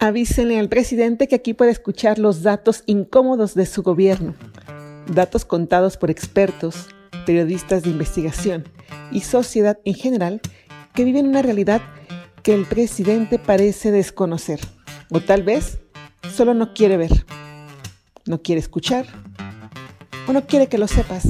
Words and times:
Avísenle 0.00 0.60
al 0.60 0.68
presidente 0.68 1.26
que 1.26 1.34
aquí 1.34 1.54
puede 1.54 1.72
escuchar 1.72 2.20
los 2.20 2.44
datos 2.44 2.84
incómodos 2.86 3.54
de 3.54 3.66
su 3.66 3.82
gobierno, 3.82 4.36
datos 5.08 5.44
contados 5.44 5.96
por 5.96 6.08
expertos, 6.08 6.86
periodistas 7.26 7.82
de 7.82 7.90
investigación 7.90 8.68
y 9.10 9.22
sociedad 9.22 9.80
en 9.84 9.94
general 9.94 10.40
que 10.94 11.02
viven 11.02 11.26
una 11.26 11.42
realidad 11.42 11.82
que 12.44 12.54
el 12.54 12.64
presidente 12.64 13.40
parece 13.40 13.90
desconocer, 13.90 14.60
o 15.10 15.18
tal 15.18 15.42
vez 15.42 15.78
solo 16.32 16.54
no 16.54 16.74
quiere 16.74 16.96
ver, 16.96 17.26
no 18.24 18.40
quiere 18.40 18.60
escuchar, 18.60 19.04
o 20.28 20.32
no 20.32 20.46
quiere 20.46 20.68
que 20.68 20.78
lo 20.78 20.86
sepas. 20.86 21.24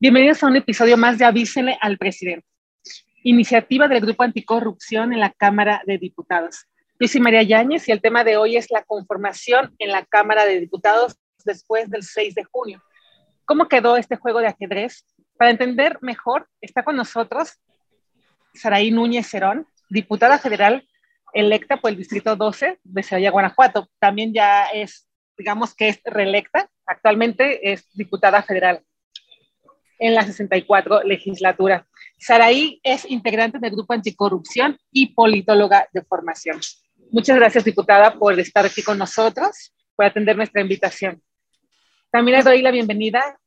Bienvenidos 0.00 0.42
a 0.42 0.48
un 0.48 0.56
episodio 0.56 0.96
más 0.96 1.18
de 1.18 1.24
Avísenle 1.24 1.78
al 1.80 1.98
Presidente, 1.98 2.46
iniciativa 3.22 3.86
del 3.86 4.00
Grupo 4.00 4.24
Anticorrupción 4.24 5.12
en 5.12 5.20
la 5.20 5.30
Cámara 5.30 5.82
de 5.86 5.98
Diputados. 5.98 6.66
Yo 6.98 7.06
soy 7.06 7.20
María 7.20 7.44
Yáñez 7.44 7.88
y 7.88 7.92
el 7.92 8.02
tema 8.02 8.24
de 8.24 8.36
hoy 8.36 8.56
es 8.56 8.72
la 8.72 8.82
conformación 8.82 9.72
en 9.78 9.90
la 9.90 10.04
Cámara 10.04 10.46
de 10.46 10.58
Diputados 10.58 11.16
después 11.44 11.88
del 11.90 12.02
6 12.02 12.34
de 12.34 12.42
junio. 12.42 12.82
¿Cómo 13.44 13.68
quedó 13.68 13.96
este 13.96 14.16
juego 14.16 14.40
de 14.40 14.48
ajedrez? 14.48 15.06
Para 15.38 15.52
entender 15.52 15.98
mejor, 16.02 16.48
está 16.60 16.82
con 16.82 16.96
nosotros 16.96 17.52
Saraí 18.52 18.90
Núñez 18.90 19.28
Cerón, 19.28 19.68
diputada 19.90 20.40
federal 20.40 20.86
electa 21.34 21.76
por 21.76 21.92
el 21.92 21.96
Distrito 21.96 22.34
12 22.34 22.80
de 22.82 23.02
Celaya, 23.04 23.30
Guanajuato. 23.30 23.88
También 24.00 24.34
ya 24.34 24.66
es, 24.66 25.06
digamos 25.38 25.72
que 25.72 25.88
es 25.88 26.00
reelecta, 26.04 26.68
actualmente 26.84 27.72
es 27.72 27.88
diputada 27.94 28.42
federal 28.42 28.82
en 29.98 30.14
la 30.14 30.24
64 30.24 31.02
legislatura. 31.04 31.86
Saraí 32.18 32.80
es 32.82 33.08
integrante 33.10 33.58
del 33.58 33.70
Grupo 33.70 33.92
Anticorrupción 33.92 34.78
y 34.90 35.14
politóloga 35.14 35.88
de 35.92 36.02
formación. 36.02 36.60
Muchas 37.10 37.36
gracias, 37.36 37.64
diputada, 37.64 38.18
por 38.18 38.38
estar 38.38 38.64
aquí 38.64 38.82
con 38.82 38.98
nosotros, 38.98 39.72
por 39.94 40.06
atender 40.06 40.36
nuestra 40.36 40.62
invitación. 40.62 41.22
También 42.10 42.38
le 42.38 42.44
doy 42.44 42.62
la 42.62 42.70
bienvenida 42.70 43.38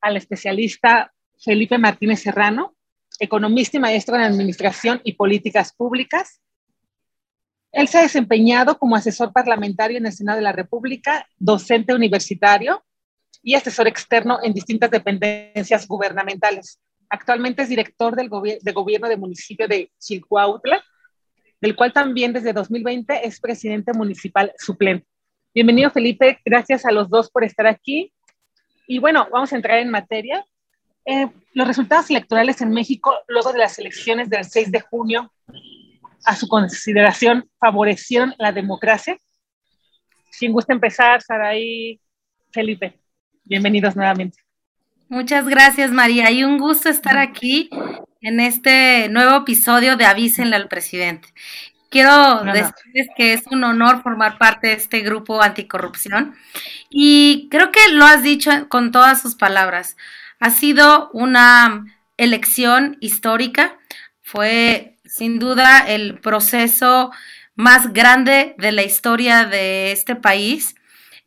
al 0.00 0.16
especialista 0.16 1.12
Felipe 1.42 1.78
Martínez 1.78 2.20
Serrano, 2.20 2.74
economista 3.18 3.76
y 3.76 3.80
maestro 3.80 4.16
en 4.16 4.22
Administración 4.22 5.00
y 5.04 5.14
Políticas 5.14 5.72
Públicas. 5.74 6.40
Él 7.72 7.88
se 7.88 7.98
ha 7.98 8.02
desempeñado 8.02 8.78
como 8.78 8.96
asesor 8.96 9.32
parlamentario 9.32 9.98
en 9.98 10.06
el 10.06 10.12
Senado 10.12 10.36
de 10.36 10.44
la 10.44 10.52
República, 10.52 11.26
docente 11.38 11.94
universitario 11.94 12.84
y 13.44 13.54
asesor 13.54 13.86
externo 13.86 14.38
en 14.42 14.54
distintas 14.54 14.90
dependencias 14.90 15.86
gubernamentales. 15.86 16.80
Actualmente 17.10 17.62
es 17.62 17.68
director 17.68 18.16
del 18.16 18.30
de 18.62 18.72
gobierno 18.72 19.06
del 19.06 19.18
municipio 19.18 19.68
de 19.68 19.92
Chilcuautla, 19.98 20.82
del 21.60 21.76
cual 21.76 21.92
también 21.92 22.32
desde 22.32 22.54
2020 22.54 23.26
es 23.26 23.38
presidente 23.38 23.92
municipal 23.92 24.52
suplente. 24.58 25.06
Bienvenido 25.54 25.90
Felipe, 25.90 26.40
gracias 26.44 26.86
a 26.86 26.90
los 26.90 27.10
dos 27.10 27.30
por 27.30 27.44
estar 27.44 27.66
aquí. 27.66 28.12
Y 28.88 28.98
bueno, 28.98 29.28
vamos 29.30 29.52
a 29.52 29.56
entrar 29.56 29.78
en 29.78 29.90
materia. 29.90 30.44
Eh, 31.04 31.28
los 31.52 31.68
resultados 31.68 32.08
electorales 32.08 32.62
en 32.62 32.70
México, 32.70 33.14
luego 33.28 33.52
de 33.52 33.58
las 33.58 33.78
elecciones 33.78 34.30
del 34.30 34.44
6 34.44 34.72
de 34.72 34.80
junio, 34.80 35.30
a 36.24 36.34
su 36.34 36.48
consideración, 36.48 37.48
favorecieron 37.60 38.34
la 38.38 38.52
democracia. 38.52 39.18
Sin 40.30 40.52
gusta 40.52 40.72
empezar, 40.72 41.20
Saraí, 41.20 42.00
Felipe. 42.50 43.03
Bienvenidos 43.46 43.94
nuevamente. 43.94 44.38
Muchas 45.08 45.46
gracias, 45.46 45.90
María. 45.90 46.30
Y 46.30 46.44
un 46.44 46.56
gusto 46.56 46.88
estar 46.88 47.18
aquí 47.18 47.68
en 48.22 48.40
este 48.40 49.08
nuevo 49.10 49.36
episodio 49.36 49.96
de 49.96 50.06
Avísenle 50.06 50.56
al 50.56 50.68
presidente. 50.68 51.28
Quiero 51.90 52.42
decirles 52.42 53.06
que 53.16 53.34
es 53.34 53.46
un 53.50 53.62
honor 53.62 54.02
formar 54.02 54.38
parte 54.38 54.68
de 54.68 54.72
este 54.72 55.00
grupo 55.00 55.42
anticorrupción 55.42 56.34
y 56.90 57.48
creo 57.50 57.70
que 57.70 57.88
lo 57.92 58.04
has 58.06 58.22
dicho 58.22 58.50
con 58.68 58.90
todas 58.90 59.20
sus 59.20 59.36
palabras. 59.36 59.96
Ha 60.40 60.50
sido 60.50 61.10
una 61.12 61.84
elección 62.16 62.96
histórica, 63.00 63.78
fue 64.22 64.96
sin 65.04 65.38
duda 65.38 65.80
el 65.86 66.18
proceso 66.18 67.12
más 67.54 67.92
grande 67.92 68.56
de 68.58 68.72
la 68.72 68.82
historia 68.82 69.44
de 69.44 69.92
este 69.92 70.16
país 70.16 70.74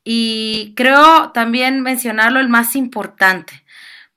y 0.09 0.73
creo 0.75 1.31
también 1.31 1.81
mencionarlo 1.81 2.39
el 2.39 2.47
más 2.47 2.75
importante 2.75 3.65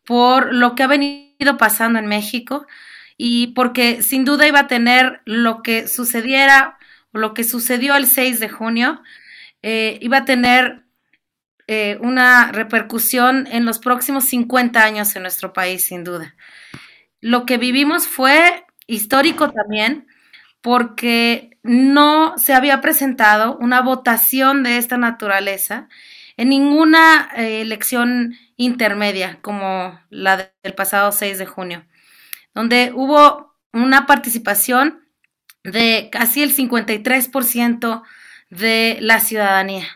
por 0.04 0.54
lo 0.54 0.74
que 0.74 0.84
ha 0.84 0.86
venido 0.86 1.56
pasando 1.58 1.98
en 1.98 2.06
México 2.06 2.66
y 3.16 3.48
porque 3.48 4.02
sin 4.02 4.24
duda 4.24 4.46
iba 4.46 4.60
a 4.60 4.66
tener 4.68 5.20
lo 5.24 5.62
que 5.62 5.88
sucediera 5.88 6.78
lo 7.12 7.34
que 7.34 7.44
sucedió 7.44 7.96
el 7.96 8.06
6 8.06 8.40
de 8.40 8.48
junio, 8.48 9.02
eh, 9.62 9.98
iba 10.00 10.18
a 10.18 10.24
tener 10.24 10.84
eh, 11.66 11.98
una 12.00 12.52
repercusión 12.52 13.46
en 13.50 13.64
los 13.64 13.78
próximos 13.78 14.24
50 14.24 14.82
años 14.82 15.14
en 15.16 15.22
nuestro 15.22 15.52
país, 15.52 15.84
sin 15.84 16.04
duda. 16.04 16.36
Lo 17.20 17.46
que 17.46 17.58
vivimos 17.58 18.06
fue 18.06 18.64
histórico 18.86 19.50
también 19.50 20.06
porque 20.60 21.49
no 21.62 22.38
se 22.38 22.54
había 22.54 22.80
presentado 22.80 23.56
una 23.58 23.80
votación 23.82 24.62
de 24.62 24.78
esta 24.78 24.96
naturaleza 24.96 25.88
en 26.36 26.48
ninguna 26.48 27.30
eh, 27.36 27.60
elección 27.60 28.34
intermedia 28.56 29.38
como 29.42 30.00
la 30.10 30.50
del 30.62 30.74
pasado 30.74 31.12
6 31.12 31.38
de 31.38 31.46
junio, 31.46 31.84
donde 32.54 32.92
hubo 32.94 33.54
una 33.72 34.06
participación 34.06 35.00
de 35.62 36.08
casi 36.10 36.42
el 36.42 36.54
53% 36.54 38.02
de 38.50 38.98
la 39.00 39.20
ciudadanía. 39.20 39.86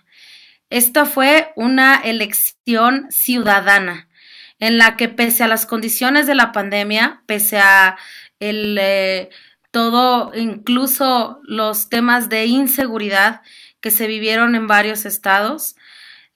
Esta 0.70 1.06
fue 1.06 1.52
una 1.56 1.96
elección 1.96 3.06
ciudadana 3.10 4.08
en 4.58 4.78
la 4.78 4.96
que 4.96 5.08
pese 5.08 5.44
a 5.44 5.48
las 5.48 5.66
condiciones 5.66 6.26
de 6.26 6.34
la 6.34 6.52
pandemia, 6.52 7.22
pese 7.26 7.58
a 7.58 7.96
el 8.40 8.78
eh, 8.80 9.30
todo, 9.74 10.30
incluso 10.36 11.40
los 11.42 11.88
temas 11.88 12.28
de 12.28 12.46
inseguridad 12.46 13.42
que 13.80 13.90
se 13.90 14.06
vivieron 14.06 14.54
en 14.54 14.68
varios 14.68 15.04
estados, 15.04 15.74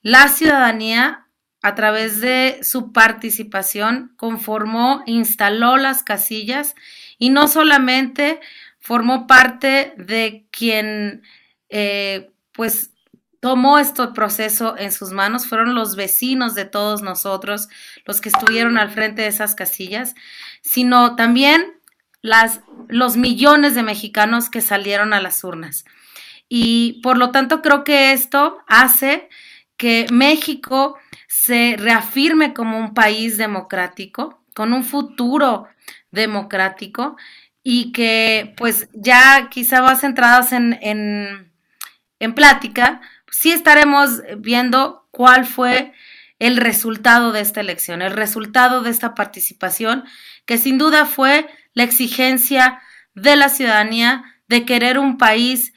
la 0.01 0.27
ciudadanía, 0.27 1.25
a 1.61 1.73
través 1.73 2.19
de 2.19 2.59
su 2.63 2.91
participación, 2.91 4.13
conformó, 4.17 5.03
instaló 5.05 5.77
las 5.77 6.03
casillas 6.03 6.75
y 7.17 7.29
no 7.29 7.47
solamente 7.47 8.41
formó 8.77 9.25
parte 9.25 9.93
de 9.97 10.45
quien, 10.51 11.23
eh, 11.69 12.31
pues, 12.51 12.91
tomó 13.39 13.79
este 13.79 14.07
proceso 14.07 14.75
en 14.77 14.91
sus 14.91 15.11
manos, 15.11 15.47
fueron 15.47 15.75
los 15.75 15.95
vecinos 15.95 16.55
de 16.55 16.65
todos 16.65 17.01
nosotros 17.01 17.69
los 18.03 18.19
que 18.19 18.27
estuvieron 18.27 18.77
al 18.77 18.89
frente 18.89 19.21
de 19.21 19.29
esas 19.29 19.55
casillas, 19.55 20.13
sino 20.61 21.15
también 21.15 21.78
los 22.21 23.17
millones 23.17 23.75
de 23.75 23.83
mexicanos 23.83 24.49
que 24.49 24.61
salieron 24.61 25.13
a 25.13 25.21
las 25.21 25.43
urnas. 25.43 25.85
Y 26.47 26.99
por 27.03 27.17
lo 27.17 27.31
tanto 27.31 27.61
creo 27.61 27.83
que 27.83 28.11
esto 28.11 28.57
hace 28.67 29.29
que 29.77 30.07
México 30.11 30.97
se 31.27 31.75
reafirme 31.77 32.53
como 32.53 32.77
un 32.77 32.93
país 32.93 33.37
democrático, 33.37 34.43
con 34.53 34.73
un 34.73 34.83
futuro 34.83 35.67
democrático 36.11 37.15
y 37.63 37.91
que 37.91 38.53
pues 38.57 38.89
ya 38.93 39.47
quizá 39.49 39.81
más 39.81 40.01
centrados 40.01 40.51
en, 40.51 40.77
en, 40.81 41.51
en 42.19 42.33
plática, 42.33 42.99
sí 43.31 43.51
estaremos 43.51 44.21
viendo 44.37 45.07
cuál 45.11 45.45
fue 45.45 45.93
el 46.39 46.57
resultado 46.57 47.31
de 47.31 47.41
esta 47.41 47.59
elección, 47.59 48.01
el 48.01 48.13
resultado 48.13 48.81
de 48.81 48.89
esta 48.89 49.13
participación, 49.13 50.05
que 50.45 50.57
sin 50.57 50.77
duda 50.77 51.05
fue 51.05 51.47
la 51.73 51.83
exigencia 51.83 52.81
de 53.13 53.35
la 53.35 53.49
ciudadanía 53.49 54.23
de 54.47 54.65
querer 54.65 54.97
un 54.97 55.17
país 55.17 55.73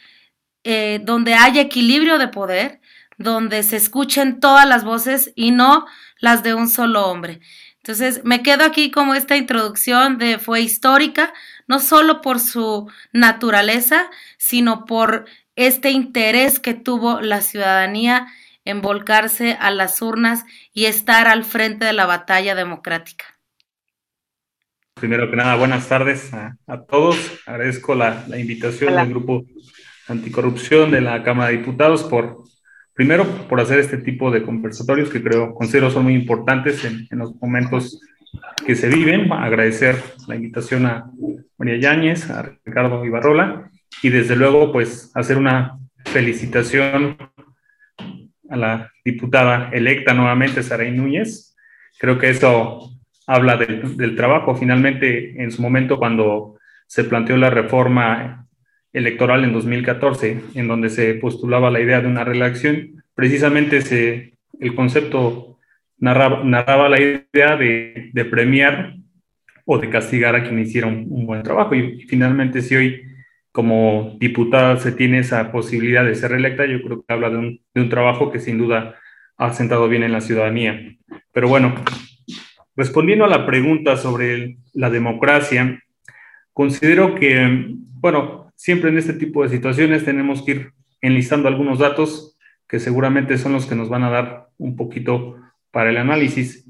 eh, 0.64 1.00
donde 1.03 1.35
haya 1.35 1.61
equilibrio 1.61 2.19
de 2.19 2.29
poder, 2.29 2.81
donde 3.19 3.62
se 3.64 3.76
escuchen 3.76 4.41
todas 4.41 4.67
las 4.67 4.85
voces 4.85 5.32
y 5.35 5.50
no 5.50 5.87
las 6.20 6.43
de 6.43 6.55
un 6.55 6.69
solo 6.69 7.06
hombre. 7.06 7.41
Entonces, 7.76 8.23
me 8.25 8.44
quedo 8.44 8.65
aquí 8.65 8.93
como 8.93 9.15
esta 9.15 9.37
introducción 9.37 10.17
de 10.19 10.38
fue 10.38 10.61
histórica, 10.61 11.32
no 11.67 11.81
solo 11.81 12.20
por 12.20 12.38
su 12.38 12.88
naturaleza, 13.12 14.08
sino 14.38 14.85
por 14.85 15.26
este 15.56 15.91
interés 15.91 16.61
que 16.61 16.75
tuvo 16.75 17.20
la 17.20 17.41
ciudadanía 17.41 18.29
en 18.64 18.81
volcarse 18.81 19.56
a 19.61 19.70
las 19.70 20.03
urnas 20.03 20.44
y 20.73 20.85
estar 20.87 21.26
al 21.26 21.44
frente 21.44 21.85
de 21.85 21.93
la 21.93 22.06
batalla 22.06 22.55
democrática. 22.55 23.25
Primero 24.94 25.29
que 25.31 25.37
nada, 25.37 25.56
buenas 25.56 25.88
tardes 25.88 26.32
a, 26.32 26.56
todos. 26.88 27.17
Agradezco 27.47 27.94
la, 27.94 28.25
invitación 28.38 28.94
del 28.94 29.09
Grupo 29.09 29.44
Anticorrupción 30.06 30.91
de 30.91 31.00
la 31.00 31.23
Cámara 31.23 31.50
de 31.50 31.59
Diputados 31.59 32.05
por, 32.05 32.44
primero, 32.93 33.25
por 33.49 33.61
hacer 33.61 33.79
este 33.79 33.97
tipo 33.97 34.31
de 34.31 34.43
conversatorios 34.43 35.08
que 35.08 35.23
creo, 35.23 35.55
considero 35.55 35.91
son 35.91 36.05
muy 36.05 36.15
importantes 36.15 36.85
en, 36.85 37.08
los 37.19 37.35
momentos 37.41 38.00
que 38.65 38.76
se 38.76 38.88
viven. 38.88 39.32
Agradecer 39.32 39.97
la 40.29 40.37
invitación 40.37 40.87
a 40.87 41.11
María 41.58 41.79
Yáñez, 41.79 42.31
a 42.31 42.43
Ricardo 42.65 43.05
Ibarrola 43.05 43.70
y 44.03 44.11
desde 44.11 44.37
luego 44.37 44.73
pues 44.73 45.11
hacer 45.15 45.37
una 45.37 45.79
felicitación 46.05 47.17
a 48.52 48.56
la 48.56 48.93
diputada 49.04 49.70
electa 49.72 50.14
nuevamente, 50.14 50.62
Saray 50.62 50.93
Núñez. 50.93 51.56
Creo 51.99 52.19
que 52.19 52.31
eso 52.31 52.90
habla 53.26 53.56
del, 53.56 53.96
del 53.96 54.14
trabajo. 54.14 54.54
Finalmente, 54.54 55.43
en 55.43 55.50
su 55.50 55.62
momento 55.62 55.99
cuando 55.99 56.58
se 56.87 57.04
planteó 57.04 57.37
la 57.37 57.50
reforma 57.50 58.46
electoral 58.93 59.44
en 59.44 59.52
2014, 59.52 60.40
en 60.54 60.69
donde 60.69 60.90
se 60.90 61.14
postulaba 61.14 61.70
la 61.70 61.81
idea 61.81 62.00
de 62.00 62.08
una 62.08 62.25
reelección, 62.25 63.02
precisamente 63.14 63.81
se, 63.81 64.34
el 64.60 64.75
concepto 64.75 65.58
narraba, 65.98 66.44
narraba 66.44 66.88
la 66.88 67.00
idea 67.00 67.56
de, 67.56 68.26
premiar 68.31 68.96
o 69.64 69.78
de 69.78 69.88
castigar 69.88 70.34
a 70.37 70.43
quien 70.43 70.58
hiciera 70.58 70.87
un, 70.87 71.26
buen 71.26 71.43
trabajo. 71.43 71.75
Y, 71.75 72.02
finalmente, 72.02 72.60
si 72.60 72.76
hoy 72.76 73.02
como 73.52 74.16
diputada 74.19 74.78
se 74.78 74.93
tiene 74.93 75.19
esa 75.19 75.52
posibilidad 75.52 76.04
de 76.04 76.14
ser 76.14 76.31
reelecta, 76.31 76.64
yo 76.66 76.82
creo 76.82 77.04
que 77.04 77.12
habla 77.12 77.28
de 77.31 77.37
un, 77.37 77.88
trabajo 77.90 78.32
que 78.32 78.40
sin 78.40 78.56
duda 78.58 78.96
ha 79.37 79.52
sentado 79.52 79.88
bien 79.88 80.02
en 80.02 80.12
la 80.12 80.22
ciudadanía. 80.22 80.96
Pero 81.32 81.49
bueno, 81.49 81.75
respondiendo 82.75 83.26
a 83.26 83.28
la 83.28 83.44
pregunta 83.44 83.96
sobre 83.96 84.56
la 84.72 84.88
democracia, 84.88 85.82
considero 86.54 87.14
que, 87.14 87.75
bueno, 88.00 88.50
siempre 88.56 88.90
en 88.90 88.99
este 88.99 89.12
tipo 89.12 89.43
de 89.43 89.50
situaciones 89.50 90.05
tenemos 90.05 90.43
que 90.43 90.52
ir 90.52 90.72
enlistando 91.02 91.48
algunos 91.48 91.78
datos 91.78 92.38
que 92.66 92.78
seguramente 92.78 93.37
son 93.37 93.52
los 93.52 93.66
que 93.66 93.75
nos 93.75 93.90
van 93.90 94.05
a 94.05 94.10
dar 94.10 94.48
un 94.56 94.76
poquito 94.76 95.37
para 95.70 95.90
el 95.90 95.98
análisis. 95.98 96.66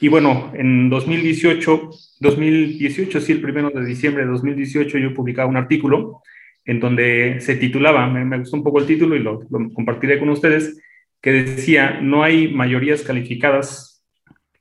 Y 0.00 0.08
bueno, 0.08 0.52
en 0.54 0.88
2018, 0.88 1.90
2018, 2.20 3.20
sí, 3.20 3.32
el 3.32 3.40
primero 3.40 3.70
de 3.70 3.84
diciembre 3.84 4.24
de 4.24 4.30
2018, 4.30 4.98
yo 4.98 5.14
publicaba 5.14 5.48
un 5.48 5.56
artículo 5.56 6.22
en 6.64 6.80
donde 6.80 7.40
se 7.40 7.56
titulaba, 7.56 8.08
me, 8.08 8.24
me 8.24 8.38
gustó 8.38 8.56
un 8.56 8.64
poco 8.64 8.80
el 8.80 8.86
título 8.86 9.16
y 9.16 9.20
lo, 9.20 9.40
lo, 9.50 9.72
compartiré 9.72 10.18
con 10.18 10.30
ustedes, 10.30 10.80
que 11.20 11.32
decía, 11.32 12.00
no 12.00 12.22
hay 12.22 12.48
mayorías 12.48 13.02
calificadas 13.02 14.04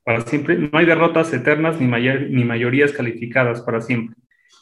para 0.04 0.22
siempre, 0.22 0.58
no 0.58 0.78
hay 0.78 0.86
derrotas 0.86 1.34
eternas 1.34 1.80
ni, 1.80 1.88
mayor, 1.88 2.30
ni 2.30 2.44
mayorías 2.44 2.92
calificadas 2.92 3.62
para 3.62 3.82
siempre. 3.82 4.18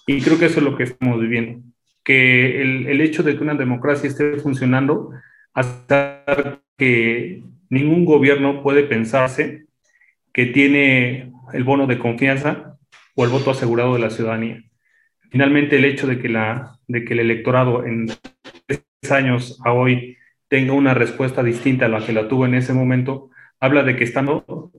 Y 0.05 0.21
creo 0.21 0.37
que 0.37 0.45
eso 0.45 0.59
es 0.59 0.65
lo 0.65 0.77
que 0.77 0.83
estamos 0.83 1.19
viviendo 1.19 1.61
que 2.03 2.61
el, 2.61 2.87
el, 2.87 3.01
hecho 3.01 3.23
de 3.23 3.35
que 3.35 3.43
una 3.43 3.53
democracia 3.55 4.09
esté 4.09 4.37
funcionando 4.37 5.11
hasta 5.53 6.23
que 6.77 7.43
ningún 7.69 8.05
gobierno 8.05 8.63
puede 8.63 8.83
pensarse 8.83 9.65
que 10.33 10.47
tiene 10.47 11.31
el 11.53 11.63
bono 11.63 11.87
de 11.87 11.99
confianza 11.99 12.70
el 13.23 13.31
voto 13.31 13.51
asegurado 13.51 13.93
de 13.93 13.99
la 13.99 14.09
ciudadanía. 14.09 14.63
Finalmente, 15.29 15.77
el 15.77 15.85
hecho 15.85 16.07
de 16.07 16.19
que, 16.19 16.29
la, 16.29 16.77
de 16.87 17.05
que 17.05 17.13
el 17.13 17.19
electorado 17.19 17.85
en 17.85 18.07
tres 18.65 18.83
años 19.11 19.59
a 19.63 19.73
hoy 19.73 20.17
tenga 20.47 20.73
una 20.73 20.93
respuesta 20.93 21.43
distinta 21.43 21.85
a 21.85 21.89
la 21.89 22.05
que 22.05 22.13
la 22.13 22.27
tuvo 22.27 22.45
en 22.45 22.55
ese 22.55 22.73
momento, 22.73 23.29
habla 23.59 23.83
de 23.83 23.95
que 23.95 24.03
están, 24.03 24.27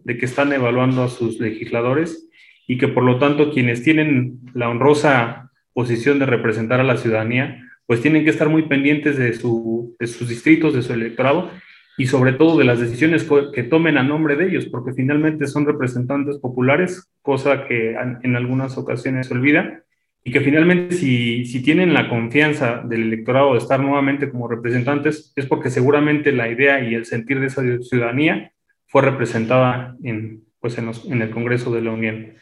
de 0.05 0.19
que 0.19 0.27
están 0.27 0.53
evaluando 0.53 1.03
a 1.03 1.09
sus 1.09 1.41
legisladores 1.41 2.29
y 2.67 2.79
que 2.79 2.89
por 2.89 3.05
lo 3.05 3.19
tanto 3.19 3.51
quienes 3.51 3.83
tienen 3.83 4.41
la 4.55 4.69
honrosa 4.69 5.51
posición 5.73 6.19
de 6.19 6.27
representar 6.27 6.81
a 6.81 6.85
la 6.85 6.99
ciudadanía, 6.99 7.63
pues 7.87 8.03
tienen 8.03 8.25
que 8.25 8.31
estar 8.31 8.49
muy 8.49 8.63
pendientes 8.65 9.17
de, 9.17 9.33
su, 9.33 9.97
de 9.99 10.07
sus 10.07 10.29
distritos, 10.29 10.75
de 10.75 10.83
su 10.83 10.93
electorado 10.93 11.51
y 11.99 12.07
sobre 12.07 12.33
todo 12.33 12.59
de 12.59 12.65
las 12.65 12.81
decisiones 12.81 13.29
que 13.55 13.63
tomen 13.65 13.99
a 13.99 14.03
nombre 14.03 14.37
de 14.37 14.47
ellos, 14.49 14.67
porque 14.67 14.93
finalmente 14.93 15.47
son 15.47 15.67
representantes 15.67 16.39
populares, 16.39 17.11
cosa 17.21 17.67
que 17.67 17.95
en 18.23 18.37
algunas 18.37 18.79
ocasiones 18.79 19.27
se 19.27 19.35
olvida, 19.35 19.83
y 20.25 20.31
que 20.31 20.41
finalmente 20.41 20.95
si, 20.95 21.45
si 21.47 21.63
tienen 21.63 21.95
la 21.95 22.09
confianza 22.09 22.83
del 22.85 23.03
electorado 23.03 23.53
de 23.53 23.59
estar 23.59 23.81
nuevamente 23.81 24.31
como 24.31 24.49
representantes, 24.49 25.33
es 25.35 25.47
porque 25.47 25.69
seguramente 25.69 26.33
la 26.33 26.49
idea 26.49 26.83
y 26.83 26.95
el 26.95 27.05
sentir 27.07 27.41
de 27.41 27.47
esa 27.47 27.63
ciudadanía 27.83 28.53
fue 28.87 29.03
representada 29.03 29.97
en, 30.05 30.45
pues 30.61 30.79
en, 30.79 30.87
los, 30.87 31.05
en 31.07 31.23
el 31.23 31.31
Congreso 31.31 31.75
de 31.75 31.83
la 31.83 31.91
Unión. 31.91 32.35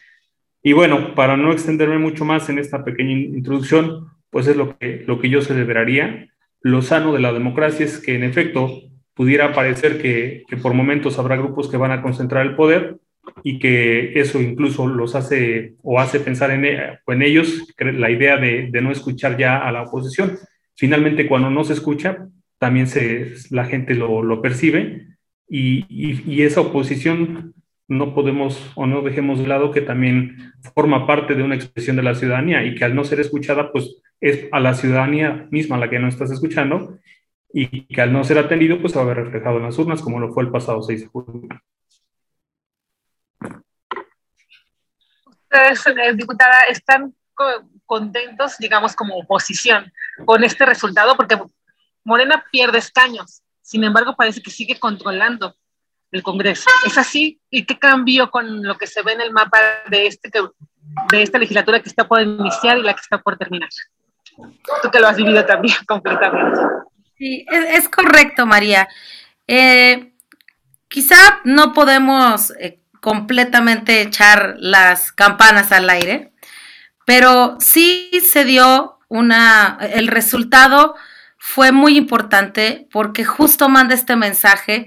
Y 0.62 0.75
bueno, 0.75 1.14
para 1.14 1.38
no 1.38 1.52
extenderme 1.52 1.99
mucho 1.99 2.26
más 2.26 2.50
en 2.50 2.58
esta 2.58 2.85
pequeña 2.85 3.12
introducción, 3.12 4.08
pues 4.29 4.47
es 4.47 4.56
lo 4.56 4.76
que, 4.76 5.02
lo 5.06 5.19
que 5.19 5.31
yo 5.31 5.41
celebraría. 5.41 6.29
Lo 6.61 6.82
sano 6.82 7.14
de 7.14 7.20
la 7.20 7.32
democracia 7.32 7.87
es 7.87 7.99
que 7.99 8.14
en 8.14 8.25
efecto 8.25 8.82
pudiera 9.21 9.53
parecer 9.53 10.01
que, 10.01 10.45
que 10.49 10.57
por 10.57 10.73
momentos 10.73 11.19
habrá 11.19 11.37
grupos 11.37 11.69
que 11.69 11.77
van 11.77 11.93
a 11.93 12.01
concentrar 12.01 12.47
el 12.47 12.57
poder 12.57 12.97
y 13.45 13.59
que 13.59 14.19
eso 14.19 14.41
incluso 14.41 14.87
los 14.87 15.15
hace 15.15 15.75
o 15.83 16.01
hace 16.01 16.21
pensar 16.21 16.51
en, 16.53 16.65
en 16.65 17.23
ellos 17.23 17.67
la 17.79 18.11
idea 18.11 18.39
de, 18.39 18.71
de, 18.73 18.81
no 18.81 18.91
escuchar 18.91 19.37
ya 19.37 19.59
a 19.59 19.71
la 19.73 19.83
oposición. 19.83 20.39
Finalmente, 20.75 21.29
cuando 21.29 21.51
no 21.51 21.65
se 21.65 21.75
escucha, 21.75 22.29
también 22.57 22.87
se, 22.87 23.35
la 23.51 23.67
gente 23.67 23.95
lo, 23.95 24.23
lo 24.23 24.41
percibe 24.41 25.09
y, 25.47 25.85
y, 25.91 26.23
y 26.27 26.41
esa 26.41 26.63
oposición 26.63 27.53
no 27.89 28.15
podemos 28.15 28.73
o 28.75 28.87
no 28.87 29.03
dejemos 29.03 29.39
de 29.39 29.49
lado 29.49 29.71
que 29.71 29.83
también 29.83 30.55
forma 30.75 31.07
parte 31.07 31.35
de 31.35 31.43
una 31.43 31.57
expresión 31.57 31.97
de 31.97 32.05
la 32.05 32.15
ciudadanía 32.15 32.65
y 32.65 32.75
que 32.75 32.87
al 32.87 32.95
no 32.95 33.05
ser 33.05 33.21
escuchada, 33.21 33.71
pues 33.71 34.01
es 34.19 34.49
a 34.51 34.61
la 34.61 34.73
ciudadanía 34.73 35.47
misma 35.51 35.77
la 35.77 35.91
que 35.91 35.99
no 35.99 36.09
estás 36.09 36.31
escuchando 36.31 36.97
y 37.52 37.87
que 37.87 38.00
al 38.00 38.12
no 38.12 38.25
ser 38.25 38.38
atendido, 38.38 38.81
pues 38.81 38.97
va 38.97 39.02
a 39.02 39.05
ver 39.05 39.17
reflejado 39.17 39.56
en 39.56 39.64
las 39.64 39.79
urnas, 39.79 40.02
como 40.02 40.20
lo 40.20 40.32
fue 40.32 40.44
el 40.44 40.50
pasado 40.50 40.82
6 40.82 41.00
de 41.00 41.06
junio. 41.06 41.49
Ustedes, 45.26 45.87
eh, 45.87 46.14
diputada, 46.14 46.62
están 46.69 47.14
contentos, 47.87 48.56
digamos, 48.58 48.94
como 48.94 49.17
oposición 49.17 49.93
con 50.25 50.44
este 50.44 50.64
resultado, 50.67 51.17
porque 51.17 51.38
Morena 52.05 52.44
pierde 52.52 52.79
escaños, 52.79 53.43
sin 53.62 53.85
embargo, 53.85 54.14
parece 54.17 54.43
que 54.43 54.50
sigue 54.50 54.79
controlando 54.79 55.55
el 56.12 56.23
Congreso. 56.23 56.69
¿Es 56.87 56.99
así? 56.99 57.41
¿Y 57.50 57.64
qué 57.64 57.79
cambió 57.79 58.31
con 58.31 58.62
lo 58.62 58.76
que 58.76 58.87
se 58.87 59.02
ve 59.02 59.12
en 59.12 59.20
el 59.20 59.32
mapa 59.32 59.58
de, 59.88 60.06
este, 60.06 60.31
de 61.11 61.23
esta 61.23 61.38
legislatura 61.38 61.81
que 61.81 61.88
está 61.88 62.06
por 62.06 62.20
iniciar 62.20 62.79
y 62.79 62.82
la 62.82 62.94
que 62.94 63.00
está 63.00 63.19
por 63.19 63.37
terminar? 63.37 63.69
Tú 64.82 64.91
que 64.91 65.00
lo 65.00 65.08
has 65.08 65.17
vivido 65.17 65.44
también 65.44 65.76
completamente. 65.87 66.61
Sí, 67.21 67.45
es, 67.51 67.91
correcto, 67.91 68.47
María. 68.47 68.89
Eh, 69.47 70.15
quizá 70.89 71.17
no 71.45 71.75
podemos 71.75 72.51
eh, 72.59 72.81
completamente 73.03 74.01
echar 74.01 74.55
las 74.59 75.13
campanas 75.13 75.71
al 75.71 75.91
aire, 75.91 76.33
pero 77.05 77.59
sí 77.61 78.11
se 78.27 78.47
dio 78.47 78.99
una, 79.09 79.79
el 79.93 80.09
resultado 80.09 80.95
fue 81.37 81.73
muy 81.73 81.99
importante 81.99 82.89
porque 82.91 83.25
justo 83.25 83.69
manda 83.69 83.95
este 83.95 84.17
mensaje 84.17 84.87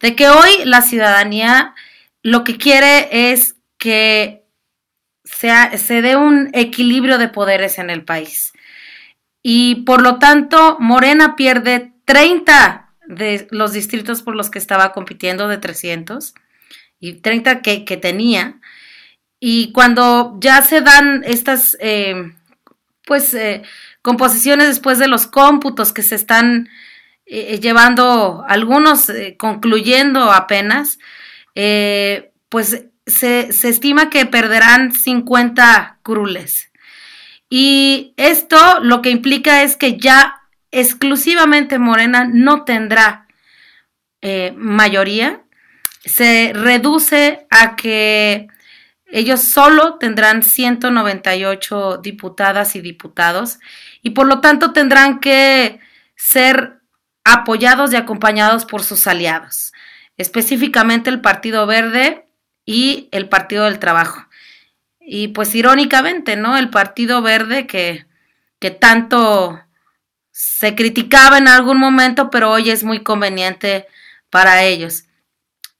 de 0.00 0.16
que 0.16 0.30
hoy 0.30 0.64
la 0.64 0.80
ciudadanía 0.80 1.74
lo 2.22 2.44
que 2.44 2.56
quiere 2.56 3.30
es 3.30 3.56
que 3.76 4.46
sea, 5.24 5.76
se 5.76 6.00
dé 6.00 6.16
un 6.16 6.48
equilibrio 6.54 7.18
de 7.18 7.28
poderes 7.28 7.78
en 7.78 7.90
el 7.90 8.04
país. 8.06 8.54
Y 9.42 9.76
por 9.84 10.02
lo 10.02 10.18
tanto, 10.18 10.76
Morena 10.78 11.34
pierde 11.34 11.92
30 12.04 12.82
de 13.06 13.48
los 13.50 13.72
distritos 13.72 14.22
por 14.22 14.36
los 14.36 14.50
que 14.50 14.58
estaba 14.58 14.92
compitiendo 14.92 15.48
de 15.48 15.58
300 15.58 16.34
y 17.00 17.14
30 17.14 17.62
que, 17.62 17.96
tenía. 18.00 18.60
Y 19.40 19.72
cuando 19.72 20.36
ya 20.40 20.62
se 20.62 20.80
dan 20.80 21.24
estas, 21.26 21.76
eh, 21.80 22.32
pues, 23.04 23.34
eh, 23.34 23.62
composiciones 24.02 24.68
después 24.68 24.98
de 24.98 25.08
los 25.08 25.26
cómputos 25.26 25.92
que 25.92 26.02
se 26.02 26.14
están 26.14 26.68
eh, 27.26 27.58
llevando 27.60 28.44
algunos, 28.46 29.10
concluyendo 29.36 30.30
apenas, 30.30 30.98
pues 32.48 32.84
se, 33.06 33.52
se, 33.52 33.68
estima 33.68 34.10
que 34.10 34.26
perderán 34.26 34.92
50 34.92 35.98
curules. 36.02 36.71
Y 37.54 38.14
esto 38.16 38.80
lo 38.80 39.02
que 39.02 39.10
implica 39.10 39.62
es 39.62 39.76
que 39.76 39.98
ya 39.98 40.40
exclusivamente 40.70 41.78
Morena 41.78 42.24
no 42.24 42.64
tendrá 42.64 43.26
eh, 44.22 44.54
mayoría, 44.56 45.42
se 46.02 46.52
reduce 46.54 47.46
a 47.50 47.76
que 47.76 48.48
ellos 49.04 49.42
solo 49.42 49.98
tendrán 49.98 50.42
198 50.42 51.98
diputadas 51.98 52.74
y 52.74 52.80
diputados 52.80 53.58
y 54.00 54.10
por 54.10 54.28
lo 54.28 54.40
tanto 54.40 54.72
tendrán 54.72 55.20
que 55.20 55.78
ser 56.16 56.80
apoyados 57.22 57.92
y 57.92 57.96
acompañados 57.96 58.64
por 58.64 58.82
sus 58.82 59.06
aliados, 59.06 59.74
específicamente 60.16 61.10
el 61.10 61.20
Partido 61.20 61.66
Verde 61.66 62.24
y 62.64 63.10
el 63.12 63.28
Partido 63.28 63.66
del 63.66 63.78
Trabajo. 63.78 64.26
Y 65.06 65.28
pues 65.28 65.54
irónicamente, 65.54 66.36
¿no? 66.36 66.56
El 66.56 66.70
Partido 66.70 67.22
Verde 67.22 67.66
que, 67.66 68.06
que 68.58 68.70
tanto 68.70 69.60
se 70.30 70.74
criticaba 70.74 71.38
en 71.38 71.48
algún 71.48 71.78
momento, 71.78 72.30
pero 72.30 72.50
hoy 72.50 72.70
es 72.70 72.84
muy 72.84 73.02
conveniente 73.02 73.86
para 74.30 74.62
ellos. 74.62 75.04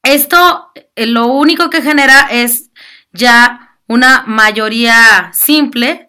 Esto 0.02 0.70
eh, 0.74 1.06
lo 1.06 1.26
único 1.26 1.70
que 1.70 1.82
genera 1.82 2.28
es 2.30 2.70
ya 3.12 3.78
una 3.86 4.24
mayoría 4.26 5.30
simple. 5.32 6.08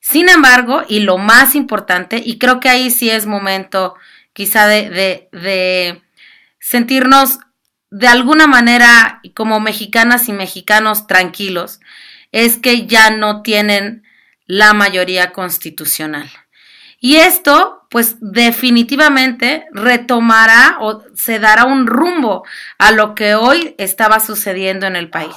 Sin 0.00 0.28
embargo, 0.28 0.82
y 0.88 1.00
lo 1.00 1.18
más 1.18 1.54
importante, 1.54 2.20
y 2.24 2.38
creo 2.38 2.60
que 2.60 2.68
ahí 2.68 2.90
sí 2.90 3.08
es 3.08 3.26
momento 3.26 3.94
quizá 4.32 4.66
de, 4.66 5.28
de 5.30 6.02
sentirnos 6.58 7.38
de 7.90 8.08
alguna 8.08 8.46
manera 8.46 9.20
como 9.34 9.60
mexicanas 9.60 10.28
y 10.28 10.32
mexicanos 10.32 11.06
tranquilos, 11.06 11.78
es 12.32 12.56
que 12.56 12.86
ya 12.86 13.10
no 13.10 13.42
tienen 13.42 14.02
la 14.46 14.72
mayoría 14.72 15.32
constitucional. 15.32 16.30
Y 16.98 17.16
esto, 17.16 17.86
pues 17.90 18.16
definitivamente 18.20 19.66
retomará 19.72 20.76
o 20.80 21.02
se 21.14 21.38
dará 21.38 21.64
un 21.64 21.86
rumbo 21.86 22.44
a 22.78 22.92
lo 22.92 23.14
que 23.14 23.34
hoy 23.34 23.74
estaba 23.78 24.20
sucediendo 24.20 24.86
en 24.86 24.96
el 24.96 25.10
país, 25.10 25.36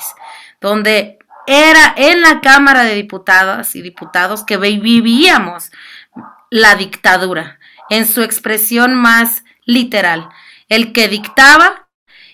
donde 0.62 1.18
era 1.48 1.94
en 1.98 2.22
la 2.22 2.42
Cámara 2.42 2.84
de 2.84 2.96
Diputadas 2.96 3.76
y 3.76 3.82
Diputados 3.82 4.44
que 4.44 4.58
vivíamos 4.58 5.72
la 6.52 6.76
dictadura 6.76 7.60
en 7.90 8.06
su 8.08 8.22
expresión 8.22 8.94
más 8.94 9.44
literal, 9.66 10.30
el 10.70 10.94
que 10.94 11.08
dictaba 11.08 11.88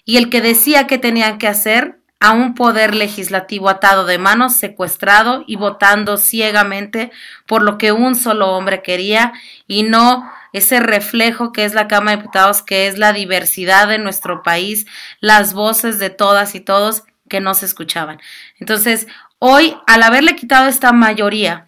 y 0.04 0.18
el 0.18 0.30
que 0.30 0.42
decía 0.42 0.88
que 0.88 0.98
tenían 0.98 1.38
que 1.38 1.48
hacer 1.48 2.01
a 2.22 2.34
un 2.34 2.54
poder 2.54 2.94
legislativo 2.94 3.68
atado 3.68 4.06
de 4.06 4.20
manos, 4.20 4.56
secuestrado 4.56 5.44
y 5.48 5.56
votando 5.56 6.18
ciegamente 6.18 7.12
por 7.48 7.64
lo 7.64 7.80
que 7.80 7.92
un 7.92 8.16
solo 8.16 8.52
hombre 8.52 8.84
quería 8.84 9.34
y 9.68 9.82
no 9.82 10.32
ese 10.54 10.80
reflejo 10.80 11.52
que 11.52 11.66
es 11.66 11.74
la 11.74 11.88
Cámara 11.88 12.12
de 12.12 12.18
Diputados, 12.22 12.62
que 12.62 12.88
es 12.88 13.00
la 13.00 13.12
diversidad 13.12 13.88
de 13.88 13.98
nuestro 13.98 14.44
país, 14.44 14.86
las 15.20 15.54
voces 15.54 15.98
de 15.98 16.12
todas 16.12 16.54
y 16.54 16.60
todos 16.60 17.04
que 17.28 17.40
no 17.40 17.56
se 17.56 17.66
escuchaban. 17.66 18.22
Entonces, 18.60 19.08
hoy, 19.40 19.76
al 19.88 20.04
haberle 20.04 20.36
quitado 20.36 20.70
esta 20.70 20.92
mayoría 20.92 21.66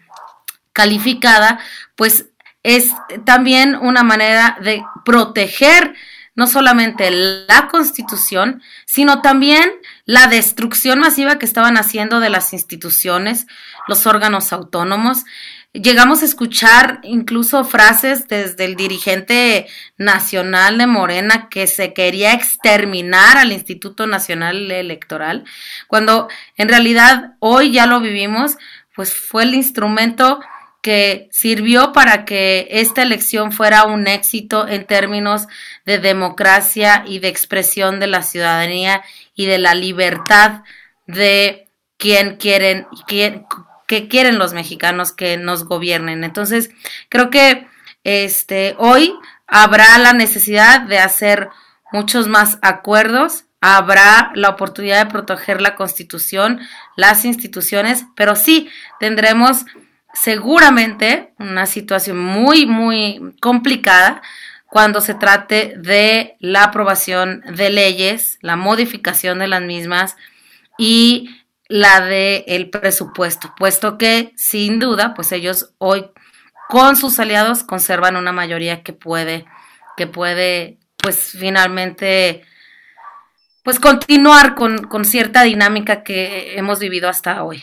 calificada, 0.72 1.58
pues 1.96 2.26
es 2.62 2.92
también 3.24 3.74
una 3.74 4.04
manera 4.04 4.56
de 4.60 4.84
proteger 5.04 5.94
no 6.36 6.46
solamente 6.46 7.10
la 7.10 7.68
constitución, 7.68 8.62
sino 8.86 9.20
también 9.20 9.72
la 10.06 10.26
destrucción 10.26 10.98
masiva 11.00 11.38
que 11.38 11.46
estaban 11.46 11.76
haciendo 11.76 12.20
de 12.20 12.30
las 12.30 12.52
instituciones, 12.52 13.46
los 13.88 14.06
órganos 14.06 14.52
autónomos. 14.52 15.24
Llegamos 15.72 16.22
a 16.22 16.26
escuchar 16.26 17.00
incluso 17.02 17.64
frases 17.64 18.28
desde 18.28 18.64
el 18.64 18.76
dirigente 18.76 19.66
nacional 19.96 20.78
de 20.78 20.86
Morena 20.86 21.48
que 21.48 21.66
se 21.66 21.92
quería 21.94 22.32
exterminar 22.32 23.38
al 23.38 23.50
Instituto 23.50 24.06
Nacional 24.06 24.70
Electoral, 24.70 25.44
cuando 25.88 26.28
en 26.56 26.68
realidad 26.68 27.34
hoy 27.40 27.72
ya 27.72 27.86
lo 27.86 28.00
vivimos, 28.00 28.56
pues 28.94 29.12
fue 29.12 29.42
el 29.42 29.54
instrumento 29.54 30.40
que 30.84 31.30
sirvió 31.32 31.94
para 31.94 32.26
que 32.26 32.68
esta 32.70 33.00
elección 33.00 33.52
fuera 33.52 33.84
un 33.84 34.06
éxito 34.06 34.68
en 34.68 34.84
términos 34.84 35.48
de 35.86 35.98
democracia 35.98 37.04
y 37.06 37.20
de 37.20 37.28
expresión 37.28 38.00
de 38.00 38.06
la 38.06 38.22
ciudadanía 38.22 39.02
y 39.34 39.46
de 39.46 39.56
la 39.56 39.74
libertad 39.74 40.60
de 41.06 41.68
quien 41.96 42.36
quieren, 42.36 42.86
que 43.06 44.08
quieren 44.08 44.38
los 44.38 44.52
mexicanos 44.52 45.12
que 45.12 45.38
nos 45.38 45.64
gobiernen. 45.64 46.22
Entonces, 46.22 46.68
creo 47.08 47.30
que 47.30 47.66
este, 48.02 48.76
hoy 48.76 49.14
habrá 49.46 49.96
la 49.96 50.12
necesidad 50.12 50.82
de 50.82 50.98
hacer 50.98 51.48
muchos 51.92 52.28
más 52.28 52.58
acuerdos, 52.60 53.46
habrá 53.62 54.32
la 54.34 54.50
oportunidad 54.50 55.06
de 55.06 55.10
proteger 55.10 55.62
la 55.62 55.76
constitución, 55.76 56.60
las 56.94 57.24
instituciones, 57.24 58.04
pero 58.14 58.36
sí 58.36 58.68
tendremos 59.00 59.64
seguramente 60.14 61.34
una 61.38 61.66
situación 61.66 62.18
muy, 62.18 62.66
muy 62.66 63.34
complicada 63.40 64.22
cuando 64.68 65.00
se 65.00 65.14
trate 65.14 65.74
de 65.76 66.36
la 66.40 66.64
aprobación 66.64 67.42
de 67.54 67.70
leyes, 67.70 68.38
la 68.40 68.56
modificación 68.56 69.38
de 69.38 69.48
las 69.48 69.62
mismas 69.62 70.16
y 70.78 71.30
la 71.68 72.00
de 72.00 72.44
el 72.48 72.70
presupuesto, 72.70 73.54
puesto 73.56 73.98
que 73.98 74.32
sin 74.36 74.78
duda, 74.78 75.14
pues 75.14 75.32
ellos 75.32 75.74
hoy 75.78 76.06
con 76.68 76.96
sus 76.96 77.18
aliados 77.18 77.62
conservan 77.62 78.16
una 78.16 78.32
mayoría 78.32 78.82
que 78.82 78.92
puede, 78.92 79.44
que 79.96 80.06
puede, 80.06 80.78
pues 80.96 81.36
finalmente, 81.38 82.42
pues 83.62 83.78
continuar 83.78 84.54
con, 84.54 84.78
con 84.88 85.04
cierta 85.04 85.42
dinámica 85.42 86.02
que 86.02 86.58
hemos 86.58 86.80
vivido 86.80 87.08
hasta 87.08 87.44
hoy 87.44 87.62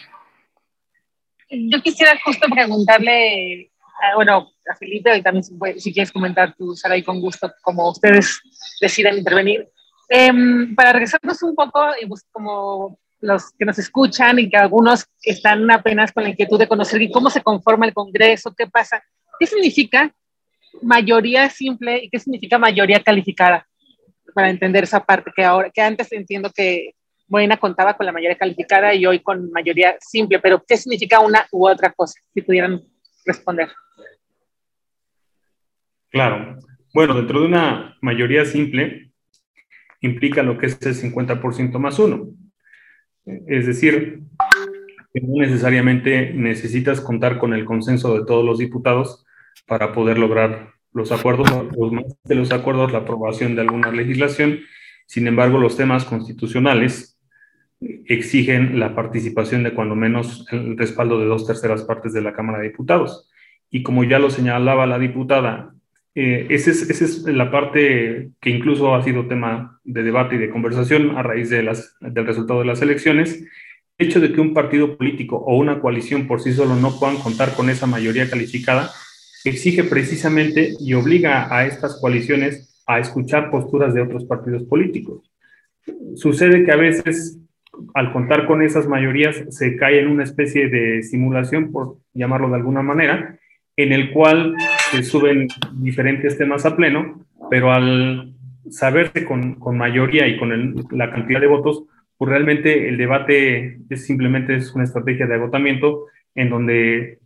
yo 1.52 1.82
quisiera 1.82 2.18
justo 2.24 2.48
preguntarle, 2.50 3.72
bueno, 4.16 4.52
a 4.70 4.76
Felipe, 4.76 5.18
y 5.18 5.22
también 5.22 5.44
si, 5.78 5.94
quieres 5.94 6.12
comentar 6.12 6.56
tú, 6.56 6.76
Sara, 6.76 7.02
con 7.04 7.20
gusto, 7.20 7.52
como 7.62 7.90
ustedes 7.90 8.40
decidan 8.80 9.18
intervenir. 9.18 9.68
Em, 10.10 10.76
para 10.76 10.94
regresarnos 10.94 11.42
un 11.44 11.56
poco, 11.56 11.86
y 12.02 12.06
pues, 12.06 12.26
como 12.32 12.98
los 13.22 13.52
que 13.52 13.66
nos 13.66 13.78
escuchan 13.78 14.40
y 14.40 14.50
que 14.50 14.58
algunos 14.58 15.06
están 15.22 15.70
apenas 15.70 16.12
con 16.12 16.24
la 16.24 16.30
inquietud 16.30 16.58
de 16.58 16.68
conocer 16.68 17.02
cómo 17.14 17.30
se 17.30 17.42
conforma 17.42 17.86
el 17.86 17.94
Congreso, 17.94 18.54
qué 18.56 18.68
pasa, 18.68 19.04
¿qué 19.40 19.46
significa 19.46 20.14
mayoría 20.82 21.50
simple 21.50 22.04
y 22.04 22.10
qué 22.10 22.20
significa 22.20 22.58
mayoría 22.58 23.02
calificada? 23.04 23.68
Para 24.34 24.50
entender 24.50 24.86
esa 24.86 25.04
parte 25.04 25.32
que 25.36 25.44
ahora, 25.44 25.70
que 25.70 25.82
antes 25.82 26.12
entiendo 26.12 26.50
que 26.50 26.96
Morena 27.32 27.56
contaba 27.56 27.96
con 27.96 28.06
la 28.06 28.12
mayoría 28.12 28.38
calificada 28.38 28.94
y 28.94 29.06
hoy 29.06 29.20
con 29.20 29.50
mayoría 29.52 29.96
simple, 30.02 30.40
pero 30.40 30.62
¿qué 30.68 30.76
significa 30.76 31.22
una 31.22 31.48
u 31.54 31.66
otra 31.66 31.94
cosa? 31.94 32.20
Si 32.34 32.42
pudieran 32.42 32.82
responder. 33.26 33.70
Claro. 36.10 36.58
Bueno, 36.94 37.14
dentro 37.14 37.40
de 37.40 37.46
una 37.46 37.98
mayoría 38.02 38.44
simple 38.44 39.14
implica 40.02 40.44
lo 40.44 40.58
que 40.58 40.66
es 40.66 40.82
el 40.82 40.94
50% 40.94 41.80
más 41.80 42.00
uno. 42.00 42.32
Es 43.48 43.66
decir, 43.66 44.24
que 45.14 45.22
no 45.22 45.42
necesariamente 45.42 46.34
necesitas 46.34 47.00
contar 47.00 47.38
con 47.38 47.54
el 47.54 47.64
consenso 47.64 48.20
de 48.20 48.26
todos 48.26 48.44
los 48.44 48.58
diputados 48.58 49.26
para 49.68 49.94
poder 49.94 50.18
lograr 50.18 50.74
los 50.92 51.14
acuerdos, 51.14 51.50
los 51.78 51.94
más 51.94 52.04
de 52.26 52.36
los 52.36 52.52
acuerdos, 52.52 52.92
la 52.92 53.00
aprobación 53.00 53.56
de 53.56 53.62
alguna 53.62 53.90
legislación. 53.90 54.60
Sin 55.06 55.28
embargo, 55.28 55.60
los 55.60 55.78
temas 55.78 56.04
constitucionales 56.04 57.11
exigen 57.82 58.80
la 58.80 58.96
participación 58.96 59.64
de 59.64 59.74
cuando 59.74 59.96
menos 59.96 60.46
el 60.52 60.78
respaldo 60.78 61.20
de 61.20 61.26
dos 61.26 61.48
terceras 61.48 61.84
partes 61.84 62.14
de 62.14 62.22
la 62.22 62.34
Cámara 62.34 62.60
de 62.60 62.70
Diputados. 62.70 63.30
Y 63.70 63.84
como 63.84 64.04
ya 64.04 64.20
lo 64.20 64.30
señalaba 64.30 64.86
la 64.86 65.00
diputada, 65.00 65.74
eh, 66.14 66.48
esa, 66.50 66.72
es, 66.72 67.24
la 67.24 67.50
parte 67.50 68.32
que 68.40 68.50
incluso 68.50 68.94
ha 68.94 69.04
sido 69.04 69.28
tema 69.28 69.80
de 69.84 70.04
debate 70.04 70.36
y 70.36 70.40
de 70.40 70.50
conversación 70.50 71.18
a 71.18 71.24
raíz 71.24 71.50
de 71.50 71.64
las, 71.64 71.96
del 72.02 72.26
resultado 72.26 72.60
de 72.60 72.66
las 72.66 72.82
elecciones. 72.82 73.44
El 73.98 74.08
hecho 74.08 74.20
de 74.20 74.34
que 74.34 74.42
un 74.42 74.54
partido 74.54 74.98
político 74.98 75.38
o 75.38 75.58
una 75.58 75.80
coalición 75.80 76.28
por 76.28 76.42
sí 76.42 76.54
solo 76.54 76.76
no 76.76 77.00
puedan 77.00 77.18
contar 77.18 77.54
con 77.56 77.70
esa 77.70 77.88
mayoría 77.88 78.30
calificada 78.30 78.92
exige 79.44 79.84
precisamente 79.84 80.74
y 80.80 80.94
obliga 80.94 81.56
a 81.56 81.66
estas 81.66 82.00
coaliciones 82.00 82.84
a 82.86 83.00
escuchar 83.00 83.50
posturas 83.50 83.94
de 83.94 84.02
otros 84.02 84.26
partidos 84.26 84.64
políticos. 84.64 85.32
Sucede 86.16 86.64
que 86.64 86.72
a 86.72 86.76
veces 86.76 87.41
al 87.94 88.12
contar 88.14 88.46
con 88.48 88.62
esas 88.62 88.88
mayorías, 88.88 89.44
se 89.50 89.76
cae 89.76 90.00
en 90.00 90.08
una 90.08 90.24
especie 90.24 90.70
de 90.70 91.04
simulación, 91.04 91.72
por 91.72 91.98
llamarlo 92.14 92.50
de 92.50 92.56
alguna 92.56 92.82
manera, 92.82 93.38
en 93.76 93.94
el 93.94 94.12
cual 94.12 94.56
se 94.92 95.04
suben 95.04 95.48
diferentes 95.74 96.38
temas 96.38 96.66
a 96.66 96.76
pleno, 96.76 97.26
pero 97.50 97.72
al 97.72 98.34
saberse 98.70 99.26
con, 99.26 99.58
mayoría 99.78 100.28
y 100.28 100.38
con 100.38 100.76
la 100.92 101.12
cantidad 101.12 101.42
de 101.42 101.48
votos, 101.48 101.84
pues 102.18 102.30
realmente 102.30 102.88
el 102.88 102.98
debate 102.98 103.80
es 103.90 104.06
simplemente 104.06 104.56
es 104.56 104.74
una 104.74 104.84
estrategia 104.84 105.26
de 105.26 105.36
agotamiento 105.36 106.06
en 106.36 106.50
donde, 106.50 107.20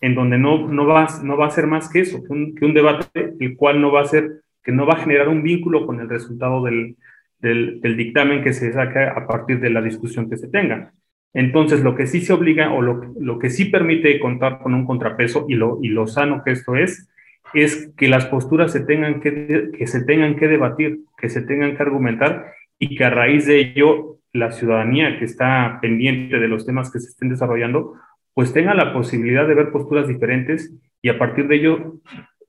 en 0.00 0.14
donde 0.14 0.38
no, 0.38 0.68
no, 0.68 0.86
va, 0.86 1.08
no 1.22 1.36
va 1.36 1.46
a 1.46 1.50
ser 1.50 1.66
más 1.66 1.88
que 1.88 2.00
eso, 2.00 2.22
un, 2.28 2.54
que 2.54 2.64
un 2.64 2.74
debate 2.74 3.34
el 3.38 3.56
cual 3.56 3.80
no 3.80 3.92
va 3.92 4.02
a 4.02 4.06
ser, 4.06 4.42
que 4.62 4.72
no 4.72 4.86
va 4.86 4.94
a 4.94 5.04
generar 5.04 5.28
un 5.28 5.42
vínculo 5.42 5.86
con 5.86 6.00
el 6.00 6.08
resultado 6.08 6.62
del, 6.64 6.96
del, 7.42 7.96
dictamen 7.96 8.42
que 8.42 8.52
se 8.52 8.72
saca 8.72 9.12
a 9.12 9.26
partir 9.26 9.60
de 9.60 9.70
la 9.70 9.82
discusión 9.82 10.30
que 10.30 10.36
se 10.36 10.48
tenga. 10.48 10.92
Entonces, 11.34 11.82
lo 11.82 11.94
que 11.94 12.06
sí 12.06 12.20
se 12.20 12.32
obliga 12.32 12.72
o 12.72 12.80
lo, 12.80 13.38
que 13.38 13.50
sí 13.50 13.66
permite 13.66 14.20
contar 14.20 14.60
con 14.60 14.74
un 14.74 14.86
contrapeso 14.86 15.46
y 15.48 15.54
lo, 15.54 15.78
lo 15.82 16.06
sano 16.06 16.42
que 16.44 16.52
esto 16.52 16.76
es, 16.76 17.08
es 17.52 17.92
que 17.96 18.08
las 18.08 18.26
posturas 18.26 18.72
se 18.72 18.80
tengan 18.80 19.20
que, 19.20 19.70
que 19.76 19.86
se 19.86 20.04
tengan 20.04 20.36
que 20.36 20.48
debatir, 20.48 21.00
que 21.18 21.28
se 21.28 21.42
tengan 21.42 21.76
que 21.76 21.82
argumentar 21.82 22.52
y 22.78 22.96
que 22.96 23.04
a 23.04 23.10
raíz 23.10 23.46
de 23.46 23.58
ello 23.58 24.18
la 24.32 24.52
ciudadanía 24.52 25.18
que 25.18 25.24
está 25.24 25.78
pendiente 25.82 26.38
de 26.38 26.48
los 26.48 26.64
temas 26.64 26.90
que 26.90 27.00
se 27.00 27.08
estén 27.08 27.28
desarrollando, 27.28 27.94
pues 28.34 28.52
tenga 28.52 28.72
la 28.74 28.92
posibilidad 28.92 29.46
de 29.46 29.54
ver 29.54 29.70
posturas 29.70 30.08
diferentes 30.08 30.72
y 31.02 31.08
a 31.08 31.18
partir 31.18 31.48
de 31.48 31.56
ello 31.56 31.96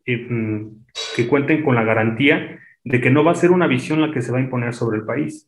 eh, 0.06 0.26
mm, 0.30 0.86
que 1.16 1.28
cuenten 1.28 1.64
con 1.64 1.76
la 1.76 1.84
garantía 1.84 2.60
de 2.84 3.02
que 3.02 3.10
no 3.10 3.24
va 3.24 3.32
a 3.32 3.36
ser 3.36 3.52
una 3.52 3.68
visión 3.68 4.02
la 4.02 4.12
que 4.12 4.22
se 4.22 4.32
va 4.32 4.40
a 4.40 4.42
imponer 4.42 4.74
sobre 4.74 4.98
el 4.98 5.06
país. 5.06 5.48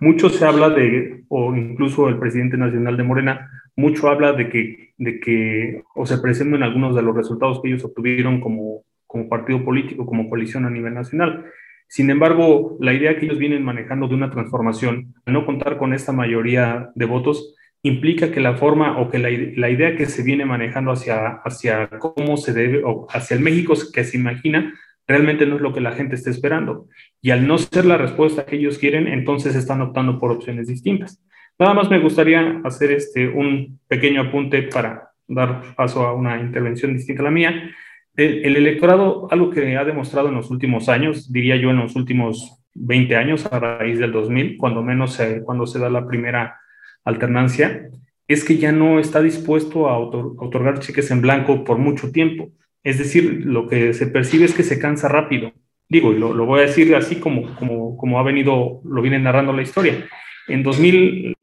mucho 0.00 0.28
se 0.28 0.44
habla 0.44 0.70
de, 0.70 1.24
o 1.28 1.56
incluso 1.56 2.08
el 2.08 2.18
presidente 2.18 2.56
nacional 2.56 2.96
de 2.96 3.02
Morena, 3.02 3.50
mucho 3.76 4.08
habla 4.08 4.32
de 4.32 4.48
que, 4.48 4.92
de 4.96 5.20
que 5.20 5.82
o 5.94 6.06
se 6.06 6.18
presenten 6.18 6.62
algunos 6.62 6.94
de 6.94 7.02
los 7.02 7.16
resultados 7.16 7.60
que 7.60 7.68
ellos 7.68 7.84
obtuvieron 7.84 8.40
como, 8.40 8.82
como 9.06 9.28
partido 9.28 9.64
político, 9.64 10.06
como 10.06 10.28
coalición 10.28 10.66
a 10.66 10.70
nivel 10.70 10.94
nacional. 10.94 11.46
Sin 11.88 12.10
embargo, 12.10 12.76
la 12.80 12.92
idea 12.92 13.16
que 13.16 13.26
ellos 13.26 13.38
vienen 13.38 13.64
manejando 13.64 14.08
de 14.08 14.14
una 14.14 14.30
transformación, 14.30 15.14
no 15.26 15.46
contar 15.46 15.78
con 15.78 15.94
esta 15.94 16.12
mayoría 16.12 16.90
de 16.94 17.06
votos, 17.06 17.56
implica 17.82 18.30
que 18.30 18.40
la 18.40 18.56
forma 18.56 18.98
o 19.00 19.08
que 19.08 19.18
la, 19.18 19.30
la, 19.30 19.70
idea 19.70 19.96
que 19.96 20.06
se 20.06 20.22
viene 20.22 20.44
manejando 20.44 20.92
hacia, 20.92 21.40
hacia 21.44 21.88
cómo 21.98 22.36
se 22.36 22.52
debe, 22.52 22.82
o 22.84 23.06
hacia 23.10 23.36
el 23.36 23.42
México 23.42 23.74
que 23.92 24.04
se 24.04 24.16
imagina, 24.16 24.74
realmente 25.08 25.46
no 25.46 25.56
es 25.56 25.62
lo 25.62 25.72
que 25.72 25.80
la 25.80 25.92
gente 25.92 26.14
está 26.14 26.30
esperando. 26.30 26.86
Y 27.20 27.30
al 27.30 27.46
no 27.48 27.58
ser 27.58 27.86
la 27.86 27.96
respuesta 27.96 28.46
que 28.46 28.56
ellos 28.56 28.78
quieren, 28.78 29.08
entonces 29.08 29.56
están 29.56 29.80
optando 29.80 30.20
por 30.20 30.30
opciones 30.30 30.68
distintas. 30.68 31.20
Nada 31.58 31.74
más 31.74 31.90
me 31.90 31.98
gustaría 31.98 32.60
hacer 32.62 32.92
este, 32.92 33.26
un 33.26 33.80
pequeño 33.88 34.20
apunte 34.20 34.62
para 34.64 35.10
dar 35.26 35.74
paso 35.74 36.06
a 36.06 36.12
una 36.12 36.38
intervención 36.40 36.92
distinta 36.92 37.22
a 37.22 37.24
la 37.24 37.30
mía. 37.30 37.70
El, 38.14 38.44
el, 38.44 38.56
electorado, 38.56 39.26
algo 39.30 39.50
que 39.50 39.76
ha 39.76 39.84
demostrado 39.84 40.28
en 40.28 40.34
los 40.34 40.50
últimos 40.50 40.88
años, 40.88 41.32
diría 41.32 41.56
yo 41.56 41.70
en 41.70 41.78
los 41.78 41.96
últimos 41.96 42.58
20 42.74 43.16
años, 43.16 43.46
a 43.46 43.58
raíz 43.58 43.98
del 43.98 44.12
2000, 44.12 44.56
cuando 44.56 44.82
menos 44.82 45.18
eh, 45.20 45.42
cuando 45.44 45.66
se 45.66 45.78
da 45.78 45.90
la 45.90 46.06
primera 46.06 46.60
alternancia, 47.04 47.88
es 48.28 48.44
que 48.44 48.58
ya 48.58 48.72
no 48.72 48.98
está 49.00 49.22
dispuesto 49.22 49.88
a 49.88 49.98
otorgar 49.98 50.80
cheques 50.80 51.10
en 51.10 51.22
blanco 51.22 51.64
por 51.64 51.78
mucho 51.78 52.12
tiempo. 52.12 52.50
Es 52.88 52.96
decir, 52.96 53.42
lo 53.44 53.68
que 53.68 53.92
se 53.92 54.06
percibe 54.06 54.46
es 54.46 54.54
que 54.54 54.62
se 54.62 54.78
cansa 54.78 55.08
rápido. 55.08 55.52
Digo, 55.90 56.14
y 56.14 56.18
lo, 56.18 56.32
voy 56.46 56.60
a 56.60 56.62
decir 56.62 56.96
así 56.96 57.16
como, 57.16 57.54
como, 57.56 57.98
como 57.98 58.18
ha 58.18 58.22
venido, 58.22 58.80
lo 58.82 59.02
viene 59.02 59.18
narrando 59.18 59.52
la 59.52 59.60
historia. 59.60 60.08
En 60.46 60.62
2000, 60.62 61.36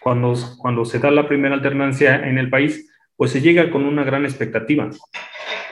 cuando, 0.00 0.34
cuando 0.58 0.84
se 0.84 0.98
da 0.98 1.12
la 1.12 1.28
primera 1.28 1.54
alternancia 1.54 2.28
en 2.28 2.36
el 2.36 2.50
país, 2.50 2.92
pues 3.14 3.30
se 3.30 3.40
llega 3.40 3.70
con 3.70 3.84
una 3.84 4.02
gran 4.02 4.24
expectativa. 4.24 4.90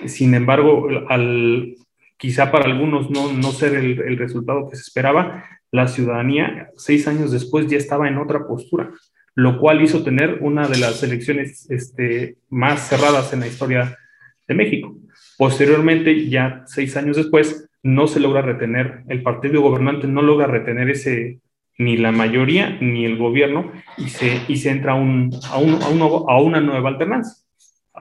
Sin 0.05 0.33
embargo, 0.33 0.87
al, 1.09 1.75
quizá 2.17 2.53
para 2.53 2.67
algunos 2.67 3.11
no, 3.11 3.33
no 3.33 3.51
ser 3.51 3.75
el, 3.75 4.01
el 4.03 4.19
resultado 4.19 4.71
que 4.71 4.77
se 4.77 4.83
esperaba, 4.83 5.45
la 5.73 5.89
ciudadanía 5.89 6.71
seis 6.77 7.09
años 7.09 7.33
después 7.33 7.67
ya 7.67 7.79
estaba 7.79 8.07
en 8.07 8.19
otra 8.19 8.47
postura, 8.47 8.93
lo 9.35 9.59
cual 9.59 9.83
hizo 9.83 10.05
tener 10.05 10.39
una 10.41 10.69
de 10.69 10.79
las 10.79 11.03
elecciones 11.03 11.69
este, 11.69 12.37
más 12.49 12.89
cerradas 12.89 13.33
en 13.33 13.41
la 13.41 13.49
historia 13.49 13.99
de 14.47 14.55
México. 14.55 14.97
Posteriormente, 15.39 16.29
ya 16.29 16.63
seis 16.67 16.97
años 16.97 17.17
después, 17.17 17.69
no 17.83 18.07
se 18.07 18.21
logra 18.21 18.43
retener, 18.43 19.03
el 19.09 19.23
partido 19.23 19.63
gobernante 19.63 20.09
no 20.09 20.23
logra 20.23 20.47
retener 20.47 20.91
ese, 20.91 21.39
ni 21.79 21.97
la 21.97 22.11
mayoría 22.11 22.79
ni 22.81 23.05
el 23.05 23.17
gobierno, 23.17 23.71
y 23.97 24.09
se, 24.09 24.41
y 24.49 24.57
se 24.57 24.71
entra 24.71 24.93
a, 24.93 24.95
un, 24.97 25.31
a, 25.51 25.59
un, 25.59 26.03
a, 26.03 26.41
una 26.41 26.61
nueva 26.61 26.89
alternancia, 26.89 27.45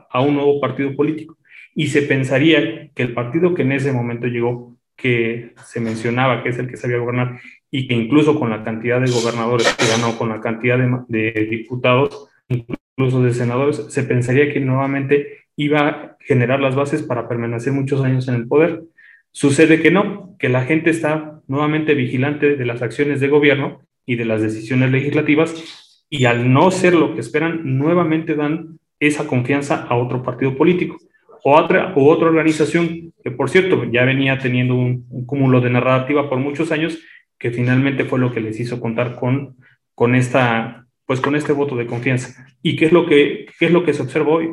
a 0.09 0.21
un 0.21 0.35
nuevo 0.35 0.59
partido 0.59 0.95
político. 0.95 1.37
Y 1.75 1.87
se 1.87 2.01
pensaría 2.03 2.89
que 2.95 3.03
el 3.03 3.13
partido 3.13 3.53
que 3.53 3.63
en 3.63 3.73
ese 3.73 3.91
momento 3.91 4.27
llegó, 4.27 4.75
que 4.95 5.53
se 5.65 5.81
mencionaba 5.81 6.41
que 6.41 6.49
es 6.49 6.57
el 6.57 6.69
que 6.69 6.77
sabía 6.77 6.97
gobernar, 6.97 7.39
y 7.69 7.87
que 7.87 7.93
incluso 7.93 8.39
con 8.39 8.49
la 8.49 8.63
cantidad 8.63 9.01
de 9.01 9.11
gobernadores 9.11 9.75
que 9.75 9.87
ganó, 9.87 10.17
con 10.17 10.29
la 10.29 10.39
cantidad 10.39 10.77
de, 10.77 11.31
de 11.33 11.45
diputados, 11.45 12.29
incluso 12.47 13.21
de 13.21 13.33
senadores, 13.33 13.85
se 13.89 14.03
pensaría 14.03 14.51
que 14.51 14.61
nuevamente 14.61 15.45
iba 15.57 16.14
generar 16.25 16.59
las 16.59 16.75
bases 16.75 17.03
para 17.03 17.27
permanecer 17.27 17.73
muchos 17.73 18.03
años 18.03 18.27
en 18.27 18.35
el 18.35 18.47
poder. 18.47 18.83
Sucede 19.31 19.81
que 19.81 19.91
no, 19.91 20.35
que 20.39 20.49
la 20.49 20.63
gente 20.63 20.89
está 20.89 21.41
nuevamente 21.47 21.93
vigilante 21.93 22.55
de 22.55 22.65
las 22.65 22.81
acciones 22.81 23.19
de 23.19 23.27
gobierno 23.27 23.81
y 24.05 24.15
de 24.15 24.25
las 24.25 24.41
decisiones 24.41 24.91
legislativas 24.91 26.03
y 26.09 26.25
al 26.25 26.51
no 26.51 26.71
ser 26.71 26.93
lo 26.93 27.13
que 27.13 27.21
esperan, 27.21 27.77
nuevamente 27.77 28.35
dan 28.35 28.79
esa 28.99 29.27
confianza 29.27 29.83
a 29.83 29.95
otro 29.95 30.23
partido 30.23 30.55
político 30.55 30.97
o 31.43 31.55
otra, 31.55 31.93
u 31.95 32.07
otra 32.07 32.27
organización 32.27 33.13
que, 33.23 33.31
por 33.31 33.49
cierto, 33.49 33.83
ya 33.91 34.05
venía 34.05 34.37
teniendo 34.39 34.75
un, 34.75 35.05
cúmulo 35.25 35.61
de 35.61 35.69
narrativa 35.69 36.29
por 36.29 36.39
muchos 36.39 36.71
años, 36.71 36.99
que 37.37 37.51
finalmente 37.51 38.05
fue 38.05 38.19
lo 38.19 38.31
que 38.31 38.41
les 38.41 38.59
hizo 38.59 38.79
contar 38.79 39.15
con, 39.15 39.57
con, 39.93 40.15
esta, 40.15 40.87
pues 41.05 41.19
con 41.19 41.35
este 41.35 41.51
voto 41.51 41.75
de 41.75 41.85
confianza. 41.85 42.47
¿Y 42.61 42.75
qué 42.75 42.85
es 42.85 42.91
lo 42.91 43.05
que, 43.05 43.47
qué 43.59 43.65
es 43.65 43.71
lo 43.71 43.83
que 43.83 43.93
se 43.93 44.01
observa 44.01 44.31
hoy? 44.31 44.49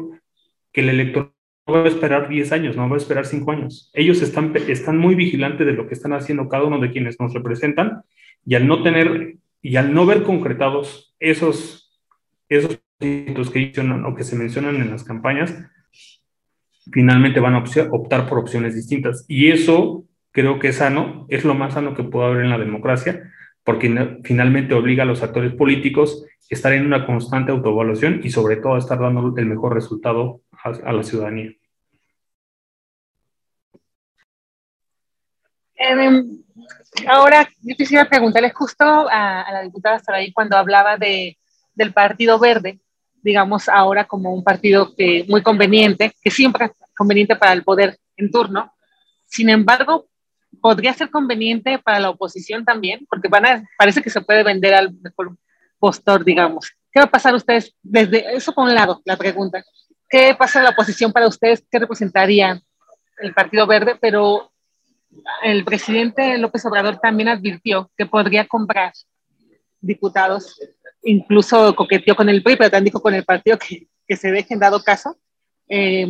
que 0.73 0.81
el 0.81 0.89
elector 0.89 1.33
va 1.71 1.85
a 1.85 1.89
esperar 1.89 2.29
10 2.29 2.53
años, 2.53 2.77
no 2.77 2.89
va 2.89 2.97
a 2.97 2.99
esperar 2.99 3.27
5 3.27 3.51
años. 3.53 3.91
Ellos 3.95 4.23
están, 4.23 4.53
están 4.69 4.99
muy 4.99 5.15
vigilantes 5.15 5.67
de 5.67 5.73
lo 5.73 5.87
que 5.87 5.95
están 5.95 6.13
haciendo 6.13 6.49
cada 6.49 6.65
uno 6.65 6.81
de 6.81 6.91
quienes 6.91 7.19
nos 7.21 7.33
representan 7.33 8.03
y 8.45 8.55
al 8.55 8.67
no 8.67 8.83
tener 8.83 9.37
y 9.63 9.77
al 9.77 9.95
no 9.95 10.05
ver 10.05 10.25
concretados 10.25 11.15
esos, 11.21 11.97
esos 12.49 12.81
que 12.99 13.35
mencionan 13.55 14.05
o 14.05 14.15
que 14.15 14.25
se 14.25 14.37
mencionan 14.37 14.77
en 14.77 14.91
las 14.91 15.05
campañas, 15.05 15.57
finalmente 16.91 17.41
van 17.41 17.55
a 17.55 17.65
optar 17.91 18.29
por 18.29 18.39
opciones 18.39 18.75
distintas. 18.75 19.25
Y 19.29 19.51
eso 19.51 20.05
creo 20.33 20.59
que 20.59 20.69
es 20.69 20.77
sano, 20.77 21.27
es 21.29 21.45
lo 21.45 21.55
más 21.55 21.75
sano 21.75 21.95
que 21.95 22.03
puede 22.03 22.27
haber 22.27 22.45
en 22.45 22.51
la 22.51 22.59
democracia, 22.59 23.32
porque 23.65 24.21
finalmente 24.25 24.75
obliga 24.75 25.03
a 25.05 25.07
los 25.07 25.23
actores 25.23 25.55
políticos 25.55 26.25
a 26.25 26.55
estar 26.55 26.73
en 26.73 26.85
una 26.85 27.07
constante 27.07 27.53
autoevaluación 27.53 28.21
y 28.23 28.31
sobre 28.31 28.57
todo 28.57 28.75
a 28.75 28.79
estar 28.79 28.99
dando 28.99 29.35
el 29.37 29.47
mejor 29.47 29.75
resultado 29.75 30.43
a, 30.53 30.69
a 30.69 30.93
la 30.93 31.03
ciudadanía. 31.03 31.53
Eh, 35.75 36.23
ahora, 37.09 37.49
yo 37.63 37.75
quisiera 37.75 38.09
preguntarle 38.09 38.51
justo 38.51 38.85
a, 38.85 39.43
a 39.43 39.53
la 39.53 39.63
diputada 39.63 39.99
Saray 39.99 40.33
cuando 40.33 40.57
hablaba 40.57 40.97
de, 40.97 41.39
del 41.75 41.93
Partido 41.93 42.39
Verde, 42.39 42.79
digamos 43.23 43.69
ahora 43.69 44.05
como 44.05 44.33
un 44.35 44.45
partido 44.45 44.95
que 44.95 45.25
muy 45.29 45.43
conveniente, 45.43 46.13
que 46.23 46.31
siempre 46.31 46.67
es 46.67 46.73
conveniente 46.97 47.37
para 47.37 47.53
el 47.53 47.65
poder 47.65 47.99
en 48.17 48.31
turno. 48.31 48.73
Sin 49.25 49.49
embargo, 49.49 50.07
podría 50.61 50.93
ser 50.93 51.11
conveniente 51.11 51.79
para 51.79 52.01
la 52.01 52.11
oposición 52.11 52.65
también, 52.65 53.07
porque 53.09 53.29
van 53.29 53.47
a, 53.47 53.65
parece 53.79 54.03
que 54.03 54.11
se 54.11 54.21
puede 54.21 54.43
vender 54.43 54.75
al 54.75 54.93
mejor 54.95 55.37
postor, 55.79 56.25
digamos. 56.25 56.73
¿Qué 56.93 57.01
va 57.01 57.07
a 57.07 57.11
pasar 57.11 57.35
ustedes 57.35 57.75
desde 57.83 58.37
eso 58.37 58.53
por 58.53 58.65
un 58.65 58.75
lado, 58.75 59.01
la 59.05 59.17
pregunta? 59.17 59.65
¿Qué 60.09 60.35
pasa 60.39 60.59
en 60.59 60.67
la 60.67 60.71
oposición 60.71 61.13
para 61.13 61.27
ustedes? 61.27 61.65
¿Qué 61.71 61.79
representaría 61.79 62.61
el 63.19 63.35
Partido 63.35 63.67
Verde? 63.67 63.97
Pero 64.01 64.53
el 65.43 65.65
presidente 65.65 66.37
López 66.39 66.65
Obrador 66.67 66.99
también 66.99 67.29
advirtió 67.29 67.91
que 67.97 68.07
podría 68.07 68.47
comprar 68.47 68.93
diputados, 69.81 70.61
incluso 71.03 71.75
coqueteó 71.75 72.15
con 72.15 72.29
el 72.29 72.43
PRI, 72.43 72.57
pero 72.57 72.71
también 72.71 72.85
dijo 72.93 73.03
con 73.03 73.15
el 73.15 73.25
partido 73.25 73.59
que, 73.59 73.89
que 74.07 74.17
se 74.17 74.31
dejen 74.31 74.59
dado 74.59 74.83
caso, 74.83 75.17
eh, 75.69 76.07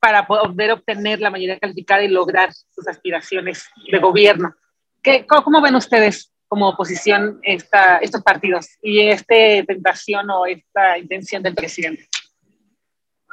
para 0.00 0.26
poder 0.26 0.72
obtener 0.72 1.20
la 1.20 1.30
mayoría 1.30 1.58
calificada 1.58 2.02
y 2.02 2.08
lograr 2.08 2.52
sus 2.52 2.88
aspiraciones 2.88 3.68
de 3.90 3.98
gobierno. 3.98 4.54
¿Qué, 5.02 5.26
cómo, 5.26 5.44
cómo, 5.44 5.60
ven 5.60 5.74
ustedes 5.74 6.32
como 6.48 6.68
oposición 6.68 7.38
esta, 7.42 7.98
estos 7.98 8.22
partidos 8.22 8.66
y 8.82 9.00
esta 9.00 9.34
tentación 9.66 10.28
o 10.30 10.46
esta 10.46 10.98
intención 10.98 11.42
del 11.42 11.54
presidente? 11.54 12.08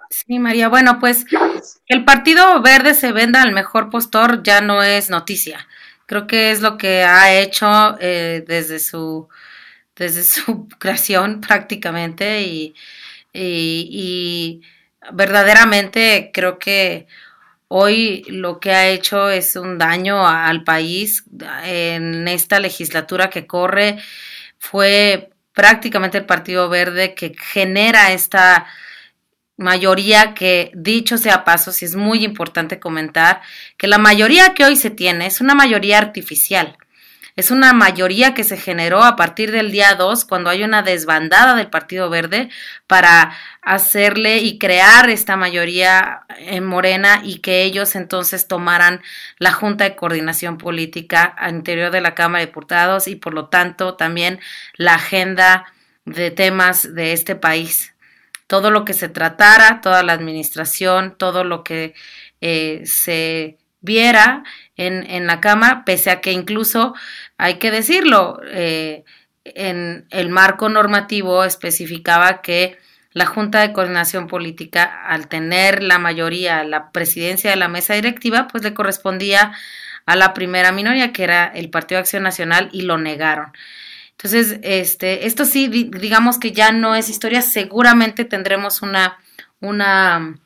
Sí, 0.09 0.39
María. 0.39 0.69
Bueno, 0.69 0.99
pues 0.99 1.25
el 1.87 2.05
Partido 2.05 2.61
Verde 2.61 2.93
se 2.93 3.11
venda 3.11 3.41
al 3.41 3.51
mejor 3.51 3.89
postor 3.89 4.43
ya 4.43 4.61
no 4.61 4.83
es 4.83 5.09
noticia. 5.09 5.67
Creo 6.05 6.27
que 6.27 6.51
es 6.51 6.61
lo 6.61 6.77
que 6.77 7.03
ha 7.03 7.33
hecho 7.33 7.97
eh, 7.99 8.43
desde 8.47 8.79
su 8.79 9.27
desde 9.95 10.23
su 10.23 10.67
creación 10.79 11.41
prácticamente 11.41 12.41
y, 12.43 12.75
y, 13.33 13.89
y, 13.91 14.61
verdaderamente 15.11 16.31
creo 16.33 16.59
que 16.59 17.07
hoy 17.67 18.23
lo 18.29 18.59
que 18.59 18.71
ha 18.71 18.87
hecho 18.87 19.29
es 19.29 19.55
un 19.55 19.77
daño 19.77 20.27
al 20.27 20.63
país 20.63 21.25
en 21.65 22.27
esta 22.27 22.59
legislatura 22.59 23.29
que 23.29 23.45
corre 23.45 23.99
fue 24.57 25.29
prácticamente 25.53 26.17
el 26.17 26.25
Partido 26.25 26.69
Verde 26.69 27.13
que 27.13 27.35
genera 27.37 28.11
esta 28.11 28.67
mayoría 29.57 30.33
que, 30.35 30.71
dicho 30.75 31.17
sea 31.17 31.43
paso, 31.43 31.71
si 31.71 31.85
es 31.85 31.95
muy 31.95 32.23
importante 32.23 32.79
comentar, 32.79 33.41
que 33.75 33.87
la 33.87 33.97
mayoría 33.97 34.53
que 34.53 34.65
hoy 34.65 34.75
se 34.75 34.91
tiene 34.91 35.25
es 35.25 35.41
una 35.41 35.55
mayoría 35.55 35.97
artificial. 35.97 36.77
Es 37.37 37.51
una 37.51 37.71
mayoría 37.71 38.33
que 38.33 38.43
se 38.43 38.57
generó 38.57 39.03
a 39.03 39.15
partir 39.15 39.51
del 39.51 39.71
día 39.71 39.93
2, 39.93 40.25
cuando 40.25 40.49
hay 40.49 40.63
una 40.63 40.81
desbandada 40.81 41.53
del 41.53 41.69
Partido 41.69 42.09
Verde 42.09 42.49
para 42.87 43.31
hacerle 43.61 44.39
y 44.39 44.57
crear 44.57 45.07
esta 45.11 45.37
mayoría 45.37 46.21
en 46.39 46.65
Morena 46.65 47.21
y 47.23 47.37
que 47.37 47.61
ellos 47.61 47.95
entonces 47.95 48.47
tomaran 48.47 49.03
la 49.37 49.51
Junta 49.51 49.83
de 49.83 49.95
Coordinación 49.95 50.57
Política 50.57 51.25
al 51.25 51.53
interior 51.57 51.91
de 51.91 52.01
la 52.01 52.15
Cámara 52.15 52.39
de 52.39 52.47
Diputados 52.47 53.07
y 53.07 53.15
por 53.15 53.35
lo 53.35 53.49
tanto 53.49 53.93
también 53.93 54.39
la 54.73 54.95
agenda 54.95 55.71
de 56.05 56.31
temas 56.31 56.95
de 56.95 57.13
este 57.13 57.35
país. 57.35 57.93
Todo 58.47 58.71
lo 58.71 58.83
que 58.83 58.93
se 58.93 59.09
tratara, 59.09 59.81
toda 59.81 60.01
la 60.01 60.13
administración, 60.13 61.15
todo 61.15 61.43
lo 61.43 61.63
que 61.63 61.93
eh, 62.41 62.81
se 62.85 63.59
viera 63.81 64.43
en, 64.75 65.09
en, 65.09 65.27
la 65.27 65.39
cama, 65.39 65.83
pese 65.85 66.11
a 66.11 66.21
que 66.21 66.31
incluso, 66.31 66.93
hay 67.37 67.55
que 67.55 67.71
decirlo, 67.71 68.39
eh, 68.45 69.03
en 69.43 70.05
el 70.09 70.29
marco 70.29 70.69
normativo 70.69 71.43
especificaba 71.43 72.41
que 72.41 72.77
la 73.13 73.25
Junta 73.25 73.61
de 73.61 73.73
Coordinación 73.73 74.27
Política, 74.27 74.83
al 75.07 75.27
tener 75.27 75.81
la 75.81 75.97
mayoría, 75.97 76.63
la 76.63 76.91
presidencia 76.91 77.49
de 77.49 77.55
la 77.55 77.67
mesa 77.67 77.93
directiva, 77.95 78.47
pues 78.47 78.63
le 78.63 78.73
correspondía 78.73 79.53
a 80.05 80.15
la 80.15 80.33
primera 80.33 80.71
minoría, 80.71 81.11
que 81.11 81.23
era 81.23 81.45
el 81.45 81.69
Partido 81.69 81.97
de 81.97 82.01
Acción 82.01 82.23
Nacional, 82.23 82.69
y 82.71 82.83
lo 82.83 82.97
negaron. 82.97 83.51
Entonces, 84.11 84.59
este, 84.63 85.27
esto 85.27 85.45
sí, 85.45 85.67
digamos 85.67 86.39
que 86.39 86.51
ya 86.51 86.71
no 86.71 86.95
es 86.95 87.09
historia, 87.09 87.41
seguramente 87.41 88.25
tendremos 88.25 88.81
una, 88.81 89.17
una 89.59 90.39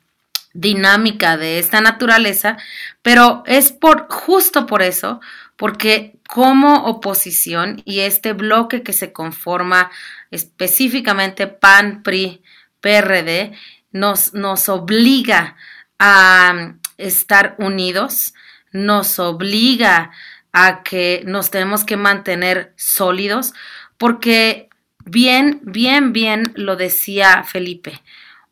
dinámica 0.54 1.38
de 1.38 1.60
esta 1.60 1.82
naturaleza, 1.82 2.58
pero 3.02 3.44
es 3.46 3.72
por 3.72 4.08
justo 4.10 4.66
por 4.66 4.82
eso, 4.82 5.22
porque 5.56 6.20
como 6.28 6.86
oposición 6.86 7.82
y 7.86 8.00
este 8.00 8.34
bloque 8.34 8.84
que 8.84 8.94
se 8.94 9.14
conforma 9.14 9.92
específicamente 10.32 11.48
PAN, 11.48 12.04
PRI, 12.04 12.42
PRD, 12.80 13.54
nos, 13.92 14.34
nos 14.34 14.70
obliga 14.70 15.56
a 16.00 16.74
estar 16.98 17.56
unidos, 17.60 18.34
nos 18.72 19.20
obliga 19.20 20.12
a 20.52 20.84
que 20.84 21.24
nos 21.26 21.52
tenemos 21.52 21.84
que 21.84 21.98
mantener 21.98 22.74
sólidos, 22.76 23.54
porque 23.98 24.70
bien, 25.06 25.60
bien, 25.64 26.14
bien 26.14 26.52
lo 26.56 26.76
decía 26.76 27.44
Felipe, 27.44 28.02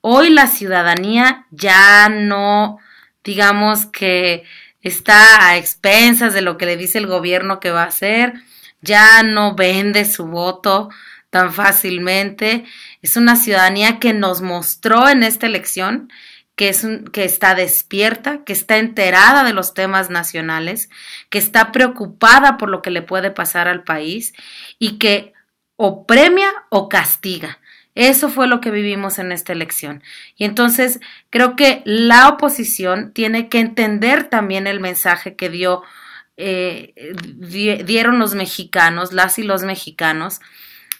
hoy 0.01 0.29
la 0.29 0.47
ciudadanía 0.47 1.45
ya 1.51 2.09
no, 2.09 2.79
digamos 3.23 3.85
que 3.85 4.43
está 4.81 5.47
a 5.47 5.57
expensas 5.57 6.33
de 6.33 6.41
lo 6.41 6.57
que 6.57 6.65
le 6.65 6.77
dice 6.77 6.97
el 6.97 7.07
gobierno 7.07 7.59
que 7.59 7.71
va 7.71 7.83
a 7.83 7.88
hacer, 7.88 8.33
ya 8.81 9.23
no 9.23 9.55
vende 9.55 10.05
su 10.05 10.25
voto, 10.27 10.89
tan 11.29 11.53
fácilmente. 11.53 12.65
Es 13.01 13.17
una 13.17 13.35
ciudadanía 13.35 13.99
que 13.99 14.13
nos 14.13 14.41
mostró 14.41 15.09
en 15.09 15.23
esta 15.23 15.45
elección 15.45 16.09
que, 16.55 16.69
es 16.69 16.85
que 17.13 17.23
está 17.23 17.55
despierta, 17.55 18.43
que 18.43 18.53
está 18.53 18.77
enterada 18.77 19.43
de 19.43 19.53
los 19.53 19.73
temas 19.73 20.09
nacionales, 20.09 20.89
que 21.29 21.38
está 21.38 21.71
preocupada 21.71 22.57
por 22.57 22.69
lo 22.69 22.81
que 22.81 22.91
le 22.91 23.01
puede 23.01 23.31
pasar 23.31 23.67
al 23.67 23.83
país 23.83 24.33
y 24.77 24.97
que 24.97 25.33
o 25.77 26.05
premia 26.05 26.51
o 26.69 26.89
castiga. 26.89 27.59
Eso 27.95 28.30
fue 28.30 28.47
lo 28.47 28.62
que 28.62 28.71
vivimos 28.71 29.19
en 29.19 29.32
esta 29.32 29.54
elección. 29.54 30.04
Y 30.38 30.45
entonces 30.45 30.99
creo 31.30 31.56
que 31.56 31.82
la 31.86 32.30
oposición 32.30 33.12
tiene 33.13 33.49
que 33.49 33.60
entender 33.60 34.25
también 34.25 34.67
el 34.67 34.80
mensaje 34.80 35.36
que 35.36 35.49
dio, 35.49 35.82
eh, 36.38 36.93
dieron 37.86 38.19
los 38.19 38.36
mexicanos, 38.36 39.12
las 39.12 39.39
y 39.39 39.43
los 39.43 39.63
mexicanos, 39.63 40.39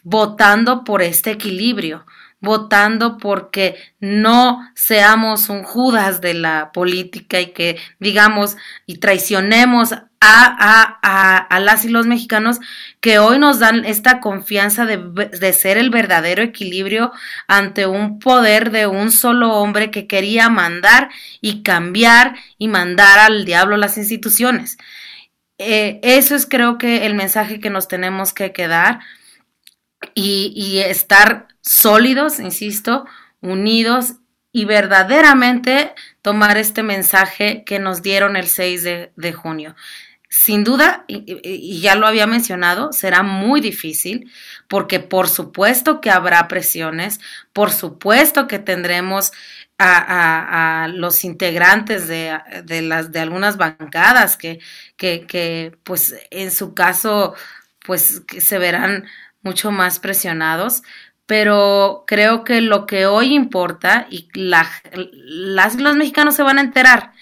votando 0.04 0.84
por 0.84 1.02
este 1.02 1.32
equilibrio, 1.32 2.06
votando 2.42 3.18
porque 3.18 3.76
no 4.00 4.70
seamos 4.76 5.50
un 5.50 5.64
Judas 5.64 6.22
de 6.22 6.34
la 6.34 6.72
política 6.72 7.40
y 7.42 7.52
que 7.52 7.78
digamos 8.00 8.58
y 8.86 8.98
traicionemos 8.98 9.94
a, 9.94 10.08
a, 10.22 11.38
a, 11.38 11.60
las 11.62 11.86
y 11.86 11.90
los 11.90 12.06
mexicanos 12.06 12.60
que 13.00 13.20
hoy 13.20 13.40
nos 13.40 13.60
dan 13.60 13.86
esta 13.86 14.20
confianza 14.20 14.86
de, 14.86 14.98
de, 14.98 15.54
ser 15.54 15.78
el 15.78 15.90
verdadero 15.90 16.44
equilibrio 16.44 17.14
ante 17.48 17.86
un 17.86 18.20
poder 18.20 18.72
de 18.72 18.86
un 18.86 19.12
solo 19.12 19.54
hombre 19.54 19.92
que 19.92 20.08
quería 20.08 20.50
mandar 20.50 21.10
y 21.40 21.64
cambiar 21.64 22.36
y 22.58 22.68
mandar 22.68 23.20
al 23.20 23.46
diablo 23.46 23.78
las 23.78 23.98
instituciones. 23.98 24.78
Eh, 25.58 26.00
eso 26.04 26.36
es 26.36 26.46
creo 26.46 26.78
que 26.78 27.06
el 27.06 27.16
mensaje 27.16 27.60
que 27.60 27.70
nos 27.70 27.88
tenemos 27.88 28.34
que 28.34 28.52
quedar 28.52 29.00
y, 30.14 30.80
estar 30.80 31.48
sólidos, 31.62 32.40
insisto, 32.40 33.06
unidos 33.42 34.16
y 34.52 34.66
verdaderamente 34.66 35.94
tomar 36.22 36.58
este 36.58 36.84
mensaje 36.84 37.64
que 37.66 37.80
nos 37.80 38.02
dieron 38.02 38.36
el 38.36 38.48
6 38.48 38.84
de, 39.16 39.34
junio. 39.34 39.76
Sin 40.30 40.64
duda, 40.64 41.06
y, 41.08 41.80
ya 41.82 41.96
lo 41.96 42.08
había 42.08 42.28
mencionado, 42.28 42.92
será 42.92 43.24
muy 43.24 43.62
difícil 43.62 44.32
porque 44.68 45.00
por 45.00 45.28
supuesto 45.28 46.02
que 46.02 46.12
habrá 46.12 46.48
presiones, 46.48 47.20
por 47.54 47.72
supuesto 47.72 48.48
que 48.48 48.60
tendremos 48.60 49.32
a, 49.78 50.90
los 50.94 51.24
integrantes 51.24 52.08
de, 52.08 52.82
las, 52.82 53.12
de 53.12 53.20
algunas 53.20 53.58
bancadas 53.58 54.36
que, 54.36 54.60
que, 54.98 55.26
que, 55.26 55.78
pues 55.84 56.16
en 56.32 56.52
su 56.52 56.74
caso, 56.74 57.34
pues 57.86 58.20
que 58.22 58.42
se 58.42 58.58
verán 58.58 59.06
mucho 59.42 59.72
más 59.72 60.00
presionados, 60.00 60.84
pero 61.26 62.06
creo 62.08 62.44
que 62.44 62.62
lo 62.62 62.86
que 62.86 63.06
hoy 63.06 63.34
importa 63.34 64.08
y 64.10 64.30
las, 64.34 64.68
los 64.94 65.96
mexicanos 65.96 66.36
se 66.36 66.44
van 66.44 66.58
a 66.58 66.62
enterar 66.62 67.14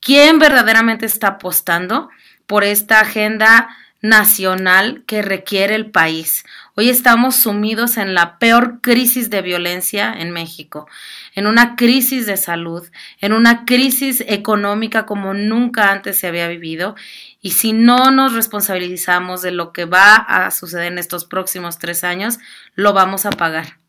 quién 0.00 0.38
verdaderamente 0.38 1.06
está 1.06 1.28
apostando 1.28 2.08
por 2.46 2.64
esta 2.64 3.00
agenda 3.00 3.68
nacional 4.00 5.02
que 5.06 5.22
requiere 5.22 5.74
el 5.74 5.90
país. 5.90 6.44
Hoy 6.80 6.90
estamos 6.90 7.34
sumidos 7.34 7.96
en 7.96 8.14
la 8.14 8.38
peor 8.38 8.80
crisis 8.80 9.30
de 9.30 9.42
violencia 9.42 10.14
en 10.16 10.30
México, 10.30 10.88
en 11.34 11.48
una 11.48 11.74
crisis 11.74 12.24
de 12.24 12.36
salud, 12.36 12.88
en 13.20 13.32
una 13.32 13.64
crisis 13.64 14.22
económica 14.28 15.04
como 15.04 15.34
nunca 15.34 15.90
antes 15.90 16.20
se 16.20 16.28
había 16.28 16.46
vivido 16.46 16.94
y 17.42 17.50
si 17.50 17.72
no 17.72 18.12
nos 18.12 18.32
responsabilizamos 18.32 19.42
de 19.42 19.50
lo 19.50 19.72
que 19.72 19.86
va 19.86 20.14
a 20.14 20.52
suceder 20.52 20.92
en 20.92 20.98
estos 20.98 21.24
próximos 21.24 21.80
tres 21.80 22.04
años, 22.04 22.38
lo 22.76 22.92
vamos 22.92 23.26
a 23.26 23.30
pagar. 23.30 23.80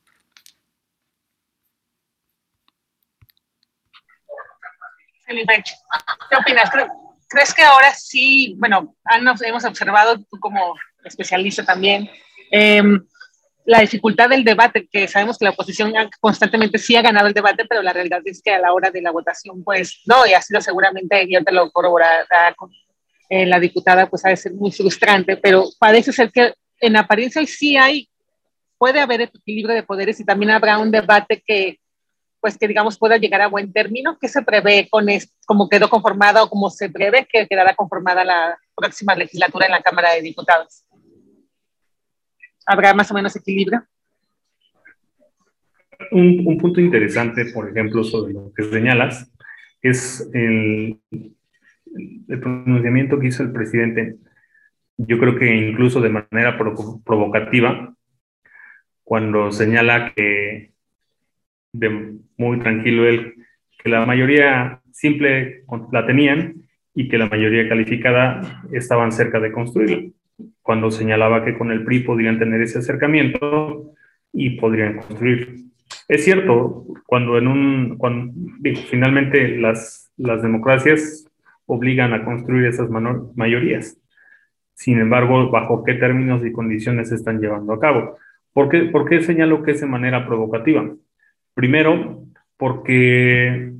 ¿qué 5.27 6.35
opinas? 6.35 6.71
¿Crees 7.27 7.53
que 7.53 7.61
ahora 7.61 7.93
sí, 7.93 8.55
bueno, 8.57 8.95
hemos 9.45 9.63
observado, 9.63 10.17
tú 10.17 10.39
como 10.39 10.73
especialista 11.03 11.63
también, 11.63 12.09
em, 12.51 13.05
la 13.65 13.81
dificultad 13.81 14.29
del 14.29 14.43
debate, 14.43 14.87
que 14.91 15.07
sabemos 15.07 15.37
que 15.37 15.45
la 15.45 15.51
oposición 15.51 15.93
constantemente 16.19 16.79
sí 16.79 16.95
ha 16.95 17.03
ganado 17.03 17.27
el 17.27 17.35
debate, 17.35 17.65
pero 17.65 17.83
la 17.83 17.93
realidad 17.93 18.21
es 18.25 18.41
que 18.41 18.51
a 18.51 18.59
la 18.59 18.73
hora 18.73 18.89
de 18.89 19.01
la 19.01 19.11
votación, 19.11 19.63
pues 19.63 20.01
no, 20.07 20.25
y 20.25 20.33
ha 20.33 20.41
sido 20.41 20.59
seguramente, 20.59 21.27
yo 21.29 21.43
te 21.43 21.51
lo 21.51 21.69
corroborará 21.69 22.55
eh, 23.29 23.45
la 23.45 23.59
diputada, 23.59 24.09
pues 24.09 24.25
ha 24.25 24.29
de 24.29 24.37
ser 24.37 24.53
muy 24.53 24.71
frustrante, 24.71 25.37
pero 25.37 25.65
parece 25.77 26.11
ser 26.11 26.31
que 26.31 26.55
en 26.79 26.95
apariencia 26.95 27.45
sí 27.45 27.77
hay, 27.77 28.09
puede 28.79 28.99
haber 28.99 29.21
equilibrio 29.21 29.75
de 29.75 29.83
poderes 29.83 30.19
y 30.19 30.25
también 30.25 30.49
habrá 30.49 30.79
un 30.79 30.89
debate 30.89 31.43
que, 31.45 31.79
pues 32.41 32.57
que 32.57 32.67
digamos 32.67 32.97
pueda 32.97 33.17
llegar 33.17 33.41
a 33.41 33.47
buen 33.47 33.71
término. 33.71 34.17
¿Qué 34.19 34.27
se 34.29 34.41
prevé 34.41 34.87
con 34.89 35.09
esto, 35.09 35.31
cómo 35.45 35.69
quedó 35.69 35.89
conformada 35.89 36.41
o 36.41 36.49
cómo 36.49 36.71
se 36.71 36.89
prevé 36.89 37.27
que 37.31 37.47
quedará 37.47 37.75
conformada 37.75 38.23
la 38.23 38.57
próxima 38.75 39.13
legislatura 39.13 39.67
en 39.67 39.73
la 39.73 39.81
Cámara 39.81 40.13
de 40.13 40.23
Diputados? 40.23 40.85
¿Habrá 42.71 42.93
más 42.93 43.09
o 43.09 43.15
menos 43.15 43.35
equilibrio? 43.35 43.83
Un, 46.11 46.43
un 46.45 46.57
punto 46.59 46.79
interesante, 46.79 47.45
por 47.51 47.67
ejemplo, 47.67 48.03
sobre 48.03 48.33
lo 48.33 48.53
que 48.55 48.63
señalas, 48.63 49.31
es 49.81 50.29
el 50.33 50.99
pronunciamiento 52.39 53.19
que 53.19 53.27
hizo 53.27 53.41
el 53.41 53.51
presidente, 53.51 54.17
yo 54.97 55.17
creo 55.17 55.35
que 55.35 55.51
incluso 55.55 55.99
de 55.99 56.09
manera 56.09 56.59
provocativa, 56.59 57.95
cuando 59.03 59.51
señala 59.51 60.13
que 60.13 60.73
de 61.73 62.19
muy 62.37 62.59
tranquilo 62.59 63.07
él, 63.07 63.33
que 63.81 63.89
la 63.89 64.05
mayoría 64.05 64.83
simple 64.91 65.63
la 65.91 66.05
tenían 66.05 66.69
y 66.93 67.07
que 67.09 67.17
la 67.17 67.25
mayoría 67.29 67.67
calificada 67.67 68.63
estaban 68.71 69.11
cerca 69.11 69.39
de 69.39 69.51
construirla, 69.51 70.11
cuando 70.61 70.91
señalaba 70.91 71.43
que 71.43 71.57
con 71.57 71.71
el 71.71 71.83
PRI 71.83 72.01
podrían 72.01 72.39
tener 72.39 72.61
ese 72.61 72.79
acercamiento 72.79 73.93
y 74.33 74.51
podrían 74.51 74.97
construir. 74.97 75.65
Es 76.07 76.23
cierto, 76.23 76.85
cuando 77.05 77.37
en 77.37 77.47
un, 77.47 77.97
cuando, 77.97 78.33
finalmente 78.89 79.57
las, 79.57 80.11
las 80.17 80.41
democracias 80.41 81.25
obligan 81.65 82.13
a 82.13 82.23
construir 82.23 82.65
esas 82.65 82.89
mayorías. 83.35 83.97
Sin 84.73 84.99
embargo, 84.99 85.49
¿bajo 85.49 85.83
qué 85.83 85.95
términos 85.95 86.45
y 86.45 86.51
condiciones 86.51 87.09
se 87.09 87.15
están 87.15 87.39
llevando 87.39 87.73
a 87.73 87.79
cabo? 87.79 88.17
¿Por 88.53 88.69
qué, 88.69 88.83
¿Por 88.85 89.07
qué 89.07 89.21
señalo 89.21 89.61
que 89.61 89.71
es 89.71 89.81
de 89.81 89.87
manera 89.87 90.25
provocativa? 90.25 90.89
Primero, 91.53 92.23
porque 92.57 93.71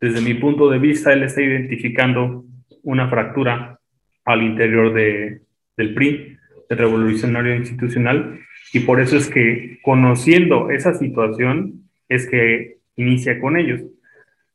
desde 0.00 0.20
mi 0.20 0.34
punto 0.34 0.68
de 0.68 0.78
vista 0.78 1.12
él 1.12 1.22
está 1.22 1.42
identificando 1.42 2.44
una 2.82 3.08
fractura 3.08 3.78
al 4.24 4.42
interior 4.42 4.92
de, 4.92 5.40
del 5.78 5.94
PRI, 5.94 6.36
el 6.68 6.76
Revolucionario 6.76 7.54
Institucional, 7.54 8.40
y 8.74 8.80
por 8.80 9.00
eso 9.00 9.16
es 9.16 9.30
que 9.30 9.78
conociendo 9.82 10.70
esa 10.70 10.92
situación 10.92 11.88
es 12.08 12.28
que 12.28 12.78
inicia 12.96 13.40
con 13.40 13.56
ellos. 13.56 13.80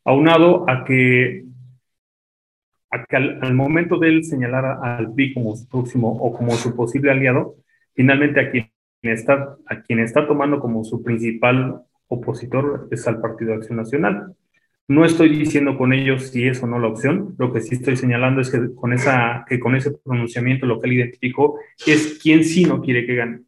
Aunado 0.05 0.69
a 0.69 0.83
que 0.85 1.45
al, 3.09 3.53
momento 3.55 3.97
de 3.97 4.09
él 4.09 4.23
señalar 4.23 4.65
al 4.83 5.11
PRI 5.13 5.33
como 5.33 5.55
su 5.55 5.67
próximo 5.67 6.11
o 6.11 6.31
como 6.37 6.51
su 6.51 6.75
posible 6.75 7.09
aliado, 7.09 7.55
finalmente 7.95 8.39
a 8.39 8.51
quien 8.51 8.69
está, 9.01 9.55
a 9.65 9.81
quien 9.81 9.99
está 9.99 10.27
tomando 10.27 10.59
como 10.59 10.83
su 10.83 11.01
principal 11.01 11.81
opositor 12.07 12.87
es 12.91 13.07
al 13.07 13.19
Partido 13.19 13.51
de 13.51 13.57
Acción 13.57 13.77
Nacional. 13.77 14.35
No 14.87 15.05
estoy 15.05 15.29
diciendo 15.29 15.77
con 15.77 15.93
ellos 15.93 16.29
si 16.29 16.45
es 16.45 16.61
o 16.61 16.67
no 16.67 16.77
la 16.77 16.89
opción, 16.89 17.35
lo 17.37 17.53
que 17.53 17.61
sí 17.61 17.75
estoy 17.75 17.95
señalando 17.95 18.41
es 18.41 18.49
que 18.49 18.75
con, 18.75 18.91
esa, 18.91 19.45
que 19.47 19.59
con 19.59 19.75
ese 19.75 19.91
pronunciamiento 19.91 20.65
lo 20.65 20.81
que 20.81 20.87
él 20.87 20.93
identificó 20.93 21.57
es 21.87 22.19
quién 22.21 22.43
sí 22.43 22.65
no 22.65 22.81
quiere 22.81 23.05
que 23.05 23.15
gane. 23.15 23.39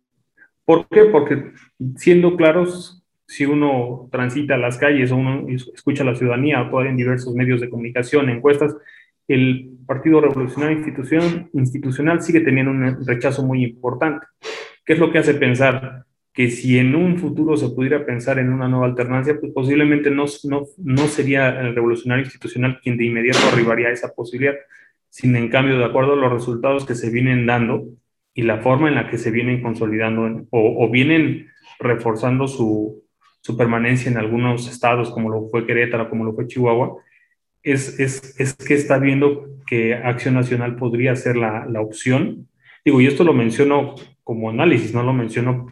¿Por 0.64 0.88
qué? 0.88 1.06
Porque 1.06 1.52
siendo 1.98 2.38
claros, 2.38 3.04
si 3.28 3.46
uno 3.46 4.08
transita 4.12 4.58
las 4.58 4.78
calles 4.78 5.12
o 5.12 5.18
uno 5.18 5.46
escucha 5.50 6.04
a 6.04 6.06
la 6.06 6.16
ciudadanía 6.16 6.62
o 6.62 6.82
en 6.84 6.96
diversos 6.96 7.36
medios 7.36 7.60
de 7.60 7.70
comunicación, 7.70 8.30
encuestas, 8.30 8.76
el 9.28 9.72
Partido 9.86 10.22
Revolucionario 10.22 10.78
Institucional, 10.78 11.50
institucional 11.54 12.22
sigue 12.22 12.42
teniendo 12.42 12.72
un 12.72 13.06
rechazo 13.06 13.44
muy 13.44 13.64
importante. 13.64 14.26
¿Qué 14.86 14.94
es 14.94 15.00
lo 15.00 15.12
que 15.12 15.20
hace 15.20 15.34
pensar 15.34 16.06
que 16.36 16.52
si 16.52 16.78
en 16.78 16.96
un 16.96 17.18
futuro 17.18 17.56
se 17.56 17.70
pudiera 17.70 18.06
pensar 18.06 18.40
en 18.40 18.52
una 18.52 18.68
nueva 18.68 18.88
alternancia, 18.88 19.40
pues 19.40 19.54
posiblemente 19.54 20.12
no, 20.12 20.26
no, 20.44 20.66
no 20.78 21.08
sería 21.08 21.62
el 21.62 21.74
revolucionario 21.74 22.26
institucional 22.26 22.82
quien 22.84 22.98
de 22.98 23.06
inmediato 23.06 23.40
arribaría 23.54 23.88
a 23.88 23.94
esa 23.94 24.14
posibilidad, 24.14 24.56
sin 25.10 25.34
en 25.38 25.48
cambio, 25.48 25.80
de 25.80 25.86
acuerdo 25.86 26.12
a 26.12 26.18
los 26.18 26.34
resultados 26.34 26.86
que 26.86 26.94
se 26.94 27.10
vienen 27.10 27.46
dando 27.46 27.86
y 28.34 28.42
la 28.42 28.58
forma 28.58 28.90
en 28.90 28.96
la 28.96 29.10
que 29.10 29.18
se 29.18 29.32
vienen 29.32 29.62
consolidando 29.62 30.46
o, 30.50 30.90
vienen 30.92 31.48
reforzando 31.80 32.50
su, 32.50 33.02
su, 33.40 33.56
permanencia 33.56 34.12
en 34.12 34.18
algunos 34.18 34.70
estados, 34.70 35.12
como 35.12 35.30
lo 35.30 35.48
fue 35.48 35.66
Querétaro, 35.66 36.10
como 36.10 36.26
lo 36.26 36.34
fue 36.34 36.48
Chihuahua, 36.48 36.98
es, 37.64 37.98
es, 37.98 38.38
es 38.42 38.56
que 38.56 38.74
está 38.74 39.00
viendo 39.00 39.48
que 39.66 39.96
Acción 39.96 40.34
Nacional 40.34 40.76
podría 40.76 41.16
ser 41.16 41.38
la, 41.38 41.66
la 41.66 41.80
opción. 41.80 42.50
Digo, 42.84 43.00
y 43.00 43.08
esto 43.08 43.24
lo 43.24 43.32
menciono 43.32 43.96
como 44.26 44.50
análisis, 44.50 44.94
no 44.94 45.02
lo 45.02 45.14
menciono 45.14 45.72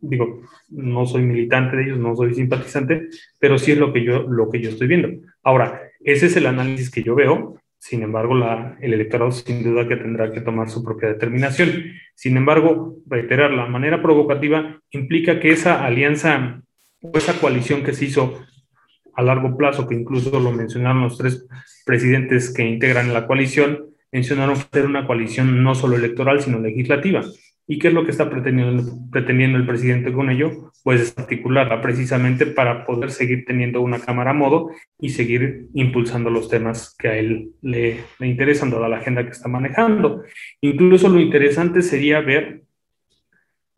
digo, 0.00 0.42
no 0.68 1.06
soy 1.06 1.22
militante 1.22 1.76
de 1.76 1.84
ellos, 1.84 1.98
no 1.98 2.16
soy 2.16 2.34
simpatizante, 2.34 3.08
pero 3.38 3.58
sí 3.58 3.72
es 3.72 3.78
lo 3.78 3.92
que 3.92 4.04
yo, 4.04 4.22
lo 4.22 4.50
que 4.50 4.60
yo 4.60 4.70
estoy 4.70 4.88
viendo. 4.88 5.08
Ahora, 5.42 5.82
ese 6.00 6.26
es 6.26 6.36
el 6.36 6.46
análisis 6.46 6.90
que 6.90 7.02
yo 7.02 7.14
veo, 7.14 7.56
sin 7.78 8.04
embargo, 8.04 8.36
la, 8.36 8.78
el 8.80 8.94
electorado 8.94 9.32
sin 9.32 9.64
duda 9.64 9.88
que 9.88 9.96
tendrá 9.96 10.32
que 10.32 10.40
tomar 10.40 10.70
su 10.70 10.84
propia 10.84 11.08
determinación. 11.08 11.84
Sin 12.14 12.36
embargo, 12.36 12.98
reiterar, 13.08 13.50
la 13.50 13.66
manera 13.66 14.00
provocativa 14.00 14.80
implica 14.92 15.40
que 15.40 15.50
esa 15.50 15.84
alianza 15.84 16.62
o 17.00 17.18
esa 17.18 17.40
coalición 17.40 17.82
que 17.82 17.92
se 17.92 18.04
hizo 18.04 18.40
a 19.14 19.22
largo 19.22 19.56
plazo, 19.56 19.88
que 19.88 19.96
incluso 19.96 20.38
lo 20.38 20.52
mencionaron 20.52 21.02
los 21.02 21.18
tres 21.18 21.44
presidentes 21.84 22.54
que 22.54 22.64
integran 22.64 23.12
la 23.12 23.26
coalición, 23.26 23.86
mencionaron 24.12 24.54
ser 24.56 24.86
una 24.86 25.04
coalición 25.04 25.64
no 25.64 25.74
solo 25.74 25.96
electoral, 25.96 26.40
sino 26.40 26.60
legislativa. 26.60 27.22
¿Y 27.72 27.78
qué 27.78 27.88
es 27.88 27.94
lo 27.94 28.04
que 28.04 28.10
está 28.10 28.28
pretendiendo, 28.28 28.98
pretendiendo 29.10 29.56
el 29.56 29.64
presidente 29.64 30.12
con 30.12 30.28
ello? 30.28 30.70
Pues 30.84 31.14
articularla 31.16 31.80
precisamente 31.80 32.44
para 32.44 32.84
poder 32.84 33.10
seguir 33.10 33.46
teniendo 33.46 33.80
una 33.80 33.98
cámara 33.98 34.32
a 34.32 34.34
modo 34.34 34.72
y 35.00 35.08
seguir 35.08 35.68
impulsando 35.72 36.28
los 36.28 36.50
temas 36.50 36.94
que 36.98 37.08
a 37.08 37.16
él 37.16 37.52
le, 37.62 38.04
le 38.18 38.26
interesan, 38.26 38.70
toda 38.70 38.90
la 38.90 38.98
agenda 38.98 39.24
que 39.24 39.30
está 39.30 39.48
manejando. 39.48 40.22
Incluso 40.60 41.08
lo 41.08 41.18
interesante 41.18 41.80
sería 41.80 42.20
ver 42.20 42.64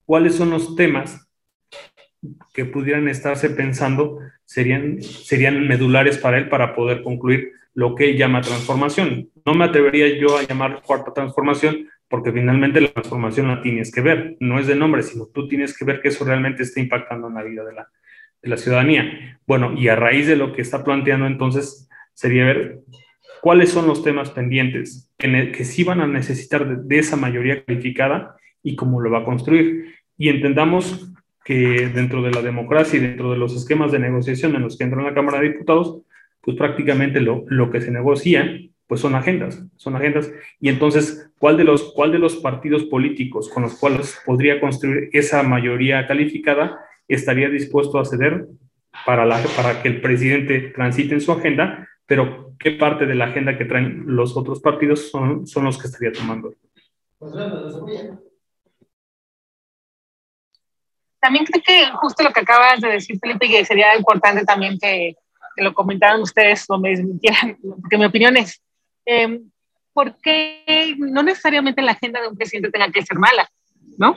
cuáles 0.04 0.34
son 0.34 0.50
los 0.50 0.74
temas 0.74 1.28
que 2.52 2.64
pudieran 2.64 3.06
estarse 3.06 3.48
pensando 3.50 4.18
serían, 4.44 5.00
serían 5.02 5.68
medulares 5.68 6.18
para 6.18 6.38
él 6.38 6.48
para 6.48 6.74
poder 6.74 7.04
concluir 7.04 7.52
lo 7.74 7.94
que 7.94 8.10
él 8.10 8.16
llama 8.16 8.40
transformación. 8.40 9.30
No 9.46 9.54
me 9.54 9.66
atrevería 9.66 10.18
yo 10.18 10.36
a 10.36 10.42
llamar 10.42 10.82
cuarta 10.82 11.12
transformación 11.12 11.88
porque 12.08 12.32
finalmente 12.32 12.80
la 12.80 12.92
transformación 12.92 13.48
la 13.48 13.62
tienes 13.62 13.90
que 13.90 14.00
ver, 14.00 14.36
no 14.40 14.58
es 14.58 14.66
de 14.66 14.76
nombre, 14.76 15.02
sino 15.02 15.26
tú 15.26 15.48
tienes 15.48 15.76
que 15.76 15.84
ver 15.84 16.00
que 16.00 16.08
eso 16.08 16.24
realmente 16.24 16.62
está 16.62 16.80
impactando 16.80 17.28
en 17.28 17.34
la 17.34 17.42
vida 17.42 17.64
de 17.64 17.72
la, 17.72 17.88
de 18.42 18.48
la 18.48 18.56
ciudadanía. 18.56 19.38
Bueno, 19.46 19.74
y 19.76 19.88
a 19.88 19.96
raíz 19.96 20.26
de 20.26 20.36
lo 20.36 20.52
que 20.52 20.62
está 20.62 20.84
planteando 20.84 21.26
entonces 21.26 21.88
sería 22.12 22.44
ver 22.44 22.80
cuáles 23.40 23.70
son 23.70 23.86
los 23.86 24.02
temas 24.02 24.30
pendientes 24.30 25.12
que, 25.18 25.52
que 25.52 25.64
sí 25.64 25.84
van 25.84 26.00
a 26.00 26.06
necesitar 26.06 26.82
de, 26.82 26.98
esa 26.98 27.16
mayoría 27.16 27.64
calificada 27.64 28.36
y 28.62 28.76
cómo 28.76 29.00
lo 29.00 29.10
va 29.10 29.20
a 29.20 29.24
construir. 29.24 29.96
Y 30.16 30.28
entendamos 30.28 31.12
que 31.44 31.88
dentro 31.88 32.22
de 32.22 32.30
la 32.30 32.40
democracia 32.40 32.98
y 32.98 33.02
dentro 33.02 33.32
de 33.32 33.38
los 33.38 33.54
esquemas 33.54 33.92
de 33.92 33.98
negociación 33.98 34.54
en 34.54 34.62
los 34.62 34.78
que 34.78 34.84
entra 34.84 35.00
en 35.00 35.06
la 35.06 35.14
Cámara 35.14 35.40
de 35.40 35.50
Diputados, 35.50 36.00
pues 36.40 36.56
prácticamente 36.56 37.20
lo, 37.20 37.44
lo 37.48 37.70
que 37.70 37.80
se 37.80 37.90
negocia 37.90 38.60
pues 38.86 39.00
son 39.00 39.14
agendas, 39.14 39.62
son 39.76 39.96
agendas. 39.96 40.30
Y 40.60 40.68
entonces, 40.68 41.30
¿cuál 41.38 41.56
de, 41.56 41.64
los, 41.64 41.92
¿cuál 41.94 42.12
de 42.12 42.18
los 42.18 42.36
partidos 42.36 42.84
políticos 42.84 43.48
con 43.48 43.62
los 43.62 43.74
cuales 43.76 44.18
podría 44.24 44.60
construir 44.60 45.08
esa 45.12 45.42
mayoría 45.42 46.06
calificada 46.06 46.78
estaría 47.08 47.48
dispuesto 47.48 47.98
a 47.98 48.04
ceder 48.04 48.46
para, 49.06 49.24
la, 49.24 49.42
para 49.56 49.82
que 49.82 49.88
el 49.88 50.00
presidente 50.00 50.72
transite 50.74 51.14
en 51.14 51.20
su 51.20 51.32
agenda? 51.32 51.88
Pero, 52.06 52.54
¿qué 52.58 52.72
parte 52.72 53.06
de 53.06 53.14
la 53.14 53.26
agenda 53.26 53.56
que 53.56 53.64
traen 53.64 54.04
los 54.06 54.36
otros 54.36 54.60
partidos 54.60 55.10
son, 55.10 55.46
son 55.46 55.64
los 55.64 55.78
que 55.78 55.86
estaría 55.86 56.12
tomando? 56.12 56.54
También 61.20 61.46
creo 61.46 61.62
que 61.64 61.90
justo 61.96 62.22
lo 62.22 62.32
que 62.32 62.40
acabas 62.40 62.82
de 62.82 62.88
decir, 62.88 63.18
Felipe, 63.18 63.48
que 63.48 63.64
sería 63.64 63.96
importante 63.96 64.44
también 64.44 64.78
que, 64.78 65.16
que 65.56 65.62
lo 65.62 65.72
comentaran 65.72 66.20
ustedes 66.20 66.64
o 66.68 66.78
me 66.78 66.90
desmintieran, 66.90 67.56
porque 67.80 67.98
mi 67.98 68.04
opinión 68.04 68.36
es, 68.36 68.62
eh, 69.06 69.40
¿por 69.92 70.16
qué 70.20 70.94
no 70.98 71.22
necesariamente 71.22 71.82
la 71.82 71.92
agenda 71.92 72.20
de 72.20 72.28
un 72.28 72.36
presidente 72.36 72.70
tenga 72.70 72.90
que 72.90 73.04
ser 73.04 73.18
mala, 73.18 73.48
¿no? 73.96 74.16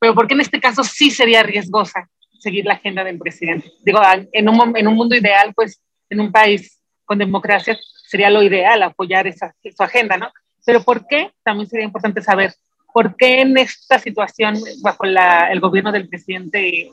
Pero 0.00 0.14
¿por 0.14 0.26
qué 0.26 0.34
en 0.34 0.40
este 0.40 0.60
caso 0.60 0.82
sí 0.84 1.10
sería 1.10 1.42
riesgosa 1.42 2.08
seguir 2.38 2.64
la 2.64 2.74
agenda 2.74 3.04
del 3.04 3.18
presidente? 3.18 3.70
Digo, 3.84 4.00
en 4.32 4.48
un, 4.48 4.76
en 4.76 4.88
un 4.88 4.94
mundo 4.94 5.14
ideal, 5.14 5.52
pues 5.54 5.82
en 6.08 6.20
un 6.20 6.32
país 6.32 6.80
con 7.04 7.18
democracia 7.18 7.76
sería 8.06 8.30
lo 8.30 8.42
ideal 8.42 8.82
apoyar 8.82 9.26
esa, 9.26 9.54
su 9.76 9.82
agenda, 9.82 10.16
¿no? 10.16 10.30
Pero 10.64 10.82
¿por 10.82 11.06
qué? 11.06 11.32
También 11.42 11.68
sería 11.68 11.84
importante 11.84 12.22
saber 12.22 12.54
por 12.92 13.16
qué 13.16 13.40
en 13.40 13.56
esta 13.58 13.98
situación, 13.98 14.58
bajo 14.82 15.04
la, 15.04 15.50
el 15.50 15.60
gobierno 15.60 15.92
del 15.92 16.08
presidente 16.08 16.90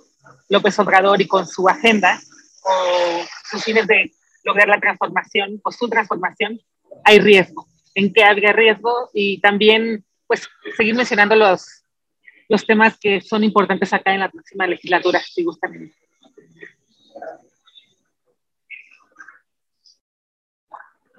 López 0.49 0.77
Obrador 0.79 1.21
y 1.21 1.27
con 1.27 1.45
su 1.47 1.67
agenda 1.67 2.19
o 2.63 3.23
sus 3.49 3.63
fines 3.63 3.87
de 3.87 4.11
lograr 4.43 4.67
la 4.67 4.79
transformación 4.79 5.59
o 5.63 5.71
su 5.71 5.89
transformación, 5.89 6.59
hay 7.03 7.19
riesgo, 7.19 7.67
en 7.95 8.13
qué 8.13 8.23
habría 8.23 8.53
riesgo 8.53 9.10
y 9.13 9.39
también 9.39 10.03
pues 10.27 10.47
seguir 10.75 10.95
mencionando 10.95 11.36
los, 11.36 11.83
los 12.49 12.65
temas 12.65 12.97
que 12.99 13.21
son 13.21 13.43
importantes 13.43 13.93
acá 13.93 14.13
en 14.13 14.19
la 14.19 14.29
próxima 14.29 14.67
legislatura, 14.67 15.21
si 15.21 15.43
gustan. 15.43 15.91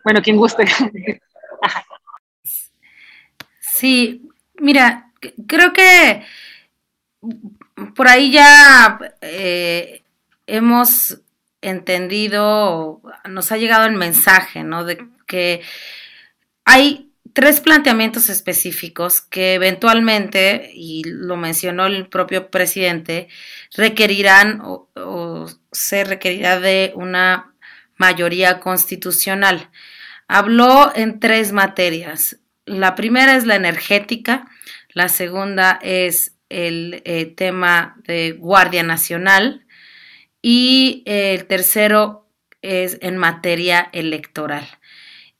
Bueno, 0.05 0.23
quien 0.23 0.37
guste. 0.37 0.65
sí, 3.61 4.29
mira, 4.55 5.13
creo 5.47 5.73
que 5.73 6.25
por 7.95 8.09
ahí 8.09 8.31
ya 8.31 8.99
eh, 9.21 10.03
hemos 10.47 11.21
entendido, 11.61 13.03
nos 13.29 13.53
ha 13.53 13.57
llegado 13.57 13.87
el 13.87 13.97
mensaje, 13.97 14.63
¿no? 14.63 14.87
Que 15.29 15.63
hay 16.65 17.09
tres 17.33 17.61
planteamientos 17.61 18.31
específicos 18.31 19.21
que 19.21 19.55
eventualmente, 19.55 20.73
y 20.75 21.05
lo 21.05 21.37
mencionó 21.37 21.87
el 21.87 22.09
propio 22.09 22.51
presidente, 22.51 23.29
requerirán 23.77 24.61
o, 24.65 25.49
se 25.71 26.03
requerirá 26.03 26.59
de 26.59 26.93
una 26.97 27.55
mayoría 27.97 28.59
constitucional. 28.59 29.71
Habló 30.27 30.93
en 30.97 31.21
tres 31.21 31.53
materias. 31.53 32.41
La 32.67 32.97
primera 32.97 33.37
es 33.37 33.47
la 33.47 33.55
energética, 33.55 34.49
la 34.93 35.09
segunda 35.09 35.79
es 35.81 36.35
el 36.49 37.03
eh, 37.05 37.27
tema 37.27 37.97
de 38.05 38.33
Guardia 38.33 38.83
Nacional 38.83 39.65
y 40.43 41.05
el 41.07 41.47
tercero 41.47 42.29
es 42.63 42.99
en 43.01 43.17
materia 43.17 43.89
electoral. 43.93 44.67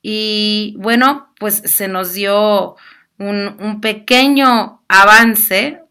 Y 0.01 0.75
bueno, 0.77 1.33
pues 1.39 1.61
se 1.65 1.87
nos 1.87 2.13
dio 2.13 2.75
un, 3.17 3.57
un 3.59 3.81
pequeño 3.81 4.81
avance, 4.87 5.81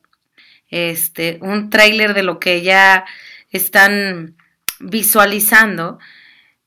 este, 0.70 1.38
un 1.42 1.70
tráiler 1.70 2.14
de 2.14 2.22
lo 2.22 2.38
que 2.38 2.62
ya 2.62 3.04
están 3.50 4.36
visualizando. 4.80 5.98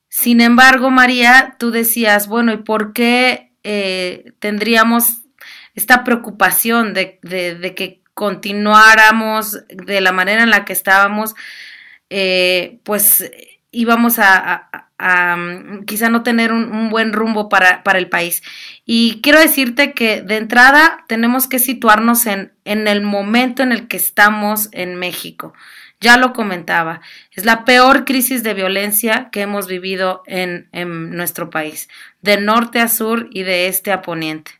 Sin 0.09 0.41
embargo, 0.41 0.89
María, 0.89 1.55
tú 1.57 1.71
decías, 1.71 2.27
bueno, 2.27 2.51
¿y 2.53 2.57
por 2.57 2.93
qué 2.93 3.53
eh, 3.63 4.33
tendríamos 4.39 5.21
esta 5.73 6.03
preocupación 6.03 6.93
de, 6.93 7.19
de, 7.21 7.75
que 7.75 8.01
continuáramos 8.13 9.65
de 9.69 10.01
la 10.01 10.11
manera 10.11 10.43
en 10.43 10.49
la 10.49 10.65
que 10.65 10.73
estábamos, 10.73 11.33
eh, 12.09 12.79
pues 12.83 13.31
íbamos 13.71 14.19
a, 14.19 14.87
mm, 14.99 15.85
quizá 15.85 16.09
no 16.09 16.23
tener 16.23 16.51
un, 16.51 16.89
buen 16.89 17.13
rumbo 17.13 17.49
para, 17.49 17.83
para, 17.83 17.99
el 17.99 18.09
país. 18.09 18.43
Y 18.85 19.21
quiero 19.21 19.39
decirte 19.39 19.93
que 19.93 20.21
de 20.21 20.37
entrada 20.37 21.05
tenemos 21.07 21.47
que 21.47 21.59
situarnos 21.59 22.25
en, 22.25 22.53
en 22.65 22.87
el 22.87 23.01
momento 23.01 23.63
en 23.63 23.71
el 23.71 23.87
que 23.87 23.97
estamos 23.97 24.69
en 24.73 24.95
México. 24.95 25.53
Ya 26.01 26.17
lo 26.17 26.33
comentaba, 26.33 26.99
es 27.31 27.45
la 27.45 27.63
peor 27.63 28.05
crisis 28.05 28.41
de 28.41 28.55
violencia 28.55 29.29
que 29.31 29.41
hemos 29.41 29.67
vivido 29.67 30.23
en, 30.25 30.67
en 30.71 31.11
nuestro 31.11 31.51
país, 31.51 31.89
de 32.21 32.37
norte 32.37 32.79
a 32.79 32.87
sur 32.87 33.29
y 33.31 33.43
de 33.43 33.67
este 33.67 33.91
a 33.91 34.01
poniente. 34.01 34.51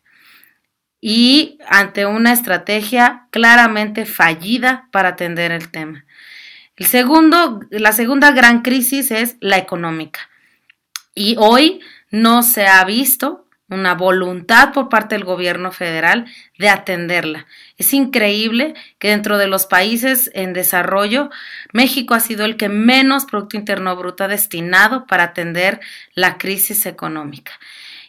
Y 1.02 1.58
ante 1.68 2.06
una 2.06 2.32
estrategia 2.32 3.28
claramente 3.32 4.06
fallida 4.06 4.88
para 4.92 5.10
atender 5.10 5.52
el 5.52 5.70
tema. 5.70 6.06
El 6.82 6.88
segundo, 6.88 7.60
la 7.70 7.92
segunda 7.92 8.32
gran 8.32 8.64
crisis 8.64 9.12
es 9.12 9.36
la 9.40 9.60
económica. 9.60 10.32
Y 11.14 11.36
hoy 11.38 11.80
no 12.10 12.42
se 12.42 12.66
ha 12.66 12.84
visto 12.86 13.46
una 13.70 13.94
voluntad 13.94 14.74
por 14.74 14.90
parte 14.90 15.14
del 15.14 15.24
gobierno 15.24 15.72
federal 15.72 16.26
de 16.58 16.70
atenderla. 16.70 17.46
Es 17.78 17.94
increíble 17.94 18.74
que 18.98 19.10
dentro 19.10 19.38
de 19.38 19.46
los 19.46 19.68
países 19.68 20.32
en 20.34 20.54
desarrollo, 20.54 21.30
México 21.72 22.16
ha 22.16 22.20
sido 22.20 22.46
el 22.46 22.58
que 22.58 22.68
menos 22.68 23.26
Producto 23.26 23.58
Interno 23.58 23.96
Bruto 23.96 24.24
ha 24.24 24.28
destinado 24.28 25.06
para 25.06 25.26
atender 25.26 25.82
la 26.16 26.40
crisis 26.40 26.88
económica. 26.88 27.52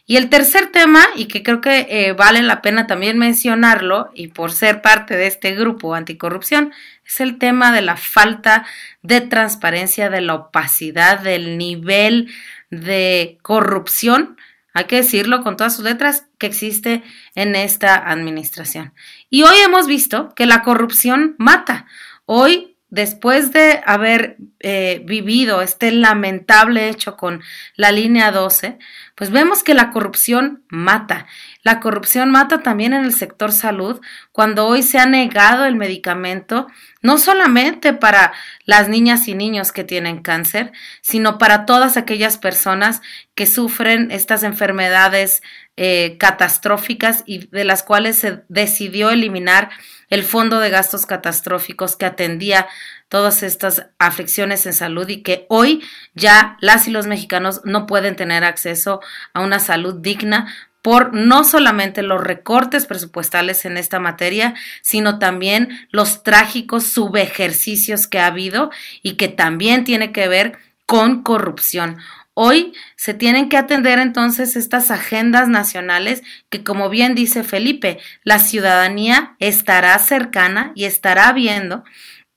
Y 0.05 0.17
el 0.17 0.29
tercer 0.29 0.67
tema, 0.67 1.01
y 1.15 1.25
que 1.25 1.43
creo 1.43 1.61
que 1.61 1.87
eh, 1.89 2.13
vale 2.13 2.41
la 2.41 2.61
pena 2.61 2.87
también 2.87 3.17
mencionarlo, 3.17 4.11
y 4.13 4.27
por 4.27 4.51
ser 4.51 4.81
parte 4.81 5.15
de 5.15 5.27
este 5.27 5.55
grupo 5.55 5.95
anticorrupción, 5.95 6.73
es 7.05 7.21
el 7.21 7.37
tema 7.37 7.71
de 7.71 7.81
la 7.81 7.95
falta 7.95 8.65
de 9.01 9.21
transparencia, 9.21 10.09
de 10.09 10.21
la 10.21 10.35
opacidad, 10.35 11.19
del 11.19 11.57
nivel 11.57 12.29
de 12.69 13.37
corrupción 13.41 14.37
hay 14.73 14.85
que 14.85 14.97
decirlo 14.97 15.43
con 15.43 15.55
todas 15.55 15.75
sus 15.75 15.85
letras, 15.85 16.25
que 16.39 16.47
existe 16.47 17.03
en 17.35 17.55
esta 17.55 17.95
administración. 17.95 18.93
Y 19.29 19.43
hoy 19.43 19.55
hemos 19.63 19.85
visto 19.85 20.33
que 20.35 20.47
la 20.47 20.63
corrupción 20.63 21.35
mata. 21.37 21.85
Hoy, 22.25 22.72
después 22.93 23.51
de 23.51 23.81
haber 23.87 24.37
eh, 24.59 25.01
vivido 25.03 25.63
este 25.63 25.91
lamentable 25.91 26.89
hecho 26.89 27.17
con 27.17 27.41
la 27.75 27.91
línea 27.91 28.31
12, 28.31 28.77
pues 29.15 29.31
vemos 29.31 29.63
que 29.63 29.73
la 29.73 29.89
corrupción 29.89 30.63
mata. 30.69 31.25
La 31.63 31.79
corrupción 31.79 32.29
mata 32.29 32.61
también 32.61 32.93
en 32.93 33.03
el 33.03 33.11
sector 33.11 33.51
salud, 33.51 33.99
cuando 34.31 34.67
hoy 34.67 34.83
se 34.83 34.99
ha 34.99 35.07
negado 35.07 35.65
el 35.65 35.75
medicamento, 35.75 36.67
no 37.01 37.17
solamente 37.17 37.93
para 37.93 38.31
las 38.63 38.89
niñas 38.89 39.27
y 39.27 39.33
niños 39.33 39.71
que 39.71 39.83
tienen 39.83 40.21
cáncer, 40.21 40.71
sino 41.01 41.39
para 41.39 41.65
todas 41.65 41.97
aquellas 41.97 42.37
personas 42.37 43.01
que 43.33 43.47
sufren 43.47 44.11
estas 44.11 44.43
enfermedades 44.43 45.41
eh, 45.75 46.17
catastróficas 46.19 47.23
y 47.25 47.47
de 47.47 47.65
las 47.65 47.81
cuales 47.81 48.17
se 48.17 48.43
decidió 48.47 49.09
eliminar 49.09 49.71
el 50.09 50.23
fondo 50.23 50.59
de 50.59 50.69
gastos 50.69 51.07
catastróficos 51.07 51.95
que 51.95 52.05
atendía 52.05 52.67
todas 53.09 53.41
estas 53.41 53.87
aflicciones 53.97 54.67
en 54.67 54.73
salud 54.73 55.09
y 55.09 55.23
que 55.23 55.47
hoy 55.49 55.81
ya 56.13 56.57
las 56.61 56.87
y 56.87 56.91
los 56.91 57.07
mexicanos 57.07 57.61
no 57.63 57.87
pueden 57.87 58.15
tener 58.15 58.43
acceso 58.43 59.01
a 59.33 59.41
una 59.41 59.59
salud 59.59 59.95
digna 59.95 60.53
por 60.83 61.13
no 61.13 61.43
solamente 61.43 62.03
los 62.03 62.21
recortes 62.21 62.85
presupuestales 62.85 63.65
en 63.65 63.77
esta 63.77 63.99
materia, 63.99 64.53
sino 64.81 65.17
también 65.17 65.87
los 65.89 66.23
trágicos 66.23 66.83
subejercicios 66.83 68.05
que 68.05 68.19
ha 68.19 68.27
habido 68.27 68.69
y 69.01 69.13
que 69.13 69.29
también 69.29 69.85
tiene 69.85 70.11
que 70.11 70.27
ver 70.27 70.59
con 70.85 71.23
corrupción. 71.23 71.97
Hoy 72.35 72.73
se 72.95 73.13
tienen 73.13 73.47
que 73.47 73.57
atender 73.57 73.99
entonces 73.99 74.55
estas 74.55 74.89
agendas 74.89 75.47
nacionales 75.47 76.23
que, 76.49 76.63
como 76.63 76.89
bien 76.89 77.13
dice 77.13 77.43
Felipe, 77.43 77.99
la 78.23 78.39
ciudadanía 78.39 79.35
estará 79.39 79.97
cercana 79.99 80.71
y 80.75 80.85
estará 80.85 81.31
viendo 81.33 81.83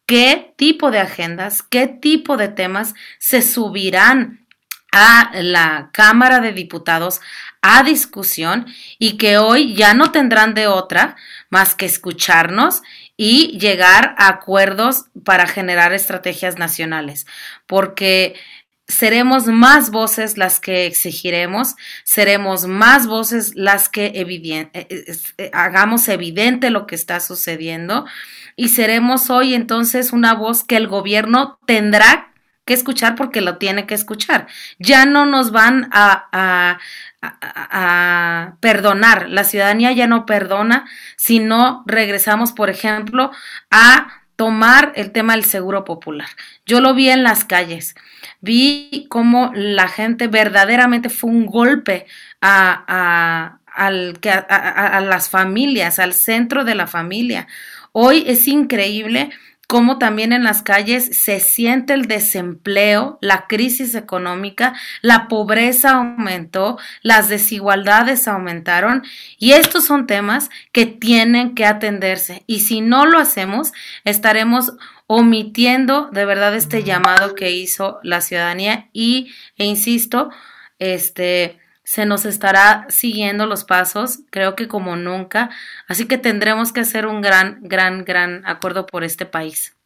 qué 0.04 0.54
tipo 0.56 0.90
de 0.90 1.00
agendas, 1.00 1.62
qué 1.62 1.86
tipo 1.86 2.36
de 2.36 2.48
temas 2.48 2.94
se 3.18 3.40
subirán 3.40 4.46
a 4.92 5.30
la 5.34 5.90
Cámara 5.92 6.40
de 6.40 6.52
Diputados 6.52 7.20
a 7.60 7.82
discusión 7.82 8.66
y 8.98 9.16
que 9.16 9.38
hoy 9.38 9.74
ya 9.74 9.92
no 9.92 10.12
tendrán 10.12 10.54
de 10.54 10.68
otra 10.68 11.16
más 11.50 11.74
que 11.74 11.84
escucharnos 11.84 12.82
y 13.16 13.58
llegar 13.58 14.14
a 14.18 14.28
acuerdos 14.28 15.06
para 15.24 15.46
generar 15.46 15.92
estrategias 15.92 16.58
nacionales, 16.58 17.26
porque 17.66 18.36
seremos 18.88 19.46
más 19.46 19.90
voces 19.90 20.38
las 20.38 20.60
que 20.60 20.86
exigiremos, 20.86 21.74
seremos 22.04 22.66
más 22.66 23.06
voces 23.06 23.52
las 23.56 23.88
que 23.88 24.06
eh, 24.14 24.64
eh, 24.72 25.50
hagamos 25.52 26.08
evidente 26.08 26.70
lo 26.70 26.86
que 26.86 26.94
está 26.94 27.20
sucediendo 27.20 28.06
y 28.54 28.68
seremos 28.68 29.28
hoy 29.30 29.54
entonces 29.54 30.12
una 30.12 30.34
voz 30.34 30.62
que 30.64 30.76
el 30.76 30.88
gobierno 30.88 31.58
tendrá 31.66 32.32
que 32.64 32.74
escuchar 32.74 33.14
porque 33.14 33.40
lo 33.40 33.58
tiene 33.58 33.86
que 33.86 33.94
escuchar. 33.94 34.48
Ya 34.78 35.06
no 35.06 35.24
nos 35.24 35.52
van 35.52 35.88
a, 35.92 36.78
perdonar, 38.60 39.28
la 39.28 39.42
ciudadanía 39.42 39.90
ya 39.92 40.06
no 40.06 40.26
perdona 40.26 40.88
si 41.16 41.40
no 41.40 41.82
regresamos, 41.86 42.52
por 42.52 42.70
ejemplo, 42.70 43.32
a 43.70 44.25
tomar 44.36 44.92
el 44.94 45.10
tema 45.12 45.34
del 45.34 45.44
seguro 45.44 45.84
popular. 45.84 46.28
Yo 46.66 46.80
lo 46.80 46.94
vi 46.94 47.08
en 47.08 47.22
las 47.22 47.44
calles, 47.44 47.94
vi 48.40 49.06
cómo 49.08 49.50
la 49.54 49.88
gente 49.88 50.28
verdaderamente 50.28 51.08
fue 51.08 51.30
un 51.30 51.46
golpe 51.46 52.06
a, 52.40 53.58
al, 53.66 54.18
a 54.48 55.00
las 55.00 55.28
familias, 55.28 55.98
al 55.98 56.12
centro 56.12 56.64
de 56.64 56.74
la 56.74 56.86
familia. 56.86 57.48
Hoy 57.92 58.24
es 58.26 58.46
increíble 58.46 59.30
cómo 59.66 59.98
también 59.98 60.32
en 60.32 60.44
las 60.44 60.62
calles 60.62 61.16
se 61.16 61.40
siente 61.40 61.92
el 61.92 62.06
desempleo, 62.06 63.18
la 63.20 63.46
crisis 63.46 63.94
económica, 63.94 64.74
la 65.02 65.28
pobreza 65.28 65.92
aumentó, 65.92 66.78
las 67.02 67.28
desigualdades 67.28 68.28
aumentaron 68.28 69.02
y 69.38 69.52
estos 69.52 69.84
son 69.84 70.06
temas 70.06 70.50
que 70.72 70.86
tienen 70.86 71.54
que 71.54 71.66
atenderse. 71.66 72.44
Y 72.46 72.60
si 72.60 72.80
no 72.80 73.06
lo 73.06 73.18
hacemos 73.18 73.72
estaremos 74.04 74.74
omitiendo 75.06 76.08
de 76.12 76.24
verdad 76.24 76.54
este 76.54 76.82
llamado 76.82 77.34
que 77.34 77.50
hizo 77.52 77.98
la 78.02 78.20
ciudadanía 78.20 78.88
y 78.92 79.32
e 79.56 79.64
insisto, 79.64 80.30
este 80.78 81.58
se 81.86 82.04
nos 82.04 82.26
estará 82.26 82.84
siguiendo 82.88 83.46
los 83.46 83.64
pasos, 83.64 84.24
creo 84.30 84.56
que 84.56 84.66
como 84.66 84.96
nunca, 84.96 85.50
así 85.86 86.08
que 86.08 86.18
tendremos 86.18 86.72
que 86.72 86.80
hacer 86.80 87.06
un 87.06 87.20
gran, 87.20 87.60
gran, 87.62 88.04
gran 88.04 88.44
acuerdo 88.44 88.86
por 88.86 89.04
este 89.04 89.24
país. 89.24 89.76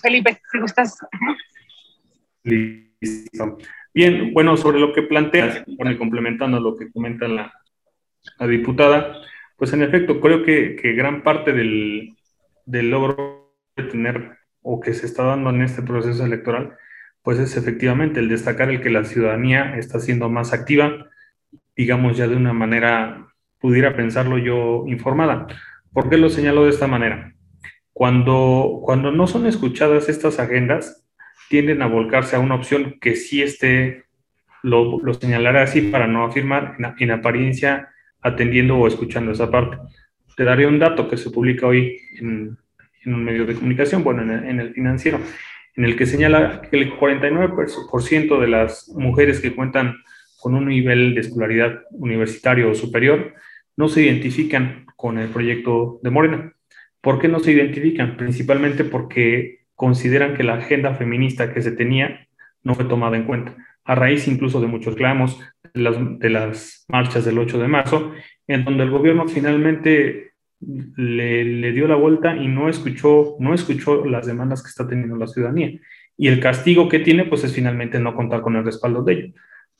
Felipe, 0.00 0.40
si 0.52 0.60
gustas. 0.60 0.98
Listo. 2.44 3.58
Bien, 3.92 4.32
bueno, 4.32 4.56
sobre 4.56 4.78
lo 4.78 4.92
que 4.92 5.02
plantea, 5.02 5.64
bueno, 5.66 5.98
complementando 5.98 6.60
lo 6.60 6.76
que 6.76 6.92
comenta 6.92 7.26
la, 7.26 7.52
diputada, 8.46 9.20
pues 9.56 9.72
en 9.72 9.82
efecto, 9.82 10.20
creo 10.20 10.44
que, 10.44 10.76
gran 10.92 11.24
parte 11.24 11.52
del, 11.52 12.16
del 12.66 12.88
logro 12.88 13.52
de 13.74 13.82
tener 13.82 14.45
o 14.68 14.80
que 14.80 14.92
se 14.94 15.06
está 15.06 15.22
dando 15.22 15.50
en 15.50 15.62
este 15.62 15.80
proceso 15.80 16.24
electoral, 16.24 16.76
pues 17.22 17.38
es 17.38 17.56
efectivamente 17.56 18.18
el 18.18 18.28
destacar 18.28 18.68
el 18.68 18.80
que 18.80 18.90
la 18.90 19.04
ciudadanía 19.04 19.76
está 19.78 20.00
siendo 20.00 20.28
más 20.28 20.52
activa, 20.52 21.06
digamos 21.76 22.16
ya 22.16 22.26
de 22.26 22.34
una 22.34 22.52
manera, 22.52 23.28
pudiera 23.60 23.94
pensarlo 23.94 24.38
yo, 24.38 24.82
informada. 24.88 25.46
¿Por 25.92 26.10
qué 26.10 26.16
lo 26.16 26.28
señalo 26.30 26.64
de 26.64 26.70
esta 26.70 26.88
manera? 26.88 27.32
Cuando, 27.92 28.80
cuando 28.82 29.12
no 29.12 29.28
son 29.28 29.46
escuchadas 29.46 30.08
estas 30.08 30.40
agendas, 30.40 31.06
tienden 31.48 31.80
a 31.80 31.86
volcarse 31.86 32.34
a 32.34 32.40
una 32.40 32.56
opción 32.56 32.98
que 33.00 33.14
sí 33.14 33.42
esté, 33.42 34.06
lo, 34.64 34.98
lo 35.00 35.14
señalaré 35.14 35.60
así 35.60 35.80
para 35.80 36.08
no 36.08 36.24
afirmar, 36.24 36.74
en, 36.80 36.92
en 36.98 37.10
apariencia 37.12 37.90
atendiendo 38.20 38.76
o 38.76 38.88
escuchando 38.88 39.30
esa 39.30 39.48
parte. 39.48 39.78
Te 40.36 40.42
daré 40.42 40.66
un 40.66 40.80
dato 40.80 41.08
que 41.08 41.16
se 41.16 41.30
publica 41.30 41.68
hoy 41.68 42.00
en, 42.18 42.58
en 43.06 43.14
un 43.14 43.24
medio 43.24 43.46
de 43.46 43.54
comunicación, 43.54 44.02
bueno, 44.04 44.22
en 44.22 44.60
el, 44.60 44.74
financiero, 44.74 45.20
en 45.76 45.84
el 45.84 45.96
que 45.96 46.06
señala 46.06 46.60
que 46.62 46.76
el 46.76 46.92
49% 46.92 48.40
de 48.40 48.48
las 48.48 48.88
mujeres 48.94 49.40
que 49.40 49.54
cuentan 49.54 49.96
con 50.40 50.54
un 50.54 50.66
nivel 50.68 51.14
de 51.14 51.20
escolaridad 51.20 51.82
universitario 51.92 52.70
o 52.70 52.74
superior 52.74 53.34
no 53.76 53.88
se 53.88 54.02
identifican 54.02 54.86
con 54.96 55.18
el 55.18 55.28
proyecto 55.28 56.00
de 56.02 56.10
Morena. 56.10 56.52
¿Por 57.00 57.20
qué 57.20 57.28
no 57.28 57.38
se 57.38 57.52
identifican? 57.52 58.16
Principalmente 58.16 58.84
porque 58.84 59.66
consideran 59.74 60.34
que 60.34 60.42
la 60.42 60.54
agenda 60.54 60.94
feminista 60.94 61.52
que 61.52 61.62
se 61.62 61.72
tenía 61.72 62.26
no 62.62 62.74
fue 62.74 62.86
tomada 62.86 63.16
en 63.16 63.24
cuenta, 63.24 63.56
a 63.84 63.94
raíz 63.94 64.26
incluso 64.26 64.60
de 64.60 64.66
muchos 64.66 64.96
clamos, 64.96 65.40
de 65.72 65.80
las, 65.80 66.18
de 66.18 66.30
las 66.30 66.84
marchas 66.88 67.24
del 67.24 67.38
8 67.38 67.58
de 67.58 67.68
marzo, 67.68 68.12
en 68.48 68.64
donde 68.64 68.82
el 68.82 68.90
gobierno 68.90 69.28
finalmente 69.28 70.32
le, 70.60 71.72
dio 71.72 71.86
la 71.86 71.96
vuelta 71.96 72.36
y 72.36 72.48
no 72.48 72.68
escuchó, 72.68 73.36
no 73.38 73.54
escuchó 73.54 74.04
las 74.04 74.26
demandas 74.26 74.62
que 74.62 74.68
está 74.68 74.86
teniendo 74.86 75.16
la 75.16 75.26
ciudadanía. 75.26 75.78
Y 76.16 76.28
el 76.28 76.40
castigo 76.40 76.88
que 76.88 77.00
tiene, 77.00 77.24
pues 77.24 77.44
es 77.44 77.52
finalmente 77.52 78.00
no 78.00 78.14
contar 78.14 78.40
con 78.40 78.56
el 78.56 78.64
respaldo 78.64 79.02
de 79.02 79.12
ello. 79.12 79.34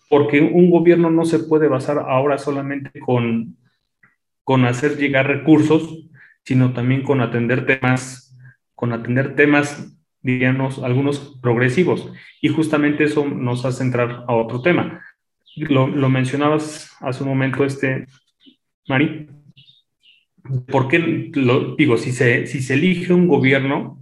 Porque 0.09 0.41
un 0.41 0.71
gobierno 0.71 1.11
no 1.11 1.25
se 1.25 1.41
puede 1.41 1.69
basar 1.69 1.99
ahora 1.99 2.39
solamente 2.39 3.01
con, 3.01 3.57
con 4.45 4.65
hacer 4.65 4.97
llegar 4.97 5.27
recursos, 5.27 6.09
sino 6.45 6.73
también 6.73 7.03
con 7.03 7.21
atender 7.21 7.67
temas, 7.67 8.39
con 8.75 8.93
atender 8.93 9.35
temas, 9.35 9.97
diríamos, 10.21 10.79
algunos 10.81 11.39
progresivos. 11.43 12.13
Y 12.41 12.49
justamente 12.49 13.05
eso 13.05 13.27
nos 13.27 13.65
hace 13.65 13.83
entrar 13.83 14.25
a 14.29 14.35
otro 14.35 14.61
tema. 14.61 15.03
Lo, 15.57 15.89
lo 15.89 16.11
mencionabas 16.11 16.95
hace 17.01 17.23
un 17.23 17.31
momento, 17.31 17.65
este, 17.65 18.07
Mari, 18.87 19.27
¿por 20.69 20.89
qué 20.89 21.31
lo 21.35 21.77
digo? 21.77 21.97
Si 21.97 22.13
se, 22.13 22.47
si 22.47 22.61
se 22.61 22.75
elige 22.75 23.13
un 23.13 23.29
gobierno 23.29 24.01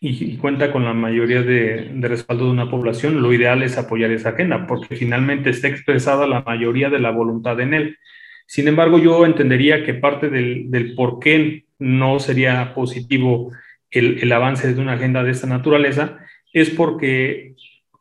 y, 0.00 0.36
cuenta 0.36 0.72
con 0.72 0.84
la 0.84 0.94
mayoría 0.94 1.42
de, 1.42 1.90
de, 1.94 2.08
respaldo 2.08 2.46
de 2.46 2.50
una 2.50 2.70
población, 2.70 3.22
lo 3.22 3.32
ideal 3.32 3.62
es 3.62 3.78
apoyar 3.78 4.10
esa 4.10 4.30
agenda, 4.30 4.66
porque 4.66 4.96
finalmente 4.96 5.50
está 5.50 5.68
expresada 5.68 6.26
la 6.26 6.42
mayoría 6.42 6.90
de 6.90 7.00
la 7.00 7.10
voluntad 7.10 7.58
en 7.60 7.74
él. 7.74 7.98
Sin 8.46 8.68
embargo, 8.68 8.98
yo 8.98 9.26
entendería 9.26 9.84
que 9.84 9.94
parte 9.94 10.30
del, 10.30 10.70
del 10.70 10.94
por 10.94 11.18
qué 11.18 11.64
no 11.78 12.20
sería 12.20 12.74
positivo 12.74 13.52
el, 13.90 14.18
el 14.22 14.32
avance 14.32 14.72
de 14.72 14.80
una 14.80 14.94
agenda 14.94 15.22
de 15.22 15.32
esta 15.32 15.46
naturaleza 15.46 16.18
es 16.52 16.70
porque 16.70 17.54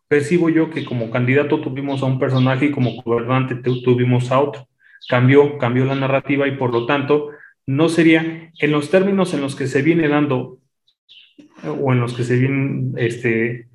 percibo 0.07 0.49
yo 0.49 0.69
que 0.69 0.85
como 0.85 1.09
candidato 1.11 1.59
tuvimos 1.59 2.01
a 2.01 2.05
un 2.05 2.19
personaje 2.19 2.67
y 2.67 2.71
como 2.71 3.01
gobernante 3.03 3.55
tuvimos 3.55 4.31
a 4.31 4.39
otro. 4.39 4.67
Cambió, 5.09 5.57
cambió 5.57 5.85
la 5.85 5.95
narrativa 5.95 6.47
y 6.47 6.51
por 6.55 6.71
lo 6.71 6.85
tanto 6.85 7.31
no 7.67 7.89
sería 7.89 8.51
en 8.59 8.71
los 8.71 8.89
términos 8.89 9.33
en 9.33 9.41
los 9.41 9.55
que 9.55 9.67
se 9.67 9.81
viene 9.81 10.07
dando 10.07 10.59
o 11.63 11.93
en 11.93 11.99
los 11.99 12.13
que 12.13 12.23
se 12.23 12.37
viene 12.37 12.91
este, 12.97 13.67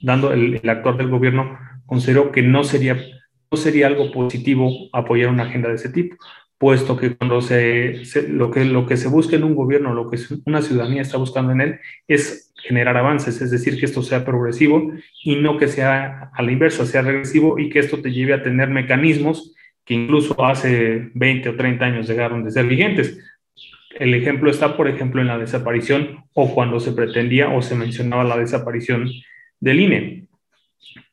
dando 0.00 0.32
el, 0.32 0.60
actor 0.68 0.96
del 0.96 1.08
gobierno, 1.08 1.58
considero 1.86 2.32
que 2.32 2.42
no 2.42 2.64
sería, 2.64 2.96
no 3.50 3.56
sería 3.56 3.86
algo 3.86 4.10
positivo 4.12 4.70
apoyar 4.92 5.30
una 5.30 5.44
agenda 5.44 5.68
de 5.68 5.76
ese 5.76 5.88
tipo, 5.88 6.16
puesto 6.58 6.96
que 6.96 7.16
cuando 7.16 7.40
se, 7.40 8.02
lo, 8.28 8.50
que, 8.50 8.64
lo 8.64 8.86
que 8.86 8.96
se 8.96 9.08
busca 9.08 9.36
en 9.36 9.44
un 9.44 9.54
gobierno, 9.54 9.94
lo 9.94 10.10
que 10.10 10.18
una 10.44 10.60
ciudadanía 10.60 11.02
está 11.02 11.16
buscando 11.16 11.52
en 11.52 11.60
él, 11.62 11.80
es 12.06 12.52
generar 12.62 12.96
avances, 12.98 13.40
es 13.40 13.50
decir, 13.50 13.78
que 13.78 13.86
esto 13.86 14.02
sea 14.02 14.24
progresivo 14.24 14.92
y 15.24 15.36
no 15.36 15.56
que 15.56 15.68
sea 15.68 16.30
a 16.34 16.42
la 16.42 16.52
inversa, 16.52 16.84
sea 16.84 17.00
regresivo 17.00 17.58
y 17.58 17.70
que 17.70 17.78
esto 17.78 18.02
te 18.02 18.12
lleve 18.12 18.34
a 18.34 18.42
tener 18.42 18.68
mecanismos 18.68 19.54
incluso 19.94 20.42
hace 20.44 21.10
20 21.14 21.48
o 21.48 21.56
30 21.56 21.84
años 21.84 22.08
llegaron 22.08 22.44
de 22.44 22.50
ser 22.50 22.66
vigentes. 22.66 23.18
El 23.98 24.14
ejemplo 24.14 24.50
está, 24.50 24.76
por 24.76 24.88
ejemplo, 24.88 25.20
en 25.20 25.26
la 25.26 25.38
desaparición 25.38 26.24
o 26.32 26.54
cuando 26.54 26.80
se 26.80 26.92
pretendía 26.92 27.48
o 27.48 27.60
se 27.60 27.74
mencionaba 27.74 28.24
la 28.24 28.38
desaparición 28.38 29.10
del 29.58 29.80
INE. 29.80 30.26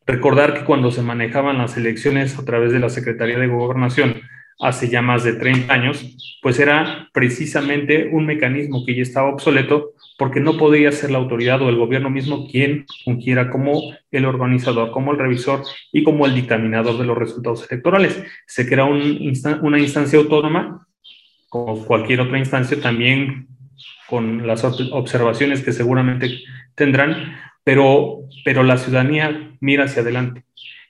Recordar 0.06 0.54
que 0.54 0.64
cuando 0.64 0.92
se 0.92 1.02
manejaban 1.02 1.58
las 1.58 1.76
elecciones 1.76 2.38
a 2.38 2.46
través 2.46 2.72
de 2.72 2.80
la 2.80 2.90
Secretaría 2.90 3.40
de 3.40 3.48
Gobernación 3.48 4.22
hace 4.60 4.90
ya 4.90 5.02
más 5.02 5.24
de 5.24 5.34
30 5.34 5.74
años, 5.74 6.18
pues 6.42 6.60
era 6.60 7.10
precisamente 7.14 8.10
un 8.12 8.26
mecanismo 8.26 8.86
que 8.86 8.96
ya 8.96 9.02
estaba 9.02 9.30
obsoleto 9.30 9.94
porque 10.18 10.40
no 10.40 10.58
podía 10.58 10.92
ser 10.92 11.12
la 11.12 11.20
autoridad 11.20 11.62
o 11.62 11.70
el 11.70 11.76
gobierno 11.76 12.10
mismo 12.10 12.48
quien 12.48 12.86
fungiera 13.06 13.52
como 13.52 13.96
el 14.12 14.26
organizador, 14.26 14.92
como 14.92 15.12
el 15.12 15.20
revisor 15.20 15.64
y 15.92 16.04
como 16.04 16.26
el 16.26 16.34
dictaminador 16.34 16.98
de 16.98 17.06
los 17.06 17.18
resultados 17.18 17.70
electorales. 17.70 18.24
Se 18.48 18.68
crea 18.68 18.86
un 18.86 19.34
una 19.62 19.80
instancia 19.80 20.18
autónoma, 20.18 20.88
como 21.50 21.86
cualquier 21.86 22.22
otra 22.22 22.40
instancia, 22.40 22.82
también 22.82 23.48
con 24.08 24.48
las 24.48 24.64
observaciones 24.64 25.64
que 25.64 25.74
seguramente 25.74 26.40
tendrán, 26.76 27.36
pero, 27.64 28.22
pero 28.44 28.64
la 28.64 28.78
ciudadanía 28.78 29.52
mira 29.60 29.84
hacia 29.84 30.02
adelante. 30.02 30.46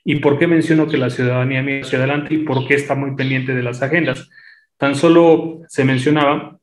¿Y 0.09 0.21
por 0.21 0.39
qué 0.39 0.47
menciono 0.47 0.87
que 0.87 0.95
la 0.95 1.09
ciudadanía 1.09 1.61
mira 1.61 1.81
hacia 1.81 1.97
adelante 1.97 2.33
y 2.33 2.37
por 2.37 2.65
qué 2.65 2.75
está 2.75 2.95
muy 2.95 3.13
pendiente 3.17 3.53
de 3.53 3.61
las 3.61 3.81
agendas? 3.81 4.29
Tan 4.77 4.95
solo 4.95 5.63
se 5.67 5.83
mencionaba 5.83 6.59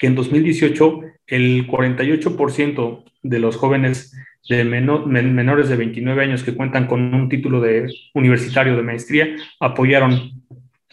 que 0.00 0.06
en 0.06 0.14
2018 0.14 1.00
el 1.26 1.66
48% 1.66 3.04
de 3.22 3.38
los 3.38 3.56
jóvenes 3.56 4.16
menores 4.48 5.68
de 5.68 5.76
29 5.76 6.22
años 6.22 6.42
que 6.42 6.54
cuentan 6.54 6.86
con 6.86 7.14
un 7.14 7.28
título 7.28 7.60
de 7.60 7.86
universitario 8.14 8.74
de 8.74 8.82
maestría 8.82 9.28
apoyaron 9.60 10.42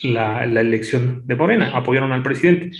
la, 0.01 0.43
elección 0.43 1.22
de 1.26 1.38
Morena, 1.38 1.72
apoyaron 1.74 2.12
al 2.12 2.22
presidente. 2.22 2.72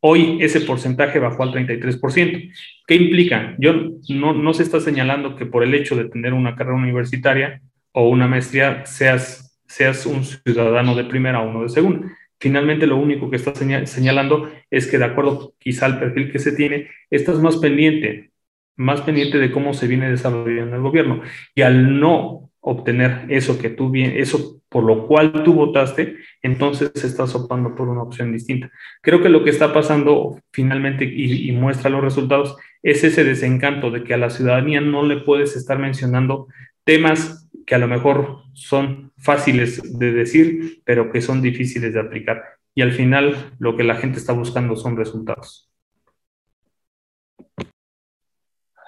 Hoy 0.00 0.38
ese 0.40 0.62
porcentaje 0.62 1.18
bajó 1.18 1.42
al 1.42 1.52
33%. 1.52 2.54
¿Qué 2.86 2.94
implica? 2.94 3.54
Yo 3.58 3.74
no 4.08 4.54
se 4.54 4.62
está 4.62 4.80
señalando 4.80 5.36
que 5.36 5.44
por 5.44 5.62
el 5.62 5.74
hecho 5.74 5.94
de 5.94 6.08
tener 6.08 6.32
una 6.32 6.56
carrera 6.56 6.78
universitaria 6.78 7.60
o 7.96 8.08
una 8.08 8.28
maestría 8.28 8.84
seas, 8.86 9.58
seas 9.66 10.04
un 10.06 10.22
ciudadano 10.24 10.94
de 10.94 11.04
primera 11.04 11.40
o 11.40 11.48
uno 11.48 11.62
de 11.62 11.68
segunda 11.70 12.06
finalmente 12.38 12.86
lo 12.86 12.96
único 12.96 13.30
que 13.30 13.36
está 13.36 13.54
señalando 13.86 14.50
es 14.70 14.86
que 14.86 14.98
de 14.98 15.04
acuerdo 15.04 15.54
quizá 15.58 15.86
al 15.86 15.98
perfil 15.98 16.30
que 16.30 16.38
se 16.38 16.52
tiene, 16.52 16.88
estás 17.10 17.40
más 17.40 17.56
pendiente, 17.56 18.30
más 18.76 19.00
pendiente 19.00 19.38
de 19.38 19.50
cómo 19.50 19.74
se 19.74 19.86
viene 19.86 20.10
desarrollando 20.10 20.76
el 20.76 20.82
gobierno. 20.82 21.22
Y 21.54 21.62
al 21.62 21.98
no 21.98 22.50
obtener 22.60 23.26
eso 23.28 23.58
que 23.58 23.70
tú 23.70 23.90
bien, 23.90 24.14
eso 24.16 24.60
por 24.68 24.84
lo 24.84 25.06
cual 25.06 25.44
tú 25.44 25.54
votaste, 25.54 26.16
entonces 26.42 26.90
estás 27.04 27.34
optando 27.34 27.74
por 27.74 27.88
una 27.88 28.02
opción 28.02 28.32
distinta. 28.32 28.70
Creo 29.00 29.22
que 29.22 29.28
lo 29.28 29.44
que 29.44 29.50
está 29.50 29.72
pasando 29.72 30.40
finalmente 30.52 31.04
y, 31.04 31.48
y 31.48 31.52
muestra 31.52 31.88
los 31.88 32.02
resultados 32.02 32.56
es 32.82 33.04
ese 33.04 33.24
desencanto 33.24 33.90
de 33.90 34.02
que 34.04 34.14
a 34.14 34.18
la 34.18 34.30
ciudadanía 34.30 34.80
no 34.80 35.04
le 35.04 35.18
puedes 35.18 35.56
estar 35.56 35.78
mencionando 35.78 36.48
temas 36.84 37.45
que 37.66 37.74
a 37.74 37.78
lo 37.78 37.88
mejor 37.88 38.44
son 38.54 39.12
fáciles 39.18 39.98
de 39.98 40.12
decir, 40.12 40.82
pero 40.84 41.10
que 41.10 41.20
son 41.20 41.42
difíciles 41.42 41.92
de 41.92 42.00
aplicar. 42.00 42.42
Y 42.74 42.82
al 42.82 42.92
final 42.92 43.54
lo 43.58 43.76
que 43.76 43.82
la 43.82 43.96
gente 43.96 44.18
está 44.18 44.32
buscando 44.32 44.76
son 44.76 44.96
resultados. 44.96 45.68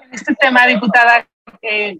En 0.01 0.13
este 0.15 0.35
tema, 0.37 0.67
diputada, 0.67 1.29
eh, 1.61 1.99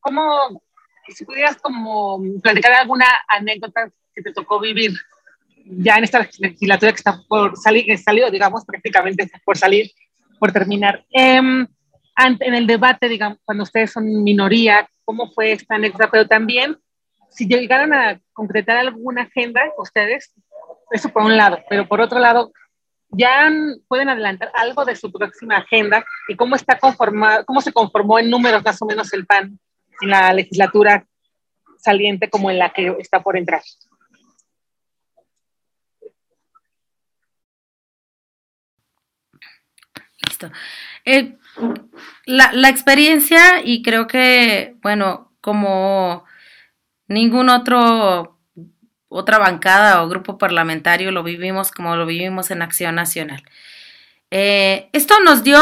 ¿cómo, 0.00 0.62
si 1.08 1.24
pudieras 1.26 1.56
como 1.58 2.20
platicar 2.42 2.72
alguna 2.72 3.06
anécdota 3.28 3.90
que 4.14 4.22
te 4.22 4.32
tocó 4.32 4.58
vivir 4.58 4.92
ya 5.64 5.96
en 5.96 6.04
esta 6.04 6.26
legislatura 6.38 6.92
que 6.92 6.96
está 6.96 7.20
por 7.28 7.56
salir, 7.56 7.84
que 7.84 7.98
salió, 7.98 8.30
digamos, 8.30 8.64
prácticamente 8.64 9.30
por 9.44 9.58
salir, 9.58 9.90
por 10.38 10.52
terminar. 10.52 11.04
Eh, 11.10 11.36
en 11.36 12.54
el 12.54 12.66
debate, 12.66 13.08
digamos, 13.08 13.38
cuando 13.44 13.64
ustedes 13.64 13.92
son 13.92 14.24
minoría, 14.24 14.88
cómo 15.08 15.30
fue 15.30 15.52
esta 15.52 15.76
anécdota, 15.76 16.10
pero 16.10 16.28
también 16.28 16.76
si 17.30 17.48
llegaron 17.48 17.94
a 17.94 18.20
concretar 18.34 18.76
alguna 18.76 19.22
agenda 19.22 19.62
ustedes, 19.78 20.34
eso 20.90 21.08
por 21.08 21.22
un 21.22 21.34
lado, 21.34 21.60
pero 21.70 21.88
por 21.88 22.02
otro 22.02 22.18
lado, 22.18 22.52
ya 23.08 23.50
pueden 23.88 24.10
adelantar 24.10 24.52
algo 24.52 24.84
de 24.84 24.96
su 24.96 25.10
próxima 25.10 25.56
agenda 25.56 26.04
y 26.28 26.36
cómo 26.36 26.56
está 26.56 26.78
conformado, 26.78 27.46
cómo 27.46 27.62
se 27.62 27.72
conformó 27.72 28.18
en 28.18 28.28
números 28.28 28.62
más 28.62 28.82
o 28.82 28.84
menos 28.84 29.10
el 29.14 29.24
PAN 29.24 29.58
en 30.02 30.10
la 30.10 30.30
legislatura 30.34 31.06
saliente 31.78 32.28
como 32.28 32.50
en 32.50 32.58
la 32.58 32.68
que 32.74 32.94
está 32.98 33.22
por 33.22 33.38
entrar. 33.38 33.62
Eh, 41.04 41.36
la, 42.26 42.52
la 42.52 42.68
experiencia 42.68 43.62
y 43.64 43.82
creo 43.82 44.06
que, 44.06 44.76
bueno, 44.82 45.32
como 45.40 46.24
ningún 47.08 47.48
otro, 47.48 48.38
otra 49.08 49.38
bancada 49.38 50.02
o 50.02 50.08
grupo 50.08 50.38
parlamentario 50.38 51.10
lo 51.10 51.22
vivimos 51.22 51.70
como 51.70 51.96
lo 51.96 52.06
vivimos 52.06 52.50
en 52.50 52.62
Acción 52.62 52.94
Nacional. 52.94 53.42
Eh, 54.30 54.88
esto 54.92 55.18
nos 55.20 55.42
dio, 55.42 55.58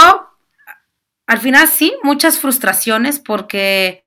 al 1.27 1.39
final 1.39 1.69
sí, 1.69 1.95
muchas 2.03 2.39
frustraciones 2.39 3.19
porque 3.21 4.05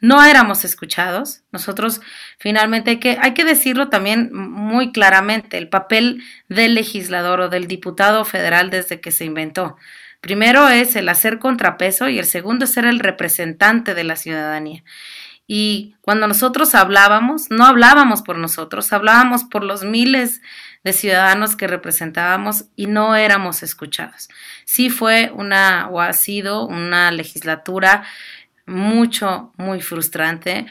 no 0.00 0.22
éramos 0.22 0.64
escuchados. 0.64 1.42
Nosotros 1.50 2.00
finalmente 2.38 2.90
hay 2.90 3.00
que, 3.00 3.18
hay 3.20 3.34
que 3.34 3.44
decirlo 3.44 3.88
también 3.88 4.30
muy 4.32 4.92
claramente, 4.92 5.58
el 5.58 5.68
papel 5.68 6.22
del 6.48 6.74
legislador 6.74 7.40
o 7.40 7.48
del 7.48 7.66
diputado 7.66 8.24
federal 8.24 8.70
desde 8.70 9.00
que 9.00 9.10
se 9.10 9.24
inventó. 9.24 9.76
Primero 10.26 10.68
es 10.68 10.96
el 10.96 11.08
hacer 11.08 11.38
contrapeso 11.38 12.08
y 12.08 12.18
el 12.18 12.24
segundo 12.24 12.64
es 12.64 12.72
ser 12.72 12.84
el 12.84 12.98
representante 12.98 13.94
de 13.94 14.02
la 14.02 14.16
ciudadanía. 14.16 14.82
Y 15.46 15.94
cuando 16.00 16.26
nosotros 16.26 16.74
hablábamos, 16.74 17.48
no 17.48 17.64
hablábamos 17.64 18.22
por 18.22 18.36
nosotros, 18.36 18.92
hablábamos 18.92 19.44
por 19.44 19.62
los 19.62 19.84
miles 19.84 20.42
de 20.82 20.92
ciudadanos 20.92 21.54
que 21.54 21.68
representábamos 21.68 22.64
y 22.74 22.88
no 22.88 23.14
éramos 23.14 23.62
escuchados. 23.62 24.28
Sí 24.64 24.90
fue 24.90 25.30
una 25.32 25.86
o 25.92 26.00
ha 26.00 26.12
sido 26.12 26.66
una 26.66 27.12
legislatura 27.12 28.02
mucho, 28.66 29.52
muy 29.56 29.80
frustrante 29.80 30.66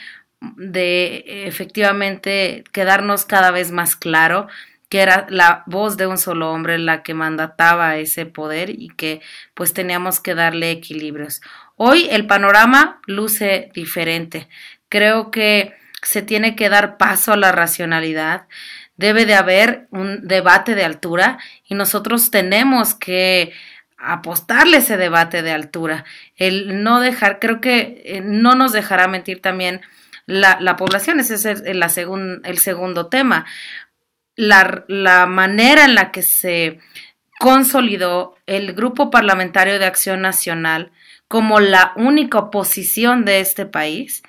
de 0.58 1.45
efectivamente 1.47 2.66
quedarnos 2.74 3.24
cada 3.24 3.51
vez 3.51 3.72
más 3.72 3.95
claro 3.95 4.49
que 4.89 5.01
era 5.01 5.25
la 5.29 5.63
voz 5.65 5.97
de 5.97 6.07
un 6.07 6.17
solo 6.17 6.51
hombre 6.51 6.77
la 6.77 7.03
que 7.03 7.13
mandataba 7.13 7.97
ese 7.97 8.25
poder 8.25 8.69
y 8.69 8.89
que 8.89 9.21
pues 9.53 9.73
teníamos 9.73 10.19
que 10.19 10.36
darle 10.36 10.71
equilibrios. 10.71 11.41
Hoy 11.75 12.07
el 12.11 12.27
panorama 12.27 13.01
luce 13.05 13.71
diferente. 13.73 14.47
Creo 14.89 15.31
que 15.31 15.73
se 16.01 16.21
tiene 16.21 16.55
que 16.55 16.69
dar 16.69 16.97
paso 16.97 17.33
a 17.33 17.38
la 17.38 17.51
racionalidad, 17.51 18.47
debe 18.95 19.25
de 19.25 19.36
haber 19.36 19.88
un 19.91 20.27
debate 20.27 20.75
de 20.75 20.86
altura 20.86 21.39
y 21.65 21.75
nosotros 21.75 22.31
tenemos 22.31 22.93
que 22.93 23.51
apostarle 23.97 24.77
ese 24.77 24.97
debate 24.97 25.41
de 25.41 25.51
altura. 25.51 26.05
El 26.36 26.83
no 26.83 26.99
dejar, 26.99 27.39
creo 27.39 27.59
que 27.59 28.01
eh, 28.05 28.21
no 28.23 28.55
nos 28.55 28.71
dejará 28.71 29.07
mentir 29.07 29.41
también 29.41 29.81
la, 30.27 30.57
la 30.59 30.75
población, 30.75 31.19
ese 31.19 31.36
es 31.36 31.45
el, 31.45 31.83
el 32.43 32.57
segundo 32.57 33.07
tema. 33.07 33.45
La, 34.36 34.83
la 34.88 35.25
manera 35.25 35.86
en 35.86 35.95
la 35.95 36.11
que 36.11 36.21
se 36.21 36.79
consolidó 37.39 38.36
el 38.45 38.73
Grupo 38.73 39.09
Parlamentario 39.09 39.79
de 39.79 39.86
Acción 39.86 40.21
Nacional 40.21 40.91
como 41.27 41.59
la 41.59 41.93
única 41.95 42.39
oposición 42.39 43.25
de 43.25 43.39
este 43.39 43.65
país, 43.65 44.23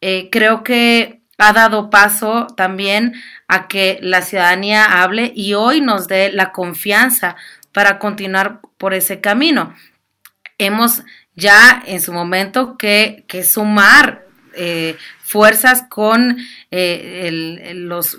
eh, 0.00 0.28
creo 0.30 0.62
que 0.62 1.20
ha 1.38 1.52
dado 1.52 1.88
paso 1.90 2.46
también 2.56 3.14
a 3.46 3.68
que 3.68 3.98
la 4.02 4.22
ciudadanía 4.22 5.02
hable 5.02 5.32
y 5.34 5.54
hoy 5.54 5.80
nos 5.80 6.08
dé 6.08 6.32
la 6.32 6.52
confianza 6.52 7.36
para 7.72 7.98
continuar 7.98 8.60
por 8.76 8.92
ese 8.92 9.20
camino. 9.20 9.74
Hemos 10.58 11.02
ya 11.36 11.82
en 11.86 12.00
su 12.00 12.12
momento 12.12 12.76
que, 12.76 13.24
que 13.28 13.44
sumar 13.44 14.26
eh, 14.54 14.96
fuerzas 15.28 15.84
con 15.90 16.38
eh, 16.70 17.72
los, 17.74 18.16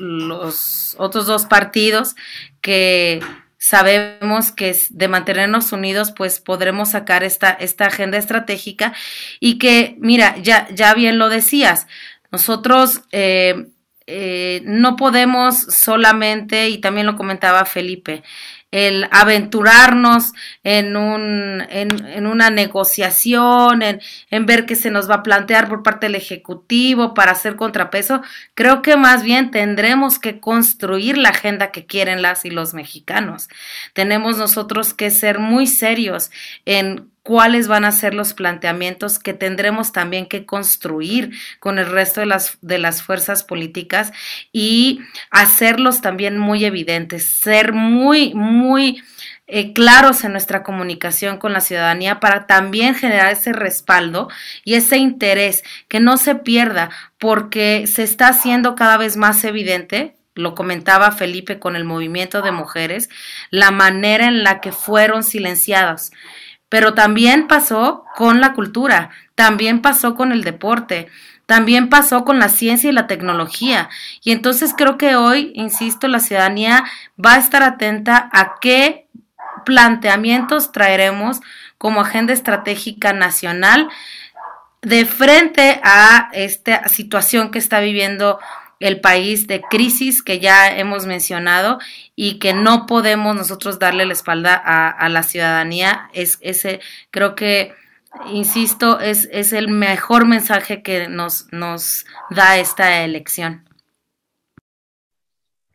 otros 1.00 1.26
dos 1.26 1.46
partidos 1.46 2.16
que 2.62 3.20
sabemos 3.58 4.52
que 4.52 4.76
de 4.92 5.08
mantenernos 5.08 5.72
unidos, 5.72 6.14
pues 6.16 6.40
podremos 6.40 6.92
sacar 6.92 7.24
esta, 7.24 7.50
esta 7.50 7.88
agenda 7.88 8.20
estratégica 8.20 8.94
y 9.40 9.58
que, 9.58 9.96
mira, 10.00 10.38
ya, 10.38 10.68
ya 10.72 10.94
bien 10.94 11.18
lo 11.18 11.30
decías, 11.30 11.88
nosotros 12.32 13.02
eh, 13.12 13.70
eh, 14.06 14.62
no 14.66 14.96
podemos 14.96 15.58
solamente, 15.58 16.70
y 16.70 16.78
también 16.78 17.08
lo 17.08 17.18
comentaba 17.18 17.66
Felipe, 17.66 18.22
el 18.72 19.08
aventurarnos 19.12 20.34
en, 20.64 20.96
un, 20.96 21.66
en, 21.70 22.28
una 22.28 22.50
negociación, 22.50 23.82
en, 23.82 24.02
en, 24.30 24.46
ver 24.46 24.66
qué 24.66 24.76
se 24.76 24.92
nos 24.92 25.10
va 25.10 25.16
a 25.16 25.24
plantear 25.24 25.68
por 25.68 25.82
parte 25.82 26.06
del 26.06 26.16
Ejecutivo 26.16 27.14
para 27.14 27.32
hacer 27.32 27.56
contrapeso, 27.56 28.22
creo 28.54 28.82
que 28.82 28.96
más 28.96 29.24
bien 29.24 29.52
tendremos 29.52 30.20
que 30.20 30.40
construir 30.40 31.18
la 31.18 31.30
agenda 31.30 31.72
que 31.72 31.86
quieren 31.86 32.22
las 32.22 32.46
y 32.46 32.52
los 32.52 32.74
mexicanos. 32.74 33.50
Tenemos 33.94 34.38
nosotros 34.38 34.94
que 34.94 35.10
ser 35.10 35.40
muy 35.40 35.66
serios 35.66 36.32
en 36.66 37.10
cuáles 37.30 37.68
van 37.68 37.86
a 37.86 37.92
ser 37.92 38.16
los 38.16 38.34
planteamientos 38.34 39.20
que 39.20 39.36
tendremos 39.36 39.92
también 39.92 40.26
que 40.26 40.48
construir 40.48 41.30
con 41.60 41.78
el 41.78 41.86
resto 41.86 42.22
de 42.22 42.26
las, 42.26 42.58
de 42.62 42.80
las 42.80 43.04
fuerzas 43.04 43.44
políticas 43.44 44.12
y 44.52 45.02
hacerlos 45.30 46.02
también 46.02 46.40
muy 46.40 46.66
evidentes, 46.66 47.30
ser 47.30 47.72
muy, 47.72 48.34
muy 48.34 49.04
eh, 49.46 49.74
claros 49.74 50.24
en 50.24 50.32
nuestra 50.32 50.64
comunicación 50.64 51.38
con 51.38 51.54
la 51.54 51.62
ciudadanía 51.62 52.20
para 52.20 52.48
también 52.48 52.96
generar 52.96 53.32
ese 53.32 53.54
respaldo 53.54 54.28
y 54.64 54.74
ese 54.74 54.98
interés 54.98 55.64
que 55.88 56.00
no 56.00 56.18
se 56.18 56.34
pierda 56.34 56.90
porque 57.20 57.86
se 57.86 58.02
está 58.02 58.30
haciendo 58.30 58.74
cada 58.74 58.98
vez 58.98 59.18
más 59.18 59.44
evidente 59.44 60.16
lo 60.34 60.56
comentaba 60.56 61.12
Felipe 61.12 61.60
con 61.60 61.76
el 61.76 61.84
movimiento 61.84 62.42
de 62.42 62.54
mujeres, 62.54 63.10
la 63.50 63.72
manera 63.72 64.26
en 64.26 64.44
la 64.44 64.62
que 64.62 64.72
fueron 64.72 65.24
silenciadas 65.24 66.12
pero 66.70 66.94
también 66.94 67.48
pasó 67.48 68.06
con 68.16 68.40
la 68.40 68.54
cultura, 68.54 69.10
también 69.36 69.82
pasó 69.82 70.16
con 70.16 70.32
el 70.32 70.44
deporte, 70.44 71.08
también 71.46 71.90
pasó 71.90 72.26
con 72.26 72.38
la 72.38 72.48
ciencia 72.48 72.90
y 72.90 72.94
la 72.94 73.08
tecnología. 73.08 73.90
Y 74.24 74.32
entonces 74.32 74.74
creo 74.78 74.98
que 75.00 75.16
hoy, 75.16 75.52
insisto, 75.56 76.08
la 76.08 76.20
ciudadanía 76.20 76.84
va 77.24 77.34
a 77.34 77.40
estar 77.40 77.64
atenta 77.64 78.30
a 78.32 78.60
qué 78.62 79.08
planteamientos 79.66 80.72
traeremos 80.72 81.42
como 81.80 82.02
agenda 82.02 82.34
estratégica 82.34 83.14
nacional 83.14 83.90
de 84.82 85.06
frente 85.06 85.82
a 85.84 86.30
esta 86.34 86.88
situación 86.88 87.52
que 87.52 87.60
está 87.60 87.80
viviendo 87.80 88.40
el 88.80 89.02
país 89.02 89.48
de 89.48 89.62
crisis 89.62 90.24
que 90.24 90.40
ya 90.40 90.78
hemos 90.78 91.06
mencionado 91.06 91.80
y 92.16 92.40
que 92.40 92.54
no 92.54 92.86
podemos 92.86 93.36
nosotros 93.36 93.78
darle 93.78 94.06
la 94.06 94.14
espalda 94.14 94.56
a, 94.56 95.10
la 95.10 95.24
ciudadanía. 95.24 96.10
Es 96.14 96.38
ese, 96.42 96.80
creo 97.12 97.36
que, 97.36 97.74
insisto, 98.28 99.00
es, 99.00 99.28
es 99.32 99.52
el 99.54 99.68
mejor 99.68 100.26
mensaje 100.26 100.82
que 100.82 101.10
nos, 101.10 101.52
nos 101.52 102.06
da 102.30 102.58
esta 102.58 103.04
elección. 103.04 103.66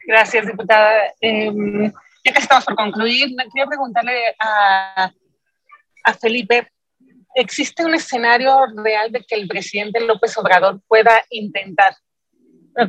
Gracias, 0.07 0.47
diputada. 0.47 1.15
Em, 1.21 1.93
ya 2.25 2.33
que 2.33 2.39
estamos 2.39 2.65
por 2.65 2.75
concluir, 2.75 3.35
quería 3.53 3.67
preguntarle 3.67 4.35
a, 4.39 5.11
a 6.05 6.15
Felipe, 6.15 6.71
¿existe 7.35 7.85
un 7.85 7.95
escenario 7.95 8.67
real 8.77 9.13
de 9.13 9.23
que 9.25 9.35
el 9.35 9.47
presidente 9.47 10.01
López 10.01 10.37
Obrador 10.39 10.81
pueda 10.89 11.23
intentar 11.31 11.95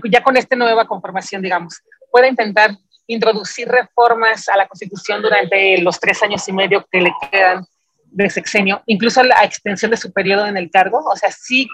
ya 0.09 0.23
con 0.23 0.37
esta 0.37 0.55
nueva 0.55 0.85
conformación, 0.85 1.41
digamos, 1.41 1.81
pueda 2.11 2.27
intentar 2.27 2.71
introducir 3.07 3.67
reformas 3.67 4.49
a 4.49 4.57
la 4.57 4.67
Constitución 4.67 5.21
durante 5.21 5.79
los 5.81 5.99
tres 5.99 6.21
años 6.23 6.47
y 6.47 6.53
medio 6.53 6.85
que 6.91 7.01
le 7.01 7.13
quedan 7.31 7.65
de 8.05 8.29
sexenio, 8.29 8.81
incluso 8.85 9.21
la 9.23 9.43
extensión 9.43 9.91
de 9.91 9.97
su 9.97 10.11
periodo 10.11 10.47
en 10.47 10.57
el 10.57 10.71
cargo. 10.71 10.99
O 11.05 11.15
sea, 11.15 11.31
sí 11.31 11.67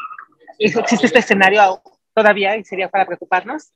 existe 0.58 1.06
este 1.06 1.20
escenario 1.20 1.82
todavía 2.14 2.58
y 2.58 2.64
sería 2.64 2.90
para 2.90 3.06
preocuparnos. 3.06 3.72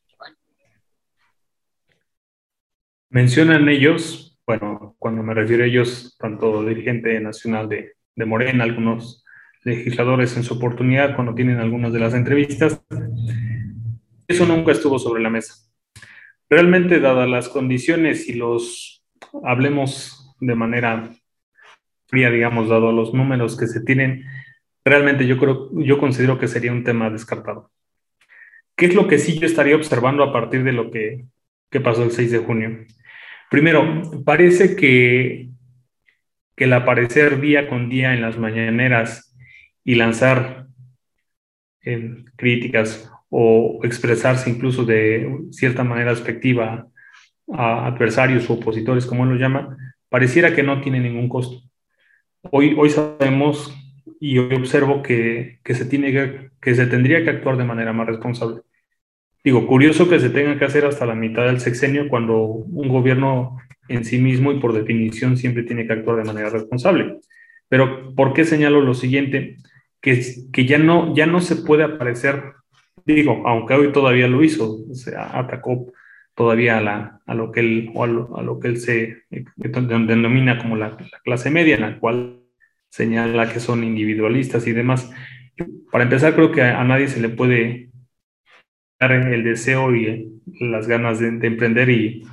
Mencionan 3.10 3.70
ellos, 3.70 4.38
bueno, 4.46 4.96
cuando 5.00 5.24
me 5.24 5.34
refiero 5.34 5.64
a 5.64 5.68
ellos, 5.68 6.18
tanto 6.20 6.66
dirigente 6.66 7.20
nacional 7.22 7.70
de, 7.70 7.94
de 8.16 8.26
Morena, 8.26 8.64
algunos 8.64 9.24
legisladores 9.64 10.36
en 10.38 10.44
su 10.44 10.56
oportunidad, 10.56 11.16
cuando 11.16 11.34
tienen 11.34 11.60
algunas 11.60 11.94
de 11.94 12.00
las 12.00 12.14
entrevistas, 12.14 12.82
eso 14.28 14.45
nunca 14.45 14.71
estuvo 14.71 14.99
sobre 14.99 15.21
la 15.21 15.30
mesa. 15.30 15.55
Realmente, 16.49 16.99
dadas 16.99 17.30
las 17.30 17.49
condiciones 17.49 18.28
y 18.28 18.34
los, 18.34 19.03
hablemos 19.43 20.36
de 20.39 20.55
manera 20.55 21.09
fría, 22.07 22.30
digamos, 22.30 22.69
dado 22.69 22.91
los 22.91 23.13
números 23.13 23.57
que 23.57 23.67
se 23.67 23.82
tienen, 23.82 24.26
realmente 24.84 25.26
yo 25.26 25.38
creo, 25.38 25.69
yo 25.82 25.97
considero 25.97 26.38
que 26.38 26.47
sería 26.47 26.71
un 26.71 26.84
tema 26.84 27.09
descartado. 27.09 27.71
¿Qué 28.76 28.88
es 28.88 28.95
lo 28.95 29.07
que 29.07 29.17
sí 29.17 29.39
yo 29.39 29.45
estaría 29.45 29.76
observando 29.76 30.23
a 30.23 30.34
partir 30.34 30.63
de 30.63 30.73
lo 30.73 30.91
que, 30.91 31.26
que 31.71 31.82
pasó 31.82 32.03
el 32.03 32.11
6 32.11 32.32
de 32.32 32.38
junio? 32.39 32.86
Primero, 33.49 34.01
parece 34.23 34.76
que, 34.76 35.49
que 36.55 36.63
el 36.65 36.73
aparecer 36.73 37.39
día 37.39 37.67
con 37.67 37.89
día 37.89 38.13
en 38.13 38.21
las 38.21 38.38
mañaneras 38.38 39.36
y 39.84 39.95
lanzar 39.95 40.67
eh, 41.82 42.23
críticas 42.36 43.11
o 43.38 43.82
expresarse 43.84 44.50
incluso 44.50 44.86
de 44.86 45.30
cierta 45.52 45.84
manera 45.84 46.12
despectiva 46.12 46.88
a 47.52 47.86
adversarios 47.86 48.50
o 48.50 48.54
opositores, 48.54 49.06
como 49.06 49.26
él 49.26 49.32
lo 49.32 49.36
llama, 49.36 49.76
pareciera 50.08 50.56
que 50.56 50.64
no 50.64 50.80
tiene 50.80 51.02
ningún 51.02 51.28
costo. 51.28 51.62
Hoy, 52.50 52.74
hoy 52.78 52.90
sabemos 52.90 53.76
y 54.22 54.38
hoy 54.38 54.56
observo 54.56 55.04
que, 55.04 55.60
que 55.66 55.76
se 55.76 55.84
tiene 55.84 56.14
que, 56.14 56.52
que 56.62 56.76
se 56.76 56.86
tendría 56.86 57.26
que 57.26 57.30
actuar 57.32 57.58
de 57.58 57.66
manera 57.66 57.92
más 57.92 58.08
responsable. 58.08 58.62
Digo, 59.44 59.68
curioso 59.68 60.08
que 60.08 60.22
se 60.22 60.30
tenga 60.30 60.58
que 60.58 60.64
hacer 60.64 60.86
hasta 60.86 61.06
la 61.06 61.16
mitad 61.16 61.46
del 61.46 61.60
sexenio 61.60 62.08
cuando 62.08 62.42
un 62.42 62.88
gobierno 62.88 63.58
en 63.90 64.06
sí 64.06 64.18
mismo 64.18 64.54
y 64.54 64.62
por 64.62 64.72
definición 64.72 65.36
siempre 65.36 65.64
tiene 65.64 65.86
que 65.86 65.92
actuar 65.92 66.16
de 66.16 66.24
manera 66.24 66.50
responsable. 66.52 67.18
Pero, 67.68 68.16
¿por 68.16 68.32
qué 68.32 68.46
señalo 68.46 68.80
lo 68.80 68.94
siguiente? 68.94 69.58
Que, 70.00 70.24
que 70.54 70.66
ya, 70.66 70.78
no, 70.78 71.14
ya 71.14 71.26
no 71.26 71.42
se 71.42 71.58
puede 71.58 71.84
aparecer 71.84 72.54
digo, 73.06 73.43
aunque 73.45 73.74
hoy 73.74 73.91
todavía 73.91 74.28
lo 74.28 74.43
hizo, 74.43 74.72
o 74.74 74.93
atacó 75.16 75.93
todavía 76.34 76.78
a, 76.78 76.82
la, 76.82 77.22
a 77.26 77.34
lo 77.34 77.51
que 77.51 77.62
él, 77.62 77.91
o 77.93 78.03
a 78.03 78.08
lo, 78.08 78.60
que 78.60 78.68
él 78.68 78.78
se 78.78 79.24
denomina 79.56 80.58
como 80.58 80.76
la, 80.76 80.97
clase 81.24 81.49
media, 81.49 81.76
en 81.76 81.82
la 81.82 81.99
cual 81.99 82.41
señala 82.89 83.51
que 83.51 83.60
son 83.60 83.84
individualistas 83.84 84.68
y 84.68 84.74
demás. 84.74 85.12
Para 85.91 86.03
empezar, 86.03 86.36
creo 86.36 86.51
que 86.51 86.62
a, 86.62 86.84
nadie 86.84 87.08
se 87.08 87.22
le 87.22 87.30
puede 87.30 87.89
dar 88.99 89.12
el 89.12 89.43
deseo 89.43 89.95
y 89.95 90.41
las 90.60 90.88
ganas 90.88 91.20
de, 91.20 91.28
emprender 91.28 91.89
y, 91.89 92.24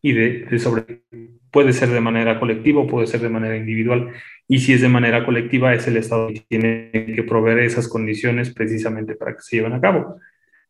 y 0.00 0.12
de, 0.12 0.46
de, 0.46 0.58
sobre. 0.58 1.02
Puede 1.50 1.74
ser 1.74 1.90
de 1.90 2.00
manera 2.00 2.40
colectiva, 2.40 2.86
puede 2.86 3.06
ser 3.06 3.20
de 3.20 3.28
manera 3.28 3.56
individual. 3.56 4.14
Y 4.48 4.60
si 4.60 4.72
es 4.72 4.80
de 4.80 4.88
manera 4.88 5.24
colectiva, 5.24 5.74
es 5.74 5.86
el 5.86 5.96
Estado 5.96 6.28
que 6.28 6.44
tiene 6.48 6.90
que 6.92 7.22
proveer 7.22 7.60
esas 7.60 7.88
condiciones 7.88 8.52
precisamente 8.52 9.14
para 9.14 9.34
que 9.34 9.42
se 9.42 9.56
lleven 9.56 9.72
a 9.72 9.80
cabo. 9.80 10.16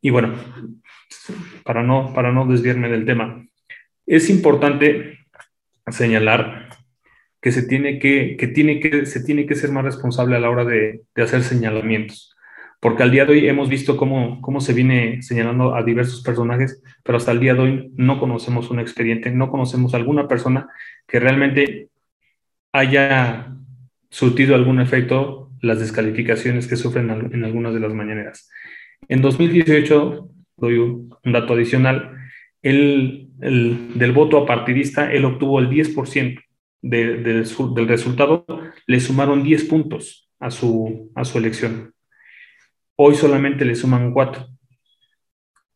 Y 0.01 0.11
bueno, 0.11 0.35
para 1.65 1.83
no, 1.83 2.13
para 2.15 2.33
no 2.33 2.47
desviarme 2.47 2.89
del 2.89 3.07
tema, 3.07 3.47
Es 4.07 4.29
importante 4.31 5.19
señalar 5.89 6.69
que 7.41 7.53
se 7.53 7.63
tiene 7.65 7.99
que, 7.99 8.37
que, 8.39 8.49
tiene 8.49 8.81
que, 8.81 9.07
se 9.07 9.23
tiene 9.25 9.47
que 9.47 9.55
ser 9.55 9.71
más 9.73 9.85
responsable 9.85 10.37
a 10.37 10.41
la 10.41 10.51
hora 10.51 10.65
de, 10.65 11.03
de, 11.15 11.23
hacer 11.23 11.43
señalamientos. 11.43 12.35
Porque 12.81 13.03
al 13.05 13.13
día 13.13 13.25
de 13.25 13.33
hoy 13.33 13.49
hemos 13.49 13.69
visto 13.69 13.97
cómo, 13.97 14.41
cómo 14.41 14.61
se 14.61 14.73
viene 14.73 15.23
señalando 15.23 15.75
a 15.75 15.83
diversos 15.85 16.23
personajes, 16.23 16.83
pero 17.05 17.19
hasta 17.19 17.33
el 17.33 17.41
día 17.41 17.55
de 17.55 17.61
hoy 17.61 17.93
no 17.97 18.19
conocemos 18.19 18.71
un 18.71 18.81
expediente, 18.81 19.31
no 19.31 19.51
conocemos 19.51 19.95
alguna 19.95 20.29
persona 20.29 20.69
que 21.07 21.21
realmente 21.21 21.89
haya 22.73 23.55
surtido 24.13 24.55
algún 24.55 24.79
efecto 24.79 25.51
las 25.63 25.81
descalificaciones 25.81 26.67
que 26.67 26.77
sufren 26.77 27.11
en 27.11 27.45
algunas 27.45 27.73
de 27.73 27.81
las 27.81 27.95
mañaneras. 27.95 28.51
En 29.09 29.23
2018, 29.23 30.29
doy 30.59 30.79
un, 30.79 31.17
dato 31.25 31.55
adicional, 31.55 32.17
el, 32.61 33.31
el, 33.41 33.99
del 33.99 34.13
voto 34.13 34.37
apartidista, 34.39 35.11
él 35.11 35.25
obtuvo 35.25 35.61
el 35.61 35.71
10% 35.71 36.41
de, 36.83 37.17
de 37.17 37.33
del 37.75 37.89
resultado, 37.89 38.45
le 38.87 39.01
sumaron 39.01 39.43
10 39.43 39.65
puntos 39.65 40.29
a 40.39 40.51
su, 40.51 41.11
a 41.15 41.25
su 41.25 41.39
elección. 41.39 41.95
Hoy 42.97 43.15
solamente 43.15 43.65
le 43.65 43.77
suman 43.77 44.13
4, 44.13 44.47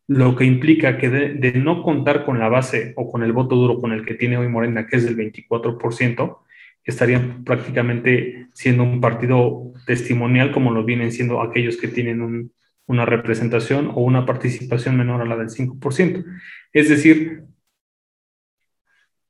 lo 0.09 0.37
que 0.37 0.45
implica 0.45 0.99
que 0.99 1.09
de, 1.09 1.35
de, 1.35 1.53
no 1.53 1.83
contar 1.83 2.25
con 2.27 2.39
la 2.39 2.49
base 2.49 2.93
o 2.97 3.11
con 3.11 3.23
el 3.23 3.33
voto 3.33 3.57
duro 3.57 3.81
con 3.81 3.93
el 3.93 4.05
que 4.05 4.15
tiene 4.15 4.37
hoy 4.37 4.49
Morena, 4.49 4.87
que 4.87 4.97
es 4.97 5.05
del 5.05 5.17
24%, 5.17 6.39
estarían 6.87 7.45
prácticamente 7.45 8.49
siendo 8.55 8.85
un 8.85 9.01
partido 9.01 9.73
testimonial 9.87 10.53
como 10.53 10.71
lo 10.71 10.85
vienen 10.85 11.13
siendo 11.13 11.43
aquellos 11.43 11.77
que 11.77 11.89
tienen 11.89 12.23
un, 12.23 12.53
una 12.87 13.05
representación 13.05 13.89
o 13.89 14.01
una 14.01 14.25
participación 14.25 14.97
menor 14.97 15.21
a 15.21 15.27
la 15.27 15.37
del 15.37 15.49
5%. 15.49 16.25
Es 16.73 16.89
decir, 16.89 17.43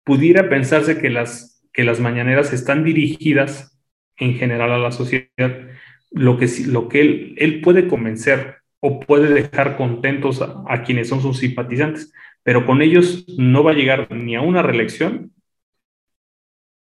pudiera 0.05 0.49
pensarse 0.49 0.99
que 0.99 1.11
las, 1.11 1.63
que 1.73 1.85
las 1.85 1.99
mañaneras 1.99 2.53
están 2.53 2.85
dirigidas 2.85 3.79
en 4.19 4.35
general 4.35 4.73
a 4.73 4.79
la 4.79 4.93
sociedad, 4.93 5.69
lo 6.11 6.37
que, 6.39 6.49
lo 6.67 6.89
que 6.89 7.01
él, 7.01 7.35
él 7.39 7.61
puede 7.63 7.89
convencer 7.89 8.57
o 8.81 9.01
puede 9.01 9.33
dejar 9.33 9.77
contentos 9.77 10.43
a 10.43 10.83
quienes 10.85 11.09
son 11.09 11.23
sus 11.23 11.39
simpatizantes, 11.39 12.13
pero 12.43 12.67
con 12.67 12.83
ellos 12.83 13.25
no 13.37 13.65
va 13.65 13.73
a 13.73 13.75
llegar 13.75 14.13
ni 14.13 14.37
a 14.37 14.43
una 14.43 14.63
reelección 14.63 15.33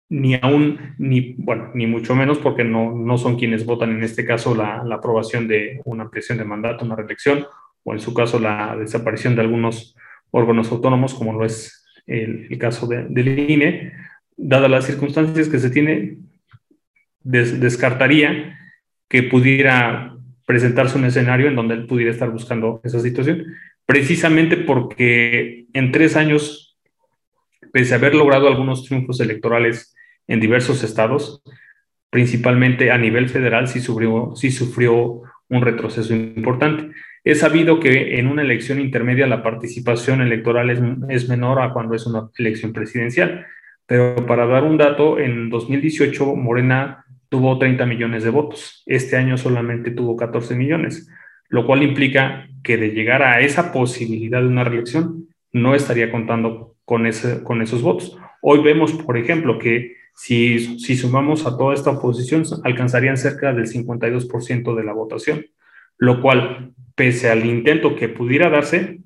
ni 0.09 0.33
aún, 0.41 0.95
ni, 0.97 1.35
bueno, 1.37 1.69
ni 1.75 1.85
mucho 1.85 2.15
menos 2.15 2.39
porque 2.39 2.63
no, 2.63 2.95
no 2.95 3.17
son 3.17 3.37
quienes 3.37 3.65
votan 3.65 3.91
en 3.91 4.03
este 4.03 4.25
caso 4.25 4.55
la, 4.55 4.83
la, 4.83 4.95
aprobación 4.95 5.47
de 5.47 5.81
una 5.85 6.03
ampliación 6.03 6.39
de 6.39 6.45
mandato, 6.45 6.83
una 6.83 6.95
reelección, 6.95 7.45
o 7.83 7.93
en 7.93 7.99
su 7.99 8.13
caso 8.13 8.39
la 8.39 8.75
desaparición 8.75 9.35
de 9.35 9.41
algunos 9.41 9.95
órganos 10.31 10.71
autónomos, 10.71 11.13
como 11.13 11.33
lo 11.33 11.45
es 11.45 11.85
el, 12.07 12.57
caso 12.57 12.87
de, 12.87 13.05
del 13.07 13.49
INE, 13.49 13.93
dadas 14.35 14.71
las 14.71 14.85
circunstancias 14.85 15.47
que 15.47 15.59
se 15.59 15.69
tiene, 15.69 16.17
des, 17.23 17.59
descartaría 17.59 18.57
que 19.07 19.23
pudiera 19.23 20.15
presentarse 20.45 20.97
un 20.97 21.05
escenario 21.05 21.47
en 21.47 21.55
donde 21.55 21.75
él 21.75 21.85
pudiera 21.85 22.11
estar 22.11 22.31
buscando 22.31 22.81
esa 22.83 22.99
situación, 22.99 23.45
precisamente 23.85 24.57
porque 24.57 25.67
en 25.73 25.91
tres 25.91 26.15
años, 26.15 26.77
pese 27.71 27.93
a 27.93 27.97
haber 27.97 28.15
logrado 28.15 28.47
algunos 28.47 28.85
triunfos 28.85 29.19
electorales 29.19 29.95
en 30.29 30.39
diversos 30.39 30.83
estados, 30.83 31.41
principalmente 32.09 32.91
a 32.91 32.97
nivel 32.97 33.29
federal, 33.29 33.67
sí 33.67 33.81
sufrió, 33.81 34.33
sí 34.35 34.51
sufrió 34.51 35.23
un 35.49 35.61
retroceso 35.61 36.13
importante. 36.13 36.91
Es 37.23 37.39
sabido 37.39 37.79
que 37.79 38.19
en 38.19 38.27
una 38.27 38.43
elección 38.43 38.79
intermedia 38.79 39.27
la 39.27 39.43
participación 39.43 40.21
electoral 40.21 40.69
es, 40.69 40.79
es, 41.09 41.27
menor 41.27 41.59
a 41.61 41.73
cuando 41.73 41.95
es 41.95 42.05
una 42.05 42.29
elección 42.37 42.71
presidencial, 42.71 43.45
pero 43.87 44.15
para 44.27 44.45
dar 44.45 44.63
un 44.63 44.77
dato, 44.77 45.19
en 45.19 45.49
2018 45.49 46.35
Morena 46.35 47.05
tuvo 47.27 47.57
30 47.57 47.87
millones 47.87 48.23
de 48.23 48.29
votos, 48.29 48.83
este 48.85 49.17
año 49.17 49.35
solamente 49.35 49.89
tuvo 49.91 50.15
14 50.15 50.55
millones, 50.55 51.09
lo 51.49 51.65
cual 51.65 51.81
implica 51.81 52.47
que 52.63 52.77
de 52.77 52.89
llegar 52.89 53.23
a 53.23 53.41
esa 53.41 53.71
posibilidad 53.71 54.41
de 54.41 54.47
una 54.47 54.63
reelección 54.63 55.27
no 55.51 55.73
estaría 55.73 56.11
contando 56.11 56.75
con, 56.85 57.07
ese, 57.07 57.43
con 57.43 57.63
esos 57.63 57.81
votos. 57.81 58.15
Hoy 58.41 58.61
vemos, 58.61 58.93
por 58.93 59.17
ejemplo, 59.17 59.57
que 59.57 59.98
si, 60.19 60.77
si 60.79 60.97
sumamos 60.97 61.45
a 61.45 61.57
toda 61.57 61.73
esta 61.73 61.91
oposición, 61.91 62.43
alcanzarían 62.65 63.15
cerca 63.15 63.53
del 63.53 63.67
52% 63.67 64.75
de 64.75 64.83
la 64.83 64.91
votación, 64.91 65.45
lo 65.97 66.21
cual, 66.21 66.73
pese 66.93 67.29
al 67.29 67.45
intento 67.45 67.95
que 67.95 68.09
pudiera 68.09 68.49
darse, 68.49 68.99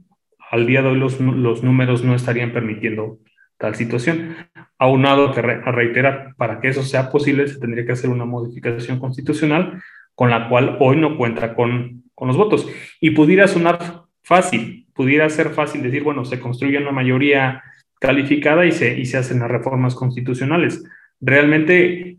al 0.50 0.66
día 0.66 0.82
de 0.82 0.88
hoy 0.88 0.98
los, 0.98 1.20
los 1.20 1.62
números 1.62 2.04
no 2.04 2.16
estarían 2.16 2.52
permitiendo 2.52 3.20
tal 3.60 3.76
situación. 3.76 4.36
Aunado 4.80 5.32
que 5.34 5.44
re, 5.44 5.62
a 5.64 5.72
reiterar, 5.72 6.34
para 6.36 6.60
que 6.60 6.70
eso 6.70 6.82
sea 6.82 7.12
posible, 7.12 7.48
se 7.48 7.60
tendría 7.60 7.86
que 7.86 7.92
hacer 7.92 8.10
una 8.10 8.26
modificación 8.26 8.98
constitucional 8.98 9.84
con 10.16 10.32
la 10.32 10.50
cual 10.50 10.78
hoy 10.80 10.98
no 10.98 11.16
cuenta 11.16 11.54
con, 11.54 12.06
con 12.16 12.28
los 12.28 12.38
votos. 12.38 12.68
Y 13.00 13.12
pudiera 13.12 13.48
sonar 13.48 14.02
fácil, 14.24 14.88
pudiera 14.96 15.30
ser 15.30 15.52
fácil 15.52 15.84
decir, 15.84 16.02
bueno, 16.02 16.26
se 16.26 16.40
construye 16.40 16.80
una 16.80 16.92
mayoría 16.92 17.62
calificada 18.00 18.66
y 18.66 18.72
se, 18.72 18.98
y 19.00 19.06
se 19.06 19.18
hacen 19.18 19.40
las 19.40 19.52
reformas 19.52 19.94
constitucionales 19.94 20.84
realmente 21.24 22.18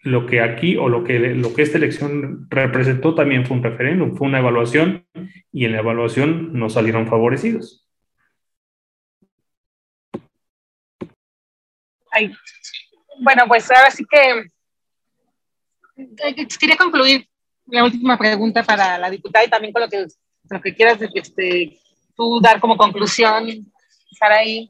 lo 0.00 0.26
que 0.26 0.42
aquí 0.42 0.76
o 0.76 0.88
lo 0.88 1.02
que, 1.02 1.18
lo 1.18 1.54
que 1.54 1.62
esta 1.62 1.78
elección 1.78 2.46
representó 2.50 3.14
también 3.14 3.46
fue 3.46 3.56
un 3.56 3.62
referéndum, 3.62 4.16
fue 4.16 4.28
una 4.28 4.38
evaluación 4.38 5.06
y 5.50 5.64
en 5.64 5.72
la 5.72 5.78
evaluación 5.78 6.52
no 6.52 6.68
salieron 6.68 7.06
favorecidos. 7.06 7.88
Ay, 12.10 12.32
bueno, 13.20 13.44
pues 13.48 13.68
ahora 13.70 13.90
sí 13.90 14.04
que 14.08 14.50
quería 16.60 16.76
concluir 16.76 17.26
la 17.66 17.82
última 17.82 18.18
pregunta 18.18 18.62
para 18.62 18.98
la 18.98 19.10
diputada 19.10 19.44
y 19.44 19.48
también 19.48 19.72
con 19.72 19.82
lo 19.82 19.88
que, 19.88 20.06
lo 20.50 20.60
que 20.60 20.74
quieras 20.74 20.98
este, 21.14 21.78
tú 22.14 22.40
dar 22.42 22.60
como 22.60 22.76
conclusión 22.76 23.48
ahí. 24.22 24.68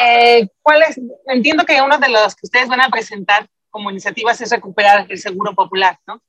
Eh, 0.00 0.48
¿cuál 0.62 0.82
es? 0.82 1.00
Entiendo 1.26 1.64
que 1.64 1.80
uno 1.80 1.98
de 1.98 2.08
los 2.08 2.34
que 2.34 2.46
ustedes 2.46 2.68
van 2.68 2.80
a 2.80 2.88
presentar 2.88 3.48
como 3.70 3.90
iniciativas 3.90 4.40
es 4.40 4.50
recuperar 4.50 5.06
el 5.08 5.18
seguro 5.18 5.54
popular, 5.54 5.98
¿no? 6.06 6.20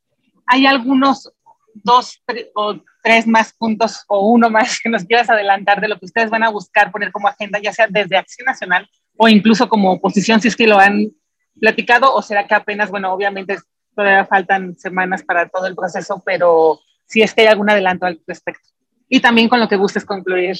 ¿Hay 0.45 0.65
algunos 0.65 1.31
dos 1.73 2.21
o 2.53 2.75
tres 3.01 3.25
más 3.25 3.53
puntos 3.53 4.03
o 4.07 4.29
uno 4.29 4.49
más 4.49 4.79
que 4.79 4.89
nos 4.89 5.05
quieras 5.05 5.29
adelantar 5.29 5.81
de 5.81 5.87
lo 5.87 5.97
que 5.97 6.05
ustedes 6.05 6.29
van 6.29 6.43
a 6.43 6.49
buscar 6.49 6.91
poner 6.91 7.11
como 7.11 7.27
agenda, 7.27 7.59
ya 7.59 7.73
sea 7.73 7.87
desde 7.89 8.17
Acción 8.17 8.45
Nacional 8.45 8.89
o 9.17 9.27
incluso 9.27 9.69
como 9.69 9.91
oposición, 9.91 10.41
si 10.41 10.47
es 10.47 10.55
que 10.55 10.67
lo 10.67 10.79
han 10.79 11.11
platicado, 11.59 12.13
o 12.13 12.21
será 12.21 12.47
que 12.47 12.55
apenas, 12.55 12.89
bueno, 12.89 13.13
obviamente 13.13 13.57
todavía 13.95 14.25
faltan 14.25 14.75
semanas 14.77 15.23
para 15.23 15.47
todo 15.49 15.67
el 15.67 15.75
proceso, 15.75 16.21
pero 16.25 16.79
si 17.05 17.21
es 17.21 17.33
que 17.33 17.41
hay 17.41 17.47
algún 17.47 17.69
adelanto 17.69 18.05
al 18.05 18.19
respecto. 18.25 18.69
Y 19.09 19.19
también 19.19 19.49
con 19.49 19.59
lo 19.59 19.67
que 19.67 19.75
gustes 19.75 20.05
concluir 20.05 20.57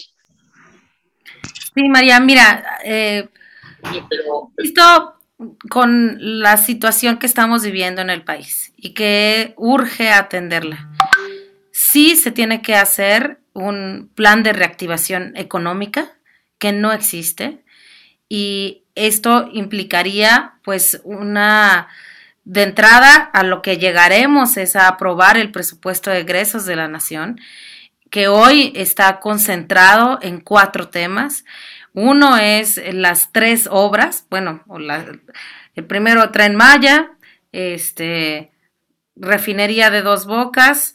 Sí, 1.74 1.88
María, 1.90 2.20
mira, 2.20 2.80
eh, 2.84 3.30
visto 4.58 5.16
con 5.70 6.18
la 6.20 6.58
situación 6.58 7.18
que 7.18 7.26
estamos 7.26 7.64
viviendo 7.64 8.02
en 8.02 8.10
el 8.10 8.24
país 8.24 8.74
y 8.76 8.94
que 8.94 9.54
urge 9.58 10.12
atenderla. 10.12 10.90
Sí 11.72 12.16
se 12.16 12.32
tiene 12.32 12.62
que 12.62 12.76
hacer 12.76 13.40
un 13.54 14.10
plan 14.14 14.44
de 14.44 14.54
reactivación 14.54 15.34
económica 15.36 16.12
que 16.58 16.72
no 16.72 16.92
existe 16.92 17.64
y 18.30 18.84
esto 18.96 19.50
implicaría 19.52 20.54
pues 20.64 21.02
una 21.04 21.88
de 22.44 22.64
entrada 22.64 23.16
a 23.16 23.44
lo 23.44 23.62
que 23.62 23.78
llegaremos 23.78 24.58
es 24.58 24.76
a 24.76 24.88
aprobar 24.88 25.38
el 25.38 25.52
presupuesto 25.52 26.10
de 26.10 26.20
egresos 26.20 26.66
de 26.66 26.76
la 26.76 26.88
nación 26.88 27.40
que 28.12 28.28
hoy 28.28 28.74
está 28.76 29.20
concentrado 29.20 30.20
en 30.22 30.42
cuatro 30.42 30.90
temas. 30.90 31.46
Uno 31.94 32.38
es 32.38 32.80
las 32.94 33.32
tres 33.32 33.68
obras, 33.72 34.28
bueno, 34.30 34.64
el 35.76 35.86
primero 35.86 36.30
Tren 36.30 36.56
Maya, 36.56 37.12
este, 37.52 38.52
refinería 39.16 39.90
de 39.90 40.02
dos 40.02 40.26
bocas 40.26 40.94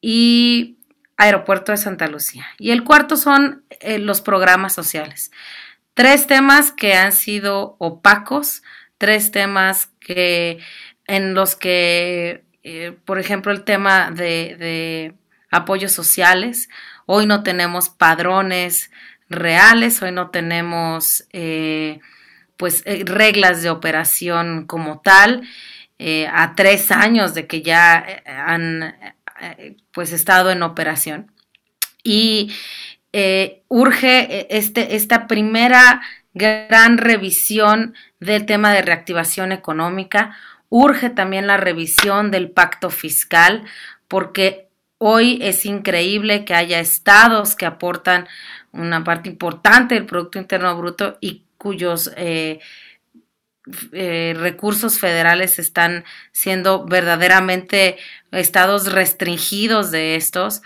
y 0.00 0.78
aeropuerto 1.16 1.72
de 1.72 1.78
Santa 1.78 2.08
Lucía. 2.08 2.46
Y 2.58 2.72
el 2.72 2.84
cuarto 2.84 3.16
son 3.16 3.64
eh, 3.70 3.98
los 3.98 4.20
programas 4.20 4.74
sociales. 4.74 5.30
Tres 5.94 6.26
temas 6.26 6.72
que 6.72 6.94
han 6.94 7.12
sido 7.12 7.76
opacos, 7.78 8.62
tres 8.98 9.30
temas 9.30 9.86
que 10.00 10.58
en 11.06 11.34
los 11.34 11.54
que, 11.54 12.44
eh, 12.64 12.96
por 13.04 13.20
ejemplo, 13.20 13.52
el 13.52 13.62
tema 13.62 14.10
de, 14.10 14.56
de 14.58 15.14
apoyos 15.50 15.92
sociales. 15.92 16.68
Hoy 17.06 17.26
no 17.26 17.42
tenemos 17.42 17.88
padrones 17.88 18.90
reales, 19.28 20.02
hoy 20.02 20.12
no 20.12 20.30
tenemos 20.30 21.24
eh, 21.32 22.00
pues 22.56 22.82
eh, 22.86 23.04
reglas 23.04 23.62
de 23.62 23.70
operación 23.70 24.66
como 24.66 25.00
tal. 25.00 25.46
Eh, 25.98 26.28
a 26.30 26.54
tres 26.54 26.90
años 26.90 27.32
de 27.32 27.46
que 27.46 27.62
ya 27.62 28.04
han 28.26 28.94
pues 29.92 30.12
estado 30.12 30.50
en 30.50 30.62
operación. 30.62 31.32
Y 32.02 32.52
urge 33.68 34.46
este, 34.54 34.94
esta 34.94 35.26
primera 35.26 36.02
gran 36.34 36.98
revisión 36.98 37.94
del 38.20 38.44
tema 38.44 38.74
de 38.74 38.82
reactivación 38.82 39.52
económica, 39.52 40.36
urge 40.68 41.08
también 41.08 41.46
la 41.46 41.56
revisión 41.56 42.30
del 42.30 42.50
pacto 42.50 42.90
fiscal, 42.90 43.64
porque 44.06 44.65
hoy 44.98 45.38
es 45.42 45.66
increíble 45.66 46.44
que 46.44 46.54
haya 46.54 46.80
estados 46.80 47.54
que 47.54 47.66
aportan 47.66 48.26
una 48.72 49.04
parte 49.04 49.28
importante 49.28 49.94
del 49.94 50.06
Producto 50.06 50.38
Interno 50.38 50.76
Bruto 50.76 51.18
y 51.20 51.44
cuyos 51.58 52.12
eh, 52.16 52.60
eh, 53.92 54.34
recursos 54.36 55.00
federales 55.00 55.58
están 55.58 56.04
siendo 56.30 56.84
verdaderamente 56.84 57.96
estados 58.30 58.92
restringidos 58.92 59.90
de 59.90 60.14
estos, 60.14 60.62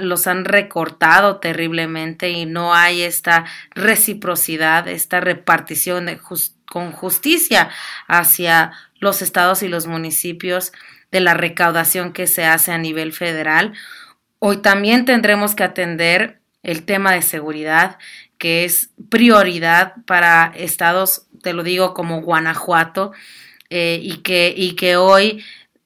los 0.00 0.26
han 0.26 0.44
recortado 0.44 1.36
terriblemente 1.36 2.30
y 2.30 2.44
no 2.44 2.74
hay 2.74 3.02
esta 3.02 3.44
reciprocidad, 3.70 4.88
esta 4.88 5.20
repartición 5.20 6.08
con 6.66 6.90
justicia 6.90 7.70
hacia 8.08 8.72
los 8.98 9.22
estados 9.22 9.62
y 9.62 9.68
los 9.68 9.86
municipios 9.86 10.72
de 11.12 11.20
la 11.20 11.34
recaudación 11.34 12.12
que 12.12 12.26
se 12.26 12.44
hace 12.44 12.72
a 12.72 12.78
nivel 12.78 13.12
federal. 13.12 13.74
Hoy 14.40 14.56
también 14.56 15.04
tendremos 15.04 15.54
que 15.54 15.62
atender 15.62 16.40
el 16.62 16.84
tema 16.84 17.12
de 17.12 17.22
seguridad, 17.22 17.98
que 18.38 18.64
es 18.64 18.90
prioridad 19.08 19.94
para 20.06 20.52
estados, 20.56 21.26
te 21.42 21.52
lo 21.52 21.62
digo, 21.62 21.94
como 21.94 22.22
Guanajuato, 22.22 23.12
eh, 23.70 24.00
y, 24.02 24.18
que, 24.18 24.52
y 24.56 24.74
que 24.74 24.96
hoy 24.96 25.44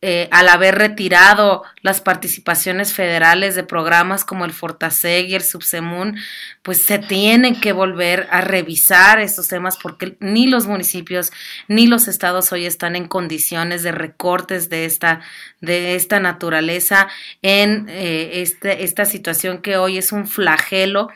eh, 0.09 0.29
al 0.31 0.49
haber 0.49 0.77
retirado 0.77 1.65
las 1.83 2.01
participaciones 2.01 2.93
federales 2.93 3.57
de 3.57 3.65
programas 3.65 4.25
como 4.25 4.45
el 4.45 4.53
Fortaseg 4.53 5.27
y 5.27 5.35
el 5.35 5.43
Subsemun, 5.43 6.17
pues 6.63 6.81
se 6.81 7.01
tienen 7.01 7.61
que 7.61 7.73
volver 7.73 8.29
a 8.31 8.41
revisar 8.41 9.19
estos 9.19 9.49
temas 9.49 9.77
porque 9.83 10.17
ni 10.21 10.47
los 10.47 10.69
municipios 10.69 11.33
ni 11.67 11.89
los 11.89 12.07
estados 12.07 12.53
hoy 12.53 12.67
están 12.67 12.95
en 12.95 13.09
condiciones 13.09 13.83
de 13.83 13.91
recortes 13.91 14.69
de 14.69 14.85
esta, 14.85 15.23
de 15.61 15.97
esta 15.97 16.21
naturaleza 16.21 17.09
en 17.43 17.89
eh, 17.89 18.43
este, 18.43 18.85
esta 18.85 19.07
situación 19.07 19.59
que 19.59 19.77
hoy 19.77 19.99
es 19.99 20.13
un 20.13 20.29
flagelo 20.29 21.09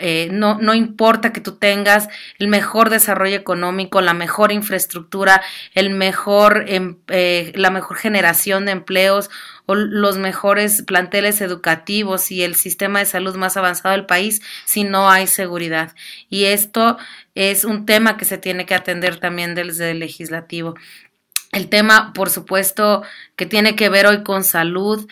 eh, 0.00 0.28
no, 0.32 0.58
no 0.58 0.74
importa 0.74 1.32
que 1.32 1.40
tú 1.40 1.56
tengas 1.56 2.08
el 2.38 2.48
mejor 2.48 2.88
desarrollo 2.88 3.36
económico, 3.36 4.00
la 4.00 4.14
mejor 4.14 4.50
infraestructura, 4.50 5.42
el 5.74 5.90
mejor, 5.90 6.64
em, 6.66 6.96
eh, 7.08 7.52
la 7.54 7.70
mejor 7.70 7.98
generación 7.98 8.64
de 8.64 8.72
empleos 8.72 9.30
o 9.66 9.74
los 9.74 10.16
mejores 10.16 10.82
planteles 10.82 11.40
educativos 11.42 12.30
y 12.30 12.42
el 12.42 12.54
sistema 12.54 12.98
de 12.98 13.06
salud 13.06 13.36
más 13.36 13.56
avanzado 13.56 13.94
del 13.94 14.06
país 14.06 14.40
si 14.64 14.84
no 14.84 15.10
hay 15.10 15.26
seguridad. 15.26 15.94
Y 16.30 16.46
esto 16.46 16.96
es 17.34 17.64
un 17.64 17.84
tema 17.84 18.16
que 18.16 18.24
se 18.24 18.38
tiene 18.38 18.66
que 18.66 18.74
atender 18.74 19.20
también 19.20 19.54
desde 19.54 19.90
el 19.90 19.98
legislativo. 19.98 20.74
El 21.52 21.68
tema, 21.68 22.12
por 22.12 22.30
supuesto, 22.30 23.02
que 23.34 23.44
tiene 23.44 23.74
que 23.74 23.88
ver 23.88 24.06
hoy 24.06 24.22
con 24.22 24.44
salud 24.44 25.08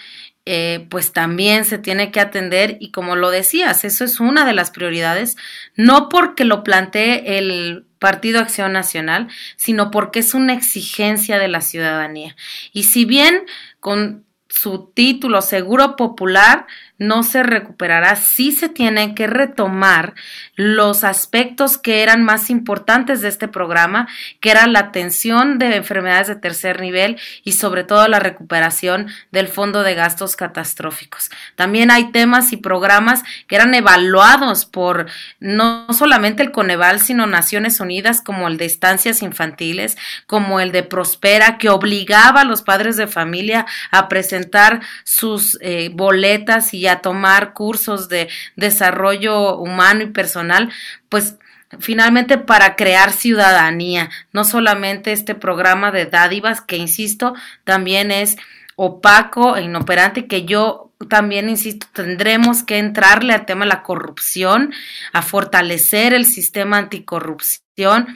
eh, 0.50 0.86
pues 0.88 1.12
también 1.12 1.66
se 1.66 1.76
tiene 1.76 2.10
que 2.10 2.20
atender 2.20 2.78
y 2.80 2.90
como 2.90 3.16
lo 3.16 3.30
decías, 3.30 3.84
eso 3.84 4.02
es 4.02 4.18
una 4.18 4.46
de 4.46 4.54
las 4.54 4.70
prioridades, 4.70 5.36
no 5.76 6.08
porque 6.08 6.46
lo 6.46 6.64
plantee 6.64 7.36
el 7.36 7.84
Partido 7.98 8.40
Acción 8.40 8.72
Nacional, 8.72 9.28
sino 9.56 9.90
porque 9.90 10.20
es 10.20 10.32
una 10.32 10.54
exigencia 10.54 11.38
de 11.38 11.48
la 11.48 11.60
ciudadanía. 11.60 12.34
Y 12.72 12.84
si 12.84 13.04
bien 13.04 13.44
con 13.78 14.24
su 14.48 14.90
título 14.94 15.42
Seguro 15.42 15.96
Popular 15.96 16.66
no 16.98 17.22
se 17.22 17.44
recuperará, 17.44 18.16
sí 18.16 18.50
se 18.50 18.68
tienen 18.68 19.14
que 19.14 19.28
retomar 19.28 20.14
los 20.56 21.04
aspectos 21.04 21.78
que 21.78 22.02
eran 22.02 22.24
más 22.24 22.50
importantes 22.50 23.20
de 23.20 23.28
este 23.28 23.46
programa, 23.46 24.08
que 24.40 24.50
era 24.50 24.66
la 24.66 24.80
atención 24.80 25.58
de 25.58 25.76
enfermedades 25.76 26.26
de 26.26 26.36
tercer 26.36 26.80
nivel 26.80 27.18
y 27.44 27.52
sobre 27.52 27.84
todo 27.84 28.08
la 28.08 28.18
recuperación 28.18 29.08
del 29.30 29.46
fondo 29.46 29.84
de 29.84 29.94
gastos 29.94 30.34
catastróficos. 30.34 31.30
También 31.54 31.92
hay 31.92 32.10
temas 32.10 32.52
y 32.52 32.56
programas 32.56 33.22
que 33.46 33.54
eran 33.54 33.74
evaluados 33.74 34.64
por 34.64 35.06
no 35.38 35.86
solamente 35.92 36.42
el 36.42 36.50
Coneval, 36.50 36.98
sino 37.00 37.26
Naciones 37.26 37.78
Unidas, 37.78 38.22
como 38.22 38.48
el 38.48 38.56
de 38.56 38.64
estancias 38.64 39.22
infantiles, 39.22 39.96
como 40.26 40.58
el 40.58 40.72
de 40.72 40.82
Prospera, 40.82 41.58
que 41.58 41.70
obligaba 41.70 42.40
a 42.40 42.44
los 42.44 42.62
padres 42.62 42.96
de 42.96 43.06
familia 43.06 43.66
a 43.92 44.08
presentar 44.08 44.80
sus 45.04 45.58
eh, 45.60 45.90
boletas 45.92 46.74
y 46.74 46.87
a 46.88 47.00
tomar 47.00 47.52
cursos 47.52 48.08
de 48.08 48.28
desarrollo 48.56 49.56
humano 49.56 50.02
y 50.02 50.06
personal, 50.06 50.70
pues 51.08 51.36
finalmente 51.78 52.38
para 52.38 52.76
crear 52.76 53.12
ciudadanía, 53.12 54.10
no 54.32 54.44
solamente 54.44 55.12
este 55.12 55.34
programa 55.34 55.90
de 55.90 56.06
dádivas 56.06 56.60
que, 56.60 56.76
insisto, 56.76 57.34
también 57.64 58.10
es 58.10 58.36
opaco 58.76 59.56
e 59.56 59.62
inoperante 59.62 60.26
que 60.26 60.44
yo 60.44 60.92
también, 61.08 61.48
insisto, 61.48 61.86
tendremos 61.92 62.64
que 62.64 62.78
entrarle 62.78 63.32
al 63.32 63.46
tema 63.46 63.64
de 63.64 63.68
la 63.68 63.82
corrupción, 63.82 64.72
a 65.12 65.22
fortalecer 65.22 66.12
el 66.12 66.26
sistema 66.26 66.78
anticorrupción, 66.78 68.08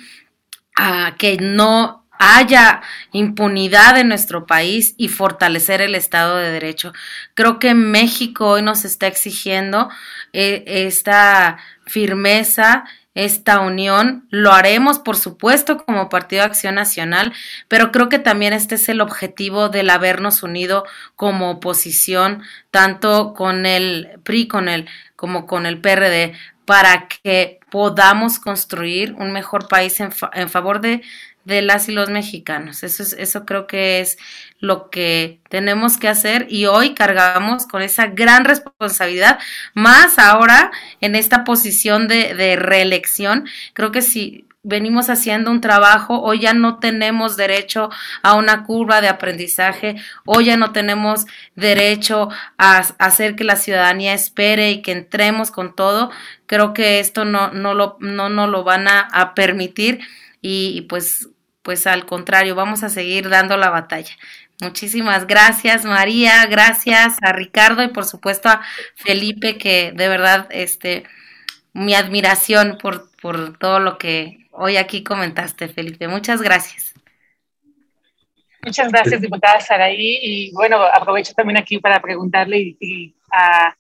a 0.76 1.14
que 1.16 1.36
no 1.36 2.01
haya 2.18 2.82
impunidad 3.12 3.98
en 3.98 4.08
nuestro 4.08 4.46
país 4.46 4.94
y 4.96 5.08
fortalecer 5.08 5.80
el 5.80 5.94
Estado 5.94 6.36
de 6.36 6.50
Derecho. 6.50 6.92
Creo 7.34 7.58
que 7.58 7.74
México 7.74 8.48
hoy 8.48 8.62
nos 8.62 8.84
está 8.84 9.06
exigiendo 9.06 9.88
eh, 10.32 10.62
esta 10.66 11.58
firmeza, 11.84 12.84
esta 13.14 13.60
unión. 13.60 14.26
Lo 14.30 14.52
haremos, 14.52 14.98
por 14.98 15.16
supuesto, 15.16 15.84
como 15.84 16.08
Partido 16.08 16.42
de 16.42 16.46
Acción 16.46 16.74
Nacional, 16.74 17.32
pero 17.68 17.92
creo 17.92 18.08
que 18.08 18.18
también 18.18 18.52
este 18.52 18.76
es 18.76 18.88
el 18.88 19.00
objetivo 19.00 19.68
del 19.68 19.90
habernos 19.90 20.42
unido 20.42 20.84
como 21.16 21.50
oposición, 21.50 22.42
tanto 22.70 23.34
con 23.34 23.66
el 23.66 24.20
PRI 24.22 24.48
con 24.48 24.68
el, 24.68 24.86
como 25.16 25.46
con 25.46 25.66
el 25.66 25.80
PRD, 25.80 26.34
para 26.64 27.08
que 27.08 27.58
podamos 27.70 28.38
construir 28.38 29.14
un 29.18 29.32
mejor 29.32 29.68
país 29.68 29.98
en, 30.00 30.10
en 30.32 30.48
favor 30.48 30.80
de 30.80 31.02
de 31.44 31.62
las 31.62 31.88
y 31.88 31.92
los 31.92 32.10
mexicanos. 32.10 32.82
Eso, 32.82 33.02
es, 33.02 33.12
eso 33.14 33.44
creo 33.44 33.66
que 33.66 34.00
es 34.00 34.18
lo 34.58 34.90
que 34.90 35.40
tenemos 35.48 35.98
que 35.98 36.08
hacer 36.08 36.46
y 36.48 36.66
hoy 36.66 36.94
cargamos 36.94 37.66
con 37.66 37.82
esa 37.82 38.06
gran 38.06 38.44
responsabilidad, 38.44 39.38
más 39.74 40.18
ahora 40.18 40.70
en 41.00 41.16
esta 41.16 41.44
posición 41.44 42.08
de, 42.08 42.34
de 42.34 42.56
reelección. 42.56 43.48
Creo 43.74 43.90
que 43.90 44.02
si 44.02 44.46
venimos 44.62 45.10
haciendo 45.10 45.50
un 45.50 45.60
trabajo, 45.60 46.20
hoy 46.20 46.40
ya 46.40 46.54
no 46.54 46.78
tenemos 46.78 47.36
derecho 47.36 47.90
a 48.22 48.34
una 48.34 48.64
curva 48.64 49.00
de 49.00 49.08
aprendizaje, 49.08 49.96
hoy 50.24 50.46
ya 50.46 50.56
no 50.56 50.72
tenemos 50.72 51.26
derecho 51.56 52.28
a, 52.58 52.78
hacer 52.98 53.34
que 53.34 53.44
la 53.44 53.56
ciudadanía 53.56 54.14
espere 54.14 54.70
y 54.70 54.82
que 54.82 54.92
entremos 54.92 55.50
con 55.50 55.74
todo. 55.74 56.10
Creo 56.46 56.72
que 56.74 57.00
esto 57.00 57.24
no, 57.24 57.50
no, 57.50 57.74
lo, 57.74 57.96
no, 58.00 58.28
no 58.28 58.46
lo 58.46 58.62
van 58.62 58.86
a, 58.86 59.00
a 59.00 59.34
permitir 59.34 60.00
y, 60.40 60.82
pues, 60.82 61.28
pues 61.62 61.86
al 61.86 62.06
contrario, 62.06 62.54
vamos 62.54 62.82
a 62.82 62.88
seguir 62.88 63.28
dando 63.28 63.56
la 63.56 63.70
batalla. 63.70 64.14
Muchísimas 64.60 65.26
gracias 65.26 65.84
María, 65.84 66.46
gracias 66.46 67.16
a 67.22 67.32
Ricardo 67.32 67.82
y 67.82 67.88
por 67.88 68.04
supuesto 68.04 68.48
a 68.48 68.62
Felipe 68.94 69.58
que 69.58 69.92
de 69.92 70.08
verdad 70.08 70.46
este 70.50 71.04
mi 71.72 71.94
admiración 71.94 72.78
por, 72.80 73.10
por 73.20 73.58
todo 73.58 73.80
lo 73.80 73.98
que 73.98 74.46
hoy 74.52 74.76
aquí 74.76 75.02
comentaste 75.02 75.68
Felipe. 75.68 76.06
Muchas 76.06 76.42
gracias. 76.42 76.92
Muchas 78.64 78.92
gracias, 78.92 79.20
diputada 79.20 79.60
Saraí. 79.60 80.18
Y 80.22 80.52
bueno, 80.52 80.80
aprovecho 80.82 81.32
también 81.34 81.56
aquí 81.56 81.78
para 81.78 82.00
preguntarle 82.00 82.76
a 83.32 83.76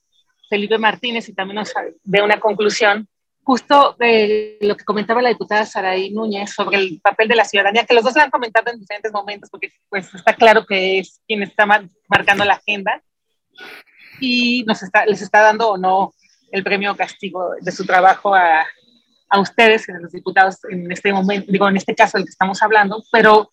Felipe 0.48 0.76
Martínez 0.78 1.28
y 1.28 1.34
también 1.34 1.56
nos 1.56 1.72
dé 2.02 2.20
una 2.20 2.40
conclusión 2.40 3.06
justo 3.44 3.96
de 3.98 4.58
lo 4.60 4.76
que 4.76 4.84
comentaba 4.84 5.22
la 5.22 5.30
diputada 5.30 5.66
Saraí 5.66 6.10
Núñez 6.10 6.50
sobre 6.52 6.78
el 6.78 7.00
papel 7.00 7.28
de 7.28 7.36
la 7.36 7.44
ciudadanía, 7.44 7.84
que 7.84 7.94
los 7.94 8.04
dos 8.04 8.14
lo 8.14 8.22
han 8.22 8.30
comentado 8.30 8.70
en 8.70 8.80
diferentes 8.80 9.12
momentos, 9.12 9.50
porque 9.50 9.72
pues 9.88 10.14
está 10.14 10.34
claro 10.34 10.64
que 10.64 11.00
es 11.00 11.20
quien 11.26 11.42
está 11.42 11.66
marcando 12.08 12.44
la 12.44 12.54
agenda 12.54 13.02
y 14.20 14.64
nos 14.66 14.82
está, 14.82 15.04
les 15.06 15.22
está 15.22 15.40
dando 15.40 15.70
o 15.70 15.78
no 15.78 16.12
el 16.52 16.62
premio 16.62 16.96
castigo 16.96 17.54
de 17.60 17.72
su 17.72 17.84
trabajo 17.84 18.34
a, 18.34 18.64
a 19.28 19.40
ustedes, 19.40 19.88
a 19.88 19.98
los 19.98 20.12
diputados 20.12 20.58
en 20.70 20.90
este 20.92 21.12
momento, 21.12 21.50
digo, 21.50 21.66
en 21.68 21.76
este 21.76 21.94
caso 21.94 22.18
del 22.18 22.26
que 22.26 22.30
estamos 22.30 22.62
hablando, 22.62 23.02
pero 23.10 23.52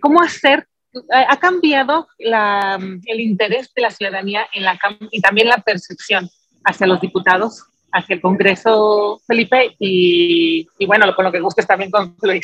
¿cómo 0.00 0.20
hacer? 0.20 0.66
Ha 1.12 1.36
cambiado 1.38 2.08
la, 2.18 2.76
el 3.04 3.20
interés 3.20 3.72
de 3.72 3.82
la 3.82 3.92
ciudadanía 3.92 4.48
en 4.52 4.64
la, 4.64 4.76
y 5.12 5.20
también 5.20 5.46
la 5.46 5.58
percepción 5.58 6.28
hacia 6.64 6.88
los 6.88 7.00
diputados 7.00 7.69
hacia 7.92 8.14
el 8.14 8.20
Congreso, 8.20 9.20
Felipe, 9.26 9.74
y, 9.78 10.66
bueno, 10.86 11.14
con 11.14 11.24
lo 11.24 11.32
que 11.32 11.40
gustes 11.40 11.66
también 11.66 11.90
concluir. 11.90 12.42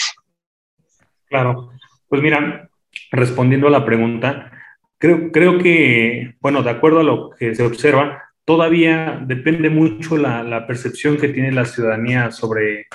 Claro, 1.28 1.70
pues 2.08 2.22
mira, 2.22 2.68
respondiendo 3.10 3.66
a 3.68 3.70
la 3.70 3.84
pregunta, 3.84 4.52
creo, 4.98 5.30
creo 5.32 5.58
que, 5.58 6.34
bueno, 6.40 6.62
de 6.62 6.70
acuerdo 6.70 7.00
a 7.00 7.04
lo 7.04 7.30
que 7.30 7.54
se 7.54 7.64
observa, 7.64 8.26
todavía 8.46 9.20
depende 9.26 9.68
mucho 9.68 10.16
la, 10.16 10.66
percepción 10.66 11.18
que 11.18 11.28
tiene 11.28 11.52
la 11.52 11.66
ciudadanía 11.66 12.30
sobre, 12.30 12.86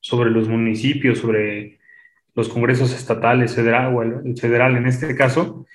sobre 0.00 0.30
los 0.30 0.48
municipios, 0.48 1.18
sobre 1.18 1.78
los 2.34 2.48
congresos 2.48 2.92
estatales, 2.92 3.54
federal 3.54 3.94
o 3.94 4.02
el, 4.02 4.36
federal 4.36 4.76
en 4.76 4.86
este 4.86 5.14
caso. 5.14 5.66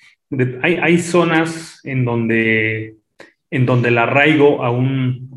hay, 0.62 0.76
hay, 0.76 0.98
zonas 0.98 1.80
en 1.84 2.04
donde, 2.04 2.96
en 3.50 3.64
donde 3.64 3.88
el 3.88 3.98
arraigo 3.98 4.62
a, 4.64 4.70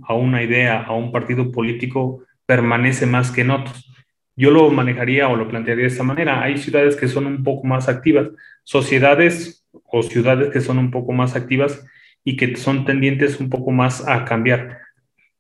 a 0.08 0.14
una 0.14 0.44
idea, 0.44 0.84
a 0.84 0.94
un 0.94 1.12
partido 1.12 1.52
político, 1.52 2.24
permanece 2.46 3.06
más 3.06 3.32
que 3.32 3.42
en 3.42 3.52
otros. 3.52 3.90
Yo 4.36 4.52
lo 4.52 4.70
manejaría 4.70 5.28
o 5.28 5.36
lo 5.36 5.48
plantearía 5.48 5.84
de 5.84 5.90
esta 5.90 6.04
manera. 6.04 6.42
Hay 6.42 6.58
ciudades 6.58 6.96
que 6.96 7.08
son 7.08 7.28
un 7.28 7.44
poco 7.44 7.68
más 7.68 7.88
activas, 7.88 8.30
sociedades 8.64 9.66
o 9.86 10.02
ciudades 10.04 10.52
que 10.52 10.62
son 10.62 10.80
un 10.80 10.92
poco 10.92 11.12
más 11.14 11.36
activas 11.36 11.86
y 12.24 12.36
que 12.36 12.56
son 12.56 12.86
tendientes 12.86 13.40
un 13.40 13.50
poco 13.50 13.72
más 13.72 14.08
a 14.08 14.26
cambiar. 14.26 14.80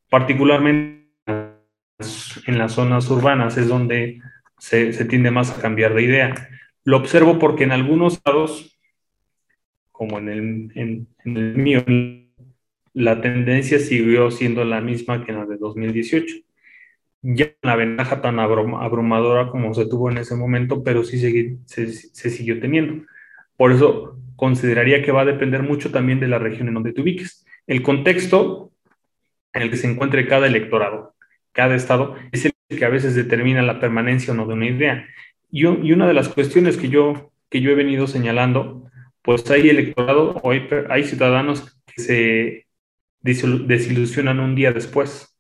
Particularmente 0.09 1.07
en 2.45 2.57
las 2.57 2.73
zonas 2.73 3.09
urbanas 3.09 3.57
es 3.57 3.67
donde 3.67 4.21
se, 4.59 4.91
tiende 5.05 5.31
más 5.31 5.51
a 5.51 5.61
cambiar 5.61 5.93
de 5.93 6.03
idea. 6.03 6.49
Lo 6.83 6.97
observo 6.97 7.39
porque 7.39 7.63
en 7.63 7.71
algunos 7.71 8.21
lados, 8.25 8.79
como 9.91 10.19
en 10.19 10.29
el, 10.29 10.71
en 10.75 11.07
el 11.25 11.55
mío, 11.55 11.83
la 12.93 13.21
tendencia 13.21 13.79
siguió 13.79 14.31
siendo 14.31 14.63
la 14.65 14.81
misma 14.81 15.25
que 15.25 15.31
en 15.31 15.39
la 15.39 15.45
de 15.45 15.57
2018 15.57 16.35
ya 17.23 17.51
la 17.61 17.75
ventaja 17.75 18.21
tan 18.21 18.39
abrumadora 18.39 19.49
como 19.49 19.73
se 19.73 19.85
tuvo 19.85 20.11
en 20.11 20.17
ese 20.17 20.35
momento, 20.35 20.83
pero 20.83 21.03
sí 21.03 21.17
se, 21.19 21.87
se, 22.11 22.29
siguió 22.29 22.59
teniendo. 22.59 23.05
Por 23.55 23.71
eso 23.71 24.19
consideraría 24.35 25.01
que 25.01 25.13
va 25.13 25.21
a 25.21 25.25
depender 25.25 25.63
mucho 25.63 25.89
también 25.89 26.19
de 26.19 26.27
la 26.27 26.37
región 26.37 26.67
en 26.67 26.73
donde 26.73 26.91
te 26.91 27.01
ubiques. 27.01 27.45
El 27.65 27.81
contexto 27.81 28.71
en 29.53 29.61
el 29.61 29.69
que 29.69 29.77
se 29.77 29.89
encuentre 29.89 30.27
cada 30.27 30.47
electorado, 30.47 31.15
cada 31.53 31.75
estado, 31.75 32.15
es 32.33 32.45
el 32.45 32.53
que 32.67 32.83
a 32.83 32.89
veces 32.89 33.15
determina 33.15 33.61
la 33.61 33.79
permanencia 33.79 34.33
o 34.33 34.35
no 34.35 34.45
de 34.45 34.55
una 34.55 34.67
idea. 34.67 35.07
Y, 35.49 35.65
una 35.65 36.07
de 36.07 36.13
las 36.13 36.27
cuestiones 36.27 36.75
que 36.75 36.89
yo, 36.89 37.31
que 37.49 37.61
yo 37.61 37.71
he 37.71 37.75
venido 37.75 38.05
señalando, 38.07 38.89
pues 39.21 39.49
hay 39.49 39.69
electorado 39.69 40.41
hay, 40.43 40.67
hay 40.89 41.03
ciudadanos 41.05 41.79
que 41.85 42.01
se 42.01 42.67
desilusionan 43.23 44.39
un 44.39 44.55
día 44.55 44.71
después 44.71 45.33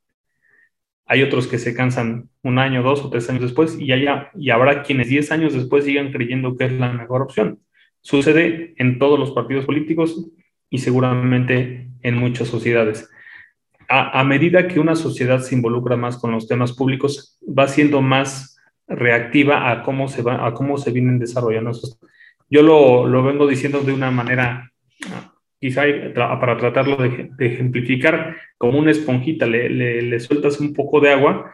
hay 1.05 1.21
otros 1.21 1.47
que 1.47 1.59
se 1.59 1.75
cansan 1.75 2.29
un 2.41 2.59
año, 2.59 2.81
dos 2.81 3.01
o 3.03 3.09
tres 3.09 3.29
años 3.29 3.43
después 3.43 3.77
y, 3.79 3.91
haya, 3.91 4.31
habrá 4.51 4.83
quienes 4.83 5.09
diez 5.09 5.31
años 5.31 5.53
después 5.53 5.85
sigan 5.85 6.11
creyendo 6.11 6.57
que 6.57 6.65
es 6.65 6.71
la 6.71 6.91
mejor 6.91 7.21
opción. 7.21 7.59
Sucede 8.01 8.73
en 8.77 8.99
todos 8.99 9.19
los 9.19 9.31
partidos 9.31 9.65
políticos 9.65 10.29
y 10.69 10.79
seguramente 10.79 11.89
en 12.01 12.17
muchas 12.17 12.47
sociedades. 12.47 13.09
A, 13.89 14.23
medida 14.23 14.67
que 14.67 14.79
una 14.79 14.95
sociedad 14.95 15.39
se 15.41 15.53
involucra 15.55 15.97
más 15.97 16.17
con 16.17 16.31
los 16.31 16.47
temas 16.47 16.71
públicos, 16.71 17.37
va 17.47 17.67
siendo 17.67 18.01
más 18.01 18.57
reactiva 18.87 19.69
a 19.69 19.83
cómo 19.83 20.07
se, 20.07 20.23
va, 20.23 20.47
a 20.47 20.53
cómo 20.53 20.77
se 20.77 20.91
vienen 20.91 21.19
desarrollando 21.19 21.71
esos. 21.71 21.99
Yo 22.49 22.63
lo 22.63 23.23
vengo 23.23 23.45
diciendo 23.45 23.81
de 23.81 23.93
una 23.93 24.09
manera 24.09 24.71
quizá 25.63 25.83
para 26.13 26.57
tratarlo 26.57 26.97
de, 26.97 27.29
ejemplificar, 27.39 28.35
como 28.57 28.79
una 28.79 28.91
esponjita, 28.91 29.45
le, 29.45 29.69
le, 29.69 30.19
sueltas 30.19 30.59
un 30.59 30.73
poco 30.73 30.99
de 30.99 31.09
agua 31.09 31.53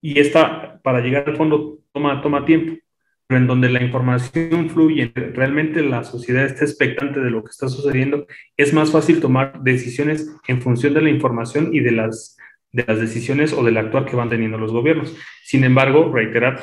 y 0.00 0.20
esta, 0.20 0.78
para 0.84 1.00
llegar 1.00 1.28
al 1.28 1.36
fondo, 1.36 1.80
toma, 1.92 2.22
toma 2.22 2.44
tiempo. 2.44 2.80
Pero 3.26 3.40
en 3.40 3.48
donde 3.48 3.68
la 3.68 3.82
información 3.82 4.70
fluye, 4.70 5.10
realmente 5.12 5.82
la 5.82 6.04
sociedad 6.04 6.44
está 6.44 6.64
expectante 6.64 7.18
de 7.18 7.30
lo 7.30 7.42
que 7.42 7.50
está 7.50 7.68
sucediendo, 7.68 8.28
es 8.56 8.72
más 8.72 8.92
fácil 8.92 9.18
tomar 9.18 9.60
decisiones 9.60 10.32
en 10.46 10.62
función 10.62 10.94
de 10.94 11.02
la 11.02 11.10
información 11.10 11.70
y 11.72 11.80
de 11.80 11.90
las, 11.90 12.36
de 12.70 12.84
las 12.86 13.00
decisiones 13.00 13.52
o 13.52 13.64
del 13.64 13.76
actuar 13.76 14.04
que 14.04 14.14
van 14.14 14.30
teniendo 14.30 14.56
los 14.56 14.70
gobiernos. 14.70 15.16
Sin 15.42 15.64
embargo, 15.64 16.12
reiterar, 16.14 16.62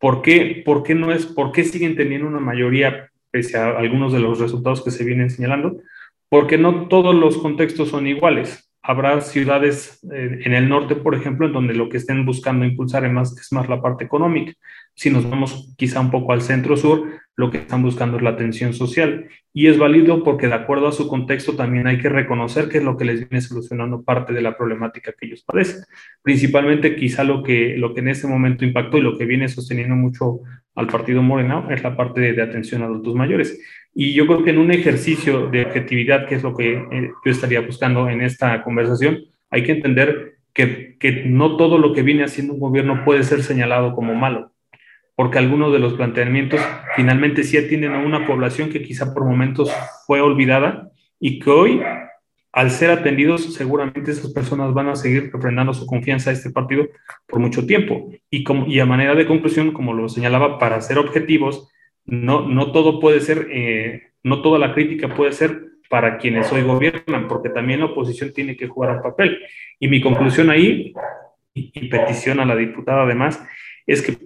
¿por 0.00 0.20
qué, 0.20 0.64
por 0.66 0.82
qué 0.82 0.96
no 0.96 1.12
es, 1.12 1.26
por 1.26 1.52
qué 1.52 1.62
siguen 1.62 1.94
teniendo 1.94 2.26
una 2.26 2.40
mayoría 2.40 3.08
pese 3.30 3.56
a 3.56 3.78
algunos 3.78 4.12
de 4.12 4.18
los 4.18 4.40
resultados 4.40 4.82
que 4.82 4.90
se 4.90 5.04
vienen 5.04 5.30
señalando? 5.30 5.78
Porque 6.34 6.58
no 6.58 6.88
todos 6.88 7.14
los 7.14 7.38
contextos 7.38 7.90
son 7.90 8.08
iguales. 8.08 8.68
Habrá 8.82 9.20
ciudades 9.20 10.00
eh, 10.12 10.40
en 10.42 10.52
el 10.52 10.68
norte, 10.68 10.96
por 10.96 11.14
ejemplo, 11.14 11.46
en 11.46 11.52
donde 11.52 11.74
lo 11.74 11.88
que 11.88 11.98
estén 11.98 12.26
buscando 12.26 12.64
impulsar 12.64 13.04
es 13.04 13.12
más, 13.12 13.38
es 13.38 13.52
más 13.52 13.68
la 13.68 13.80
parte 13.80 14.04
económica. 14.04 14.52
Si 14.96 15.10
nos 15.10 15.30
vamos 15.30 15.72
quizá 15.78 16.00
un 16.00 16.10
poco 16.10 16.32
al 16.32 16.42
centro 16.42 16.76
sur, 16.76 17.04
lo 17.36 17.52
que 17.52 17.58
están 17.58 17.84
buscando 17.84 18.16
es 18.16 18.24
la 18.24 18.30
atención 18.30 18.72
social. 18.72 19.28
Y 19.52 19.68
es 19.68 19.78
válido 19.78 20.24
porque 20.24 20.48
de 20.48 20.54
acuerdo 20.54 20.88
a 20.88 20.92
su 20.92 21.06
contexto 21.06 21.54
también 21.54 21.86
hay 21.86 21.98
que 21.98 22.08
reconocer 22.08 22.68
que 22.68 22.78
es 22.78 22.84
lo 22.84 22.96
que 22.96 23.04
les 23.04 23.28
viene 23.28 23.40
solucionando 23.40 24.02
parte 24.02 24.32
de 24.32 24.42
la 24.42 24.56
problemática 24.56 25.12
que 25.12 25.26
ellos 25.26 25.44
padecen. 25.44 25.84
Principalmente 26.20 26.96
quizá 26.96 27.22
lo 27.22 27.44
que, 27.44 27.76
lo 27.76 27.94
que 27.94 28.00
en 28.00 28.08
ese 28.08 28.26
momento 28.26 28.64
impactó 28.64 28.98
y 28.98 29.02
lo 29.02 29.16
que 29.16 29.24
viene 29.24 29.48
sosteniendo 29.48 29.94
mucho 29.94 30.40
al 30.74 30.88
partido 30.88 31.22
Morena 31.22 31.68
es 31.70 31.84
la 31.84 31.96
parte 31.96 32.20
de, 32.20 32.42
atención 32.42 32.82
a 32.82 32.86
adultos 32.86 33.14
mayores. 33.14 33.60
Y 33.94 34.12
yo 34.12 34.26
creo 34.26 34.42
que 34.42 34.50
en 34.50 34.58
un 34.58 34.72
ejercicio 34.72 35.48
de 35.48 35.66
objetividad, 35.66 36.26
que 36.26 36.34
es 36.34 36.42
lo 36.42 36.54
que 36.54 36.72
eh, 36.72 37.10
yo 37.24 37.30
estaría 37.30 37.60
buscando 37.60 38.08
en 38.08 38.22
esta 38.22 38.62
conversación, 38.62 39.20
hay 39.50 39.62
que 39.62 39.72
entender 39.72 40.38
que, 40.52 40.96
que 40.98 41.24
no 41.26 41.56
todo 41.56 41.78
lo 41.78 41.92
que 41.92 42.02
viene 42.02 42.24
haciendo 42.24 42.54
un 42.54 42.60
gobierno 42.60 43.04
puede 43.04 43.22
ser 43.22 43.42
señalado 43.42 43.94
como 43.94 44.14
malo 44.14 44.54
porque 45.16 45.38
algunos 45.38 45.72
de 45.72 45.78
los 45.78 45.94
planteamientos 45.94 46.60
finalmente 46.96 47.44
sí 47.44 47.56
atienden 47.56 47.92
a 47.92 47.98
una 47.98 48.26
población 48.26 48.70
que 48.70 48.82
quizá 48.82 49.14
por 49.14 49.24
momentos 49.24 49.72
fue 50.06 50.20
olvidada 50.20 50.90
y 51.20 51.38
que 51.38 51.50
hoy, 51.50 51.80
al 52.52 52.70
ser 52.70 52.90
atendidos, 52.90 53.54
seguramente 53.54 54.10
esas 54.10 54.32
personas 54.32 54.74
van 54.74 54.88
a 54.88 54.96
seguir 54.96 55.30
refrendando 55.32 55.72
su 55.72 55.86
confianza 55.86 56.30
a 56.30 56.32
este 56.32 56.50
partido 56.50 56.88
por 57.26 57.38
mucho 57.38 57.66
tiempo. 57.66 58.10
Y, 58.28 58.42
como, 58.44 58.66
y 58.66 58.80
a 58.80 58.86
manera 58.86 59.14
de 59.14 59.26
conclusión, 59.26 59.72
como 59.72 59.92
lo 59.92 60.08
señalaba, 60.08 60.58
para 60.58 60.80
ser 60.80 60.98
objetivos, 60.98 61.68
no, 62.06 62.48
no 62.48 62.72
todo 62.72 63.00
puede 63.00 63.20
ser, 63.20 63.48
eh, 63.50 64.12
no 64.22 64.42
toda 64.42 64.58
la 64.58 64.74
crítica 64.74 65.14
puede 65.14 65.32
ser 65.32 65.74
para 65.88 66.18
quienes 66.18 66.50
hoy 66.52 66.62
gobiernan, 66.62 67.28
porque 67.28 67.50
también 67.50 67.80
la 67.80 67.86
oposición 67.86 68.32
tiene 68.32 68.56
que 68.56 68.68
jugar 68.68 68.96
un 68.96 69.02
papel. 69.02 69.38
Y 69.78 69.88
mi 69.88 70.00
conclusión 70.00 70.50
ahí, 70.50 70.92
y 71.54 71.88
petición 71.88 72.40
a 72.40 72.44
la 72.44 72.56
diputada 72.56 73.02
además, 73.02 73.42
es 73.86 74.02
que 74.02 74.16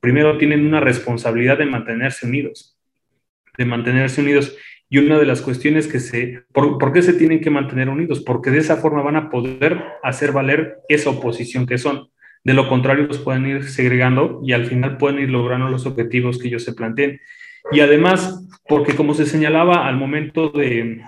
primero 0.00 0.38
tienen 0.38 0.66
una 0.66 0.80
responsabilidad 0.80 1.58
de 1.58 1.66
mantenerse 1.66 2.26
unidos, 2.26 2.78
de 3.56 3.64
mantenerse 3.64 4.20
unidos. 4.20 4.56
Y 4.88 4.98
una 4.98 5.18
de 5.18 5.26
las 5.26 5.40
cuestiones 5.40 5.86
que 5.86 6.00
se, 6.00 6.42
¿por, 6.52 6.92
qué 6.92 7.02
se 7.02 7.12
tienen 7.12 7.40
que 7.40 7.50
mantener 7.50 7.88
unidos? 7.88 8.20
Porque 8.20 8.50
de 8.50 8.58
esa 8.58 8.76
forma 8.76 9.02
van 9.02 9.16
a 9.16 9.30
poder 9.30 9.82
hacer 10.02 10.32
valer 10.32 10.78
esa 10.88 11.10
oposición 11.10 11.66
que 11.66 11.78
son. 11.78 12.08
De 12.42 12.54
lo 12.54 12.68
contrario, 12.68 13.06
los 13.06 13.18
pueden 13.18 13.46
ir 13.46 13.64
segregando 13.64 14.40
y 14.42 14.52
al 14.52 14.66
final 14.66 14.96
pueden 14.96 15.18
ir 15.18 15.30
logrando 15.30 15.68
los 15.68 15.86
objetivos 15.86 16.38
que 16.38 16.48
ellos 16.48 16.64
se 16.64 16.72
planteen. 16.72 17.20
Y 17.72 17.80
además, 17.80 18.48
porque 18.66 18.94
como 18.94 19.14
se 19.14 19.26
señalaba 19.26 19.86
al 19.86 19.96
momento 19.96 20.48
de, 20.48 21.02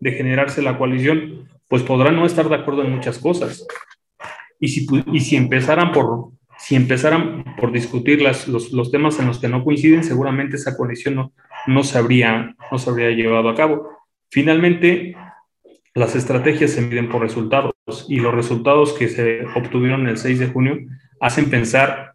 de 0.00 0.12
generarse 0.12 0.62
la 0.62 0.78
coalición, 0.78 1.48
pues 1.68 1.82
podrán 1.82 2.16
no 2.16 2.26
estar 2.26 2.48
de 2.48 2.54
acuerdo 2.54 2.82
en 2.82 2.92
muchas 2.92 3.18
cosas. 3.18 3.66
Y 4.58 4.68
si, 4.68 4.86
y 5.12 5.20
si 5.20 5.36
empezaran 5.36 5.92
por, 5.92 6.30
si 6.58 6.74
empezaran 6.74 7.44
por 7.56 7.70
discutir 7.70 8.22
las, 8.22 8.48
los, 8.48 8.72
los, 8.72 8.90
temas 8.90 9.18
en 9.20 9.26
los 9.26 9.38
que 9.38 9.48
no 9.48 9.62
coinciden, 9.62 10.02
seguramente 10.02 10.56
esa 10.56 10.76
coalición 10.76 11.14
no, 11.14 11.32
no, 11.66 11.84
se 11.84 11.98
habría, 11.98 12.56
no 12.72 12.78
se 12.78 12.90
habría 12.90 13.10
llevado 13.10 13.48
a 13.48 13.54
cabo. 13.54 13.90
Finalmente, 14.30 15.14
las 15.98 16.14
estrategias 16.14 16.70
se 16.70 16.80
miden 16.80 17.08
por 17.08 17.22
resultados 17.22 17.74
y 18.08 18.20
los 18.20 18.32
resultados 18.32 18.92
que 18.92 19.08
se 19.08 19.44
obtuvieron 19.56 20.06
el 20.06 20.16
6 20.16 20.38
de 20.38 20.46
junio 20.46 20.78
hacen 21.20 21.50
pensar 21.50 22.12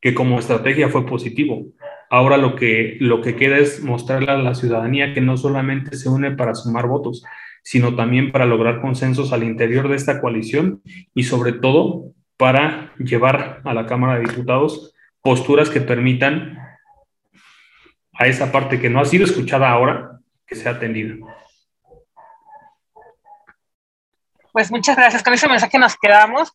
que 0.00 0.14
como 0.14 0.38
estrategia 0.38 0.88
fue 0.88 1.04
positivo. 1.04 1.66
Ahora 2.08 2.38
lo 2.38 2.56
que, 2.56 2.96
lo 3.00 3.20
que 3.20 3.36
queda 3.36 3.58
es 3.58 3.82
mostrarle 3.82 4.30
a 4.30 4.38
la 4.38 4.54
ciudadanía 4.54 5.12
que 5.12 5.20
no 5.20 5.36
solamente 5.36 5.96
se 5.96 6.08
une 6.08 6.30
para 6.30 6.54
sumar 6.54 6.86
votos, 6.86 7.22
sino 7.62 7.94
también 7.94 8.32
para 8.32 8.46
lograr 8.46 8.80
consensos 8.80 9.32
al 9.34 9.44
interior 9.44 9.88
de 9.88 9.96
esta 9.96 10.18
coalición 10.18 10.80
y 11.14 11.24
sobre 11.24 11.52
todo 11.52 12.14
para 12.38 12.94
llevar 12.96 13.60
a 13.64 13.74
la 13.74 13.84
Cámara 13.84 14.14
de 14.18 14.26
Diputados 14.26 14.94
posturas 15.20 15.68
que 15.68 15.82
permitan 15.82 16.56
a 18.14 18.26
esa 18.26 18.50
parte 18.50 18.80
que 18.80 18.88
no 18.88 19.00
ha 19.00 19.04
sido 19.04 19.24
escuchada 19.24 19.68
ahora 19.68 20.20
que 20.46 20.54
sea 20.54 20.72
atendida. 20.72 21.16
Pues 24.58 24.72
muchas 24.72 24.96
gracias. 24.96 25.22
Con 25.22 25.32
ese 25.34 25.46
mensaje 25.46 25.78
nos 25.78 25.96
quedamos. 25.96 26.50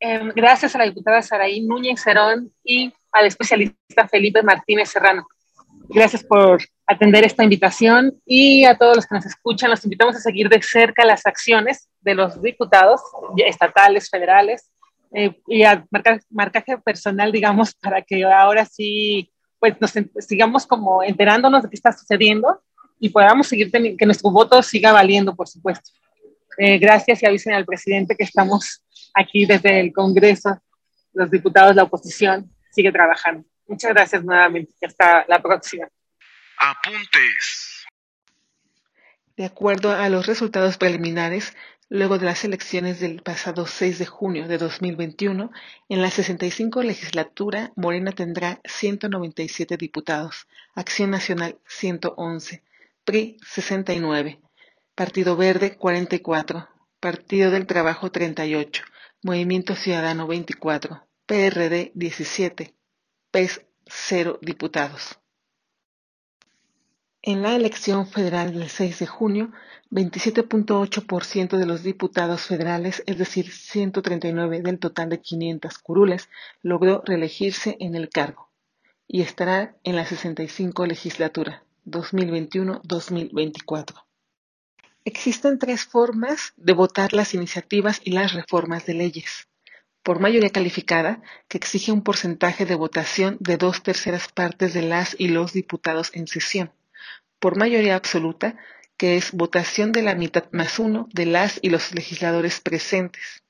Em, 0.00 0.32
gracias 0.34 0.74
a 0.74 0.78
la 0.78 0.84
diputada 0.84 1.20
Saraí 1.20 1.60
Núñez 1.60 2.00
Cerón 2.02 2.50
y 2.64 2.90
al 3.12 3.26
especialista 3.26 4.08
Felipe 4.08 4.42
Martínez 4.42 4.88
Serrano. 4.88 5.26
Gracias 5.90 6.24
por 6.24 6.62
atender 6.86 7.24
esta 7.24 7.44
invitación 7.44 8.18
y 8.24 8.64
a 8.64 8.78
todos 8.78 8.96
los 8.96 9.06
que 9.06 9.16
nos 9.16 9.26
escuchan, 9.26 9.68
los 9.68 9.84
invitamos 9.84 10.16
a 10.16 10.20
seguir 10.20 10.48
de 10.48 10.62
cerca 10.62 11.04
las 11.04 11.26
acciones 11.26 11.90
de 12.00 12.14
los 12.14 12.40
diputados 12.40 13.02
estatales, 13.36 14.08
federales, 14.08 14.70
eh, 15.14 15.38
y 15.46 15.62
a 15.64 15.84
marcar, 15.90 16.22
marcaje 16.30 16.78
personal, 16.78 17.32
digamos, 17.32 17.74
para 17.82 18.00
que 18.00 18.24
ahora 18.24 18.64
sí, 18.64 19.30
pues 19.60 19.78
nos 19.78 19.92
sigamos 20.26 20.66
como 20.66 21.02
enterándonos 21.02 21.64
de 21.64 21.68
qué 21.68 21.76
está 21.76 21.92
sucediendo 21.92 22.62
y 22.98 23.10
podamos 23.10 23.46
seguir, 23.46 23.70
que 23.70 24.06
nuestro 24.06 24.30
voto 24.30 24.62
siga 24.62 24.90
valiendo, 24.90 25.36
por 25.36 25.48
supuesto. 25.48 25.90
Eh, 26.58 26.78
gracias 26.78 27.22
y 27.22 27.26
avisen 27.26 27.54
al 27.54 27.64
presidente 27.64 28.16
que 28.16 28.24
estamos 28.24 28.82
aquí 29.14 29.46
desde 29.46 29.80
el 29.80 29.92
Congreso, 29.92 30.60
los 31.12 31.30
diputados, 31.30 31.74
la 31.74 31.84
oposición, 31.84 32.50
sigue 32.70 32.92
trabajando. 32.92 33.46
Muchas 33.66 33.92
gracias 33.92 34.24
nuevamente 34.24 34.72
y 34.80 34.86
hasta 34.86 35.24
la 35.28 35.40
próxima. 35.40 35.88
Apuntes. 36.58 37.86
De 39.36 39.44
acuerdo 39.44 39.92
a 39.92 40.08
los 40.08 40.26
resultados 40.26 40.76
preliminares, 40.76 41.56
luego 41.88 42.18
de 42.18 42.26
las 42.26 42.44
elecciones 42.44 43.00
del 43.00 43.22
pasado 43.22 43.66
6 43.66 43.98
de 43.98 44.06
junio 44.06 44.46
de 44.46 44.58
2021, 44.58 45.50
en 45.88 46.02
la 46.02 46.10
65 46.10 46.82
legislatura, 46.82 47.72
Morena 47.76 48.12
tendrá 48.12 48.60
197 48.64 49.76
diputados, 49.76 50.46
Acción 50.74 51.10
Nacional 51.10 51.58
111, 51.66 52.62
PRI 53.04 53.38
69, 53.44 54.40
Partido 55.04 55.36
Verde 55.36 55.76
44, 55.76 56.68
Partido 57.00 57.50
del 57.50 57.66
Trabajo 57.66 58.12
38, 58.12 58.84
Movimiento 59.24 59.74
Ciudadano 59.74 60.28
24, 60.28 61.08
PRD 61.26 61.90
17, 61.96 62.76
PES 63.32 63.66
0 63.86 64.38
diputados. 64.40 65.18
En 67.20 67.42
la 67.42 67.56
elección 67.56 68.06
federal 68.06 68.56
del 68.56 68.68
6 68.68 69.00
de 69.00 69.06
junio, 69.08 69.50
27.8% 69.90 71.56
de 71.56 71.66
los 71.66 71.82
diputados 71.82 72.42
federales, 72.42 73.02
es 73.06 73.18
decir, 73.18 73.50
139 73.50 74.62
del 74.62 74.78
total 74.78 75.08
de 75.08 75.20
500 75.20 75.80
curules, 75.80 76.28
logró 76.62 77.02
reelegirse 77.04 77.76
en 77.80 77.96
el 77.96 78.08
cargo 78.08 78.52
y 79.08 79.22
estará 79.22 79.74
en 79.82 79.96
la 79.96 80.06
65 80.06 80.86
legislatura 80.86 81.64
2021-2024. 81.86 84.04
Existen 85.04 85.58
tres 85.58 85.84
formas 85.84 86.52
de 86.56 86.72
votar 86.72 87.12
las 87.12 87.34
iniciativas 87.34 88.00
y 88.04 88.12
las 88.12 88.32
reformas 88.32 88.86
de 88.86 88.94
leyes. 88.94 89.48
Por 90.02 90.20
mayoría 90.20 90.50
calificada, 90.50 91.22
que 91.48 91.58
exige 91.58 91.92
un 91.92 92.02
porcentaje 92.02 92.66
de 92.66 92.74
votación 92.74 93.36
de 93.40 93.56
dos 93.56 93.82
terceras 93.82 94.28
partes 94.28 94.74
de 94.74 94.82
las 94.82 95.14
y 95.18 95.28
los 95.28 95.52
diputados 95.52 96.10
en 96.14 96.26
sesión 96.26 96.72
por 97.42 97.56
mayoría 97.56 97.96
absoluta, 97.96 98.54
que 98.96 99.16
es 99.16 99.32
votación 99.32 99.90
de 99.90 100.02
la 100.02 100.14
mitad 100.14 100.44
más 100.52 100.78
uno 100.78 101.08
de 101.12 101.26
las 101.26 101.58
y 101.60 101.70
los 101.70 101.92
legisladores 101.92 102.60
presentes, 102.60 103.42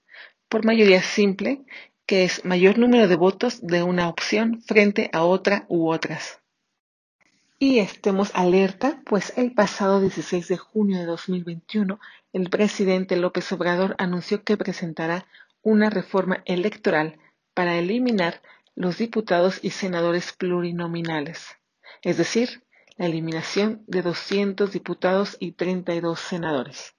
por 0.48 0.64
mayoría 0.64 1.02
simple, 1.02 1.60
que 2.06 2.24
es 2.24 2.42
mayor 2.46 2.78
número 2.78 3.06
de 3.06 3.16
votos 3.16 3.60
de 3.60 3.82
una 3.82 4.08
opción 4.08 4.62
frente 4.62 5.10
a 5.12 5.24
otra 5.24 5.66
u 5.68 5.92
otras. 5.92 6.41
Y 7.64 7.78
estemos 7.78 8.32
alerta, 8.34 9.00
pues 9.04 9.34
el 9.36 9.52
pasado 9.52 10.00
16 10.00 10.48
de 10.48 10.56
junio 10.56 10.98
de 10.98 11.06
2021, 11.06 12.00
el 12.32 12.50
presidente 12.50 13.14
López 13.14 13.52
Obrador 13.52 13.94
anunció 13.98 14.42
que 14.42 14.56
presentará 14.56 15.28
una 15.62 15.88
reforma 15.88 16.42
electoral 16.44 17.20
para 17.54 17.78
eliminar 17.78 18.42
los 18.74 18.98
diputados 18.98 19.60
y 19.62 19.70
senadores 19.70 20.32
plurinominales, 20.32 21.56
es 22.02 22.16
decir, 22.16 22.64
la 22.96 23.06
eliminación 23.06 23.84
de 23.86 24.02
200 24.02 24.72
diputados 24.72 25.36
y 25.38 25.52
32 25.52 26.18
senadores. 26.18 26.96